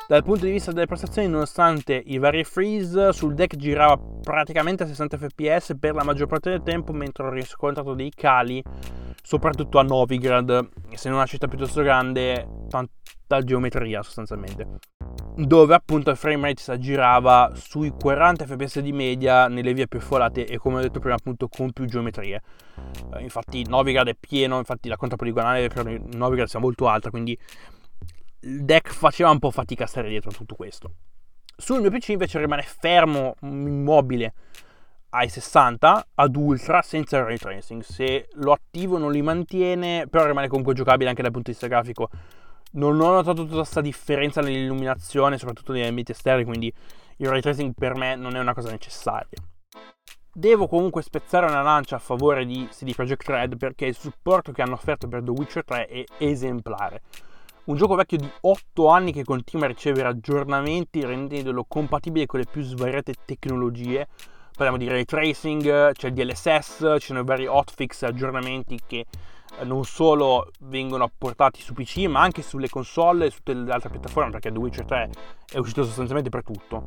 Dal 0.10 0.24
punto 0.24 0.46
di 0.46 0.52
vista 0.52 0.72
delle 0.72 0.88
prestazioni, 0.88 1.28
nonostante 1.28 1.94
i 1.94 2.18
vari 2.18 2.44
freeze, 2.44 3.14
sul 3.14 3.36
deck 3.36 3.56
girava 3.56 3.96
praticamente 4.24 4.82
a 4.82 4.88
60 4.88 5.18
fps 5.20 5.76
per 5.80 5.94
la 5.94 6.04
maggior 6.04 6.26
parte 6.26 6.50
del 6.50 6.64
tempo, 6.64 6.92
mentre 6.94 7.28
ho 7.28 7.30
riscontrato 7.30 7.94
dei 7.94 8.12
cali, 8.16 8.60
soprattutto 9.22 9.78
a 9.78 9.84
Novigrad, 9.84 10.70
essendo 10.90 11.16
una 11.16 11.28
città 11.28 11.48
piuttosto 11.48 11.84
grande, 11.84 12.66
tanta 12.70 13.44
geometria 13.44 14.02
sostanzialmente. 14.02 14.80
Dove 15.36 15.76
appunto 15.76 16.10
il 16.10 16.18
frame 16.18 16.48
rate 16.48 16.64
si 16.64 16.72
aggirava 16.72 17.52
sui 17.54 17.92
40 17.92 18.48
fps 18.48 18.80
di 18.80 18.92
media 18.92 19.48
nelle 19.48 19.76
vie 19.76 19.88
più 19.88 20.00
folate 20.00 20.48
e 20.48 20.58
come 20.58 20.78
ho 20.78 20.82
detto 20.82 21.00
prima 21.00 21.18
appunto 21.18 21.48
con 21.48 21.72
più 21.72 21.86
geometrie. 21.86 22.42
Eh, 23.14 23.22
infatti 23.22 23.64
Novigrad 23.64 24.08
è 24.08 24.16
pieno, 24.20 24.58
infatti 24.58 24.90
la 24.90 24.98
conta 24.98 25.16
poligonale 25.16 25.68
per 25.68 25.86
Novigrad 25.86 26.48
sia 26.48 26.60
molto 26.60 26.88
alta, 26.88 27.12
quindi 27.12 27.38
il 28.42 28.64
deck 28.64 28.94
faceva 28.94 29.32
un 29.32 29.40
po' 29.40 29.52
fatica 29.52 29.84
a 29.84 29.88
stare 29.88 30.08
dietro 30.08 30.30
a 30.30 30.34
tutto 30.34 30.56
questo. 30.56 30.92
Sul 31.58 31.82
mio 31.82 31.92
PC 31.92 32.10
invece 32.10 32.40
rimane 32.40 32.62
fermo, 32.62 33.36
immobile 33.42 34.34
ai 35.10 35.28
60 35.28 36.08
ad 36.16 36.36
ultra 36.36 36.82
senza 36.82 37.22
ray 37.22 37.38
tracing. 37.38 37.82
Se 37.82 38.30
lo 38.34 38.54
attivo 38.54 38.98
non 38.98 39.12
li 39.12 39.22
mantiene, 39.22 40.08
però 40.10 40.26
rimane 40.26 40.48
comunque 40.48 40.74
giocabile 40.74 41.10
anche 41.10 41.22
dal 41.22 41.32
punto 41.32 41.52
di 41.52 41.58
vista 41.58 41.68
grafico. 41.68 42.10
Non 42.72 43.02
ho 43.02 43.12
notato 43.12 43.44
tutta 43.44 43.56
questa 43.56 43.82
differenza 43.82 44.40
nell'illuminazione, 44.42 45.38
soprattutto 45.38 45.74
negli 45.74 45.86
ambienti 45.86 46.12
esterni, 46.12 46.46
quindi 46.46 46.74
il 47.18 47.28
ray 47.28 47.42
tracing 47.42 47.74
per 47.76 47.96
me 47.96 48.16
non 48.16 48.36
è 48.36 48.40
una 48.40 48.54
cosa 48.54 48.70
necessaria. 48.70 49.38
Devo 50.32 50.68
comunque 50.68 51.02
spezzare 51.02 51.48
una 51.48 51.62
lancia 51.62 51.98
a 51.98 52.00
favore 52.00 52.46
di 52.46 52.70
CD 52.72 52.94
Projekt 52.94 53.28
Red 53.28 53.58
perché 53.58 53.88
il 53.88 53.96
supporto 53.96 54.54
che 54.54 54.62
hanno 54.62 54.76
offerto 54.76 55.10
per 55.10 55.24
The 55.24 55.32
Witcher 55.32 55.66
3 55.66 55.88
è 55.88 56.04
esemplare 56.20 57.02
un 57.70 57.76
gioco 57.76 57.94
vecchio 57.94 58.18
di 58.18 58.30
8 58.42 58.88
anni 58.88 59.14
che 59.14 59.24
continua 59.24 59.66
a 59.66 59.70
ricevere 59.70 60.08
aggiornamenti 60.08 61.06
rendendolo 61.06 61.66
compatibile 61.68 62.26
con 62.26 62.40
le 62.40 62.48
più 62.50 62.64
svariate 62.64 63.14
tecnologie. 63.26 64.08
Parliamo 64.54 64.78
di 64.78 64.88
ray 64.88 65.06
tracing, 65.06 65.92
c'è 65.92 66.08
il 66.08 66.14
DLSS, 66.14 66.96
ci 67.00 67.06
sono 67.06 67.24
vari 67.24 67.46
hotfix, 67.46 68.02
aggiornamenti 68.02 68.80
che 68.88 69.06
eh, 69.60 69.66
non 69.66 69.86
solo 69.86 70.50
vengono 70.62 71.04
apportati 71.04 71.62
su 71.62 71.74
PC 71.74 72.08
ma 72.08 72.22
anche 72.22 72.42
sulle 72.42 72.70
console 72.70 73.28
e 73.28 73.30
su 73.30 73.38
tutte 73.38 73.54
le 73.54 73.72
altre 73.72 73.90
piattaforme 73.90 74.32
perché 74.32 74.52
The 74.52 74.58
Witcher 74.58 74.86
3 74.86 75.10
è 75.54 75.58
uscito 75.60 75.84
sostanzialmente 75.84 76.30
per 76.30 76.44
tutto 76.44 76.86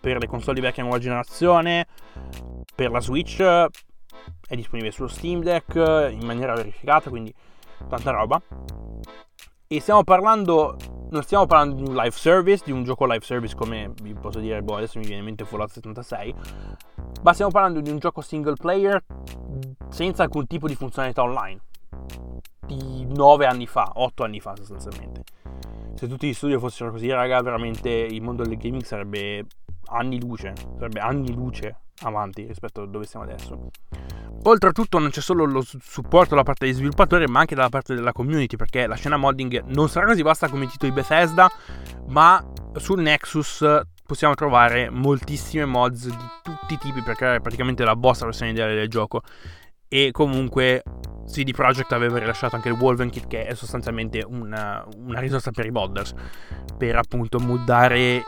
per 0.00 0.18
le 0.18 0.26
console 0.26 0.54
di 0.54 0.60
vecchia 0.60 0.82
nuova 0.82 0.98
generazione 0.98 1.86
per 2.74 2.90
la 2.90 3.00
Switch 3.00 3.40
è 3.40 4.54
disponibile 4.56 4.92
sullo 4.92 5.08
Steam 5.08 5.42
Deck 5.42 5.74
in 5.74 6.24
maniera 6.24 6.54
verificata 6.54 7.10
quindi 7.10 7.32
tanta 7.88 8.10
roba 8.10 8.40
e 9.72 9.78
stiamo 9.78 10.02
parlando, 10.02 10.76
non 11.10 11.22
stiamo 11.22 11.46
parlando 11.46 11.76
di 11.76 11.88
un 11.88 11.94
live 11.94 12.10
service, 12.10 12.64
di 12.64 12.72
un 12.72 12.82
gioco 12.82 13.06
live 13.06 13.24
service 13.24 13.54
come 13.54 13.92
vi 14.02 14.14
posso 14.14 14.40
dire, 14.40 14.60
boh, 14.62 14.74
adesso 14.74 14.98
mi 14.98 15.04
viene 15.04 15.20
in 15.20 15.26
mente 15.26 15.44
Fallout 15.44 15.70
76, 15.70 16.34
ma 17.22 17.32
stiamo 17.32 17.52
parlando 17.52 17.80
di 17.80 17.88
un 17.88 17.98
gioco 17.98 18.20
single 18.20 18.56
player 18.56 19.00
senza 19.88 20.24
alcun 20.24 20.48
tipo 20.48 20.66
di 20.66 20.74
funzionalità 20.74 21.22
online. 21.22 21.60
Di 22.66 23.06
9 23.14 23.46
anni 23.46 23.68
fa, 23.68 23.92
8 23.94 24.24
anni 24.24 24.40
fa 24.40 24.56
sostanzialmente. 24.56 25.22
Se 25.94 26.08
tutti 26.08 26.26
gli 26.26 26.34
studio 26.34 26.58
fossero 26.58 26.90
così, 26.90 27.08
raga, 27.08 27.40
veramente 27.40 27.90
il 27.90 28.22
mondo 28.22 28.42
del 28.42 28.56
gaming 28.56 28.82
sarebbe 28.82 29.46
anni 29.84 30.20
luce, 30.20 30.52
sarebbe 30.78 30.98
anni 30.98 31.32
luce 31.32 31.82
avanti 32.02 32.44
rispetto 32.44 32.82
a 32.82 32.86
dove 32.88 33.06
siamo 33.06 33.24
adesso. 33.24 33.70
Oltretutto 34.44 34.98
non 34.98 35.10
c'è 35.10 35.20
solo 35.20 35.44
lo 35.44 35.62
supporto 35.62 36.34
da 36.34 36.42
parte 36.42 36.64
degli 36.64 36.74
sviluppatori, 36.74 37.26
ma 37.26 37.40
anche 37.40 37.54
dalla 37.54 37.68
parte 37.68 37.94
della 37.94 38.12
community, 38.12 38.56
perché 38.56 38.86
la 38.86 38.94
scena 38.94 39.18
modding 39.18 39.64
non 39.66 39.88
sarà 39.90 40.06
così 40.06 40.22
vasta 40.22 40.48
come 40.48 40.64
i 40.64 40.68
titoli 40.68 40.92
Bethesda, 40.92 41.50
ma 42.08 42.42
sul 42.76 43.02
Nexus 43.02 43.64
possiamo 44.06 44.34
trovare 44.34 44.88
moltissime 44.88 45.66
mods 45.66 46.06
di 46.06 46.26
tutti 46.42 46.74
i 46.74 46.78
tipi 46.78 47.02
per 47.02 47.16
creare 47.16 47.40
praticamente 47.40 47.84
la 47.84 47.94
vostra 47.94 48.26
versione 48.26 48.52
ideale 48.52 48.74
del 48.74 48.88
gioco. 48.88 49.20
E 49.86 50.10
comunque 50.10 50.82
CD 51.26 51.52
Projekt 51.52 51.92
aveva 51.92 52.18
rilasciato 52.18 52.56
anche 52.56 52.68
il 52.68 52.76
Wolven 52.78 53.10
Kit, 53.10 53.26
che 53.26 53.44
è 53.44 53.54
sostanzialmente 53.54 54.24
una, 54.26 54.82
una 54.96 55.20
risorsa 55.20 55.50
per 55.50 55.66
i 55.66 55.70
modders, 55.70 56.14
per 56.78 56.96
appunto 56.96 57.38
moddare 57.38 58.22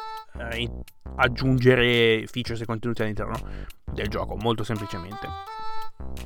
eh, 0.51 0.71
aggiungere 1.17 2.27
features 2.27 2.61
e 2.61 2.67
contenuti 2.67 3.01
all'interno 3.01 3.39
del 3.87 4.09
gioco, 4.09 4.37
molto 4.37 4.63
semplicemente. 4.63 5.62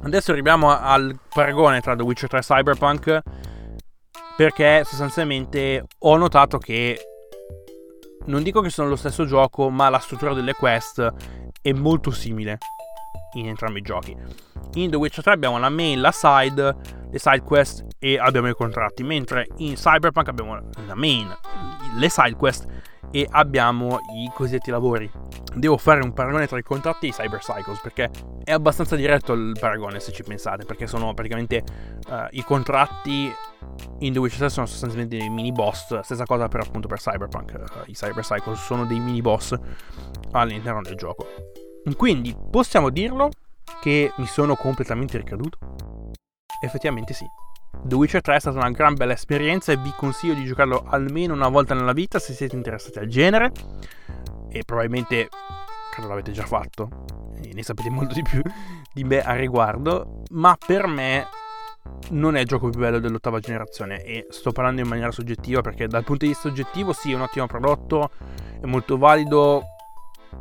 Adesso 0.02 0.30
arriviamo 0.30 0.76
al 0.78 1.18
paragone 1.32 1.80
tra 1.80 1.96
The 1.96 2.02
Witcher 2.02 2.28
3 2.28 2.38
e 2.38 2.42
Cyberpunk 2.42 3.22
perché 4.36 4.84
sostanzialmente 4.84 5.84
ho 6.00 6.16
notato 6.16 6.58
che 6.58 7.00
non 8.26 8.42
dico 8.42 8.60
che 8.60 8.70
sono 8.70 8.88
lo 8.88 8.96
stesso 8.96 9.24
gioco, 9.24 9.70
ma 9.70 9.88
la 9.88 9.98
struttura 9.98 10.34
delle 10.34 10.54
quest 10.54 11.12
è 11.62 11.72
molto 11.72 12.10
simile 12.10 12.58
in 13.34 13.48
entrambi 13.48 13.78
i 13.78 13.82
giochi. 13.82 14.16
In 14.74 14.90
The 14.90 14.96
Witcher 14.96 15.22
3 15.22 15.32
abbiamo 15.32 15.58
la 15.58 15.68
main, 15.68 16.00
la 16.00 16.12
side, 16.12 16.76
le 17.10 17.18
side 17.18 17.42
quest 17.42 17.84
e 17.98 18.18
abbiamo 18.18 18.48
i 18.48 18.54
contratti, 18.54 19.02
mentre 19.02 19.46
in 19.58 19.74
Cyberpunk 19.74 20.28
abbiamo 20.28 20.54
la 20.86 20.94
main, 20.94 21.34
le 21.96 22.08
side 22.08 22.34
quest 22.34 22.66
e 23.10 23.26
abbiamo 23.30 23.98
i 24.14 24.30
cosiddetti 24.34 24.70
lavori. 24.70 25.10
Devo 25.54 25.76
fare 25.78 26.02
un 26.02 26.12
paragone 26.12 26.46
tra 26.46 26.58
i 26.58 26.62
contratti 26.62 27.06
e 27.06 27.08
i 27.08 27.12
Cyber 27.12 27.40
Cycles 27.40 27.80
perché 27.80 28.10
è 28.44 28.52
abbastanza 28.52 28.94
diretto 28.94 29.32
il 29.32 29.56
paragone 29.58 30.00
se 30.00 30.12
ci 30.12 30.22
pensate, 30.22 30.64
perché 30.64 30.86
sono 30.86 31.14
praticamente 31.14 31.64
uh, 32.08 32.26
i 32.30 32.42
contratti 32.42 33.32
in 34.00 34.12
The 34.12 34.18
Witcher 34.18 34.40
3 34.40 34.50
sono 34.50 34.66
sostanzialmente 34.66 35.16
dei 35.16 35.30
mini 35.30 35.52
boss, 35.52 35.98
stessa 36.00 36.24
cosa 36.24 36.48
per 36.48 36.60
appunto 36.60 36.88
per 36.88 36.98
Cyberpunk, 36.98 37.54
uh, 37.58 37.90
i 37.90 37.94
Cyber 37.94 38.22
Cycles 38.22 38.62
sono 38.62 38.84
dei 38.84 39.00
mini 39.00 39.20
boss 39.20 39.54
all'interno 40.32 40.82
del 40.82 40.96
gioco. 40.96 41.26
Quindi 41.96 42.36
possiamo 42.50 42.90
dirlo 42.90 43.30
che 43.80 44.12
mi 44.16 44.26
sono 44.26 44.56
completamente 44.56 45.16
ricaduto? 45.16 45.58
Effettivamente 46.60 47.14
sì. 47.14 47.24
The 47.82 47.94
Witcher 47.94 48.20
3 48.20 48.36
è 48.36 48.40
stata 48.40 48.58
una 48.58 48.70
gran 48.70 48.94
bella 48.94 49.12
esperienza 49.12 49.70
e 49.70 49.76
vi 49.76 49.92
consiglio 49.96 50.34
di 50.34 50.44
giocarlo 50.44 50.84
almeno 50.88 51.34
una 51.34 51.48
volta 51.48 51.74
nella 51.74 51.92
vita 51.92 52.18
se 52.18 52.32
siete 52.32 52.56
interessati 52.56 52.98
al 52.98 53.06
genere. 53.06 53.52
E 54.48 54.62
probabilmente 54.64 55.28
credo 55.92 56.08
l'avete 56.08 56.32
già 56.32 56.44
fatto 56.44 57.04
e 57.42 57.52
ne 57.52 57.62
sapete 57.62 57.90
molto 57.90 58.14
di 58.14 58.22
più 58.22 58.42
di 58.92 59.04
me 59.04 59.22
a 59.22 59.34
riguardo, 59.34 60.22
ma 60.30 60.56
per 60.56 60.86
me 60.86 61.26
non 62.10 62.36
è 62.36 62.40
il 62.40 62.46
gioco 62.46 62.68
più 62.70 62.80
bello 62.80 62.98
dell'ottava 62.98 63.38
generazione 63.38 64.02
e 64.02 64.26
sto 64.30 64.52
parlando 64.52 64.80
in 64.80 64.88
maniera 64.88 65.10
soggettiva 65.10 65.60
perché 65.60 65.86
dal 65.86 66.04
punto 66.04 66.24
di 66.24 66.32
vista 66.32 66.48
oggettivo 66.48 66.92
sì 66.92 67.12
è 67.12 67.14
un 67.14 67.22
ottimo 67.22 67.46
prodotto, 67.46 68.10
è 68.60 68.66
molto 68.66 68.98
valido, 68.98 69.62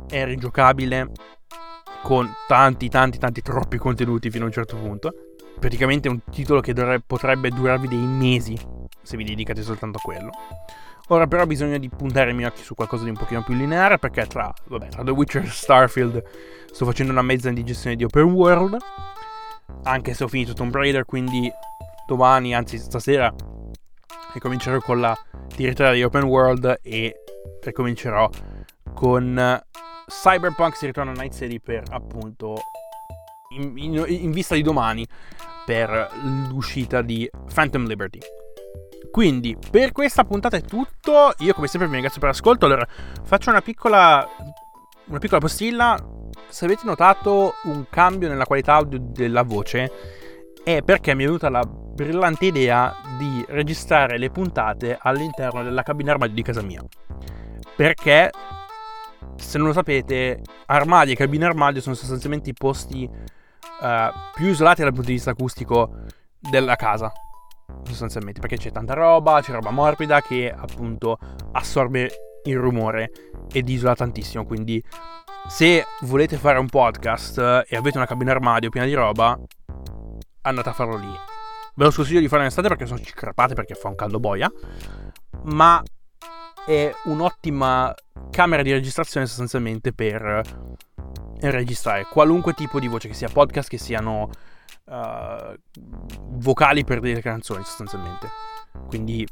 è 0.08 0.24
rigiocabile 0.24 1.10
con 2.02 2.28
tanti 2.46 2.88
tanti 2.88 3.18
tanti 3.18 3.42
troppi 3.42 3.78
contenuti 3.78 4.30
fino 4.30 4.44
a 4.44 4.46
un 4.46 4.52
certo 4.52 4.76
punto 4.76 5.12
praticamente 5.58 6.08
un 6.08 6.20
titolo 6.30 6.60
che 6.60 6.72
dovrebbe, 6.72 7.04
potrebbe 7.06 7.50
durarvi 7.50 7.88
dei 7.88 7.98
mesi 7.98 8.56
se 9.02 9.16
vi 9.16 9.24
dedicate 9.24 9.62
soltanto 9.62 9.98
a 9.98 10.00
quello. 10.00 10.30
Ora 11.08 11.26
però 11.26 11.42
ho 11.42 11.46
bisogno 11.46 11.78
di 11.78 11.88
puntare 11.88 12.30
i 12.30 12.34
miei 12.34 12.48
occhi 12.48 12.62
su 12.62 12.74
qualcosa 12.74 13.04
di 13.04 13.10
un 13.10 13.16
pochino 13.16 13.42
più 13.44 13.54
lineare 13.54 13.98
perché 13.98 14.26
tra, 14.26 14.52
vabbè, 14.64 14.88
tra 14.88 15.04
The 15.04 15.10
Witcher 15.12 15.44
e 15.44 15.48
Starfield 15.48 16.22
sto 16.72 16.84
facendo 16.84 17.12
una 17.12 17.22
mezza 17.22 17.48
indigestione 17.48 17.94
di 17.94 18.02
open 18.02 18.24
world, 18.24 18.76
anche 19.84 20.14
se 20.14 20.24
ho 20.24 20.28
finito 20.28 20.52
Tomb 20.52 20.74
Raider, 20.74 21.04
quindi 21.04 21.50
domani, 22.08 22.54
anzi 22.54 22.78
stasera, 22.78 23.32
ricomincerò 24.32 24.80
con 24.80 25.00
la 25.00 25.16
direttiva 25.54 25.92
di 25.92 26.02
open 26.02 26.24
world 26.24 26.80
e 26.82 27.14
ricomincerò 27.62 28.28
con 28.92 29.62
Cyberpunk 30.08 30.76
si 30.76 30.86
ritorna 30.86 31.12
a 31.12 31.14
Night 31.14 31.34
City 31.34 31.60
per 31.60 31.84
appunto 31.90 32.56
in, 33.56 33.72
in, 33.76 34.04
in 34.06 34.30
vista 34.30 34.54
di 34.54 34.62
domani 34.62 35.06
per 35.64 36.10
l'uscita 36.48 37.02
di 37.02 37.28
Phantom 37.52 37.86
Liberty. 37.86 38.20
Quindi, 39.10 39.56
per 39.70 39.92
questa 39.92 40.24
puntata 40.24 40.56
è 40.56 40.62
tutto. 40.62 41.32
Io, 41.38 41.54
come 41.54 41.66
sempre, 41.66 41.88
vi 41.88 41.94
ringrazio 41.94 42.20
per 42.20 42.30
l'ascolto. 42.30 42.66
Allora, 42.66 42.86
faccio 43.24 43.50
una 43.50 43.62
piccola, 43.62 44.28
una 45.06 45.18
piccola 45.18 45.40
postilla. 45.40 45.96
Se 46.48 46.66
avete 46.66 46.82
notato 46.84 47.54
un 47.64 47.86
cambio 47.88 48.28
nella 48.28 48.44
qualità 48.44 48.74
audio 48.74 48.98
della 49.00 49.42
voce, 49.42 49.90
è 50.62 50.82
perché 50.82 51.14
mi 51.14 51.22
è 51.22 51.26
venuta 51.26 51.48
la 51.48 51.64
brillante 51.64 52.44
idea 52.44 52.94
di 53.18 53.44
registrare 53.48 54.18
le 54.18 54.30
puntate 54.30 54.98
all'interno 55.00 55.62
della 55.62 55.82
cabina 55.82 56.12
armadio 56.12 56.34
di 56.34 56.42
casa 56.42 56.60
mia. 56.60 56.84
Perché, 57.74 58.30
se 59.36 59.58
non 59.58 59.68
lo 59.68 59.72
sapete, 59.72 60.42
armadi 60.66 61.12
e 61.12 61.16
cabine 61.16 61.46
armadio 61.46 61.80
sono 61.80 61.94
sostanzialmente 61.94 62.50
i 62.50 62.54
posti 62.54 63.08
uh, 63.80 64.12
più 64.34 64.46
isolati 64.46 64.82
dal 64.82 64.92
punto 64.92 65.06
di 65.06 65.14
vista 65.14 65.30
acustico 65.30 65.94
della 66.38 66.76
casa. 66.76 67.12
Sostanzialmente, 67.82 68.40
perché 68.40 68.56
c'è 68.56 68.70
tanta 68.70 68.94
roba, 68.94 69.40
c'è 69.40 69.52
roba 69.52 69.70
morbida 69.70 70.20
che 70.22 70.52
appunto 70.56 71.18
assorbe 71.52 72.10
il 72.44 72.56
rumore 72.58 73.10
ed 73.52 73.68
isola 73.68 73.94
tantissimo. 73.94 74.44
Quindi, 74.44 74.82
se 75.48 75.84
volete 76.02 76.36
fare 76.36 76.58
un 76.58 76.68
podcast 76.68 77.38
e 77.68 77.76
avete 77.76 77.96
una 77.96 78.06
cabina 78.06 78.32
armadio 78.32 78.70
piena 78.70 78.86
di 78.86 78.94
roba, 78.94 79.38
andate 80.42 80.68
a 80.68 80.72
farlo 80.72 80.96
lì. 80.96 81.12
Ve 81.74 81.84
lo 81.84 81.90
sconsiglio 81.90 82.20
di 82.20 82.28
farlo 82.28 82.44
in 82.44 82.50
estate 82.50 82.68
perché 82.68 82.86
sono 82.86 83.00
crepate 83.02 83.54
perché 83.54 83.74
fa 83.74 83.88
un 83.88 83.94
caldo 83.94 84.18
boia. 84.18 84.50
Ma 85.42 85.82
è 86.66 86.92
un'ottima 87.04 87.94
camera 88.30 88.62
di 88.62 88.72
registrazione 88.72 89.26
sostanzialmente 89.26 89.92
per 89.92 90.74
e 91.38 91.50
registrare 91.50 92.06
qualunque 92.10 92.54
tipo 92.54 92.80
di 92.80 92.88
voce, 92.88 93.08
che 93.08 93.14
sia 93.14 93.28
podcast, 93.28 93.68
che 93.68 93.78
siano 93.78 94.30
uh, 94.84 95.54
vocali 96.38 96.84
per 96.84 97.00
delle 97.00 97.20
canzoni 97.20 97.62
sostanzialmente. 97.62 98.28
Quindi, 98.86 99.26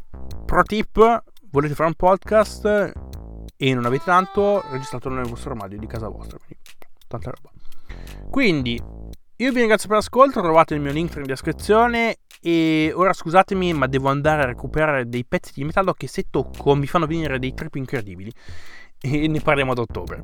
pro 0.45 0.62
tip, 0.62 1.24
volete 1.51 1.74
fare 1.74 1.89
un 1.89 1.95
podcast 1.95 2.93
e 3.57 3.74
non 3.74 3.87
avete 3.87 4.05
tanto, 4.05 4.62
registratelo 4.70 5.14
nel 5.14 5.26
vostro 5.26 5.51
armadio 5.51 5.78
di 5.78 5.87
casa 5.87 6.09
vostra. 6.09 6.39
Quindi, 6.39 6.64
tanta 7.09 7.30
roba. 7.30 7.51
Quindi, 8.30 8.82
io 9.37 9.53
vi 9.53 9.59
ringrazio 9.59 9.89
per 9.89 9.99
l'ascolto, 9.99 10.41
trovate 10.41 10.74
il 10.74 10.80
mio 10.80 10.93
link 10.93 11.16
in 11.16 11.24
descrizione 11.24 12.18
e 12.41 12.93
ora 12.95 13.12
scusatemi 13.12 13.72
ma 13.72 13.87
devo 13.87 14.09
andare 14.09 14.43
a 14.43 14.47
recuperare 14.47 15.09
dei 15.09 15.24
pezzi 15.24 15.53
di 15.55 15.64
metallo 15.64 15.93
che 15.93 16.07
se 16.07 16.26
tocco 16.30 16.74
mi 16.74 16.87
fanno 16.87 17.07
venire 17.07 17.39
dei 17.39 17.55
trip 17.55 17.74
incredibili 17.74 18.32
e 19.01 19.26
ne 19.26 19.41
parliamo 19.41 19.72
ad 19.72 19.78
ottobre. 19.78 20.22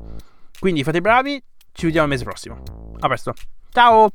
Quindi 0.59 0.83
fate 0.83 1.01
bravi, 1.01 1.41
ci 1.73 1.85
vediamo 1.85 2.05
il 2.05 2.13
mese 2.13 2.23
prossimo. 2.23 2.61
A 2.99 3.07
presto. 3.07 3.33
Ciao! 3.71 4.09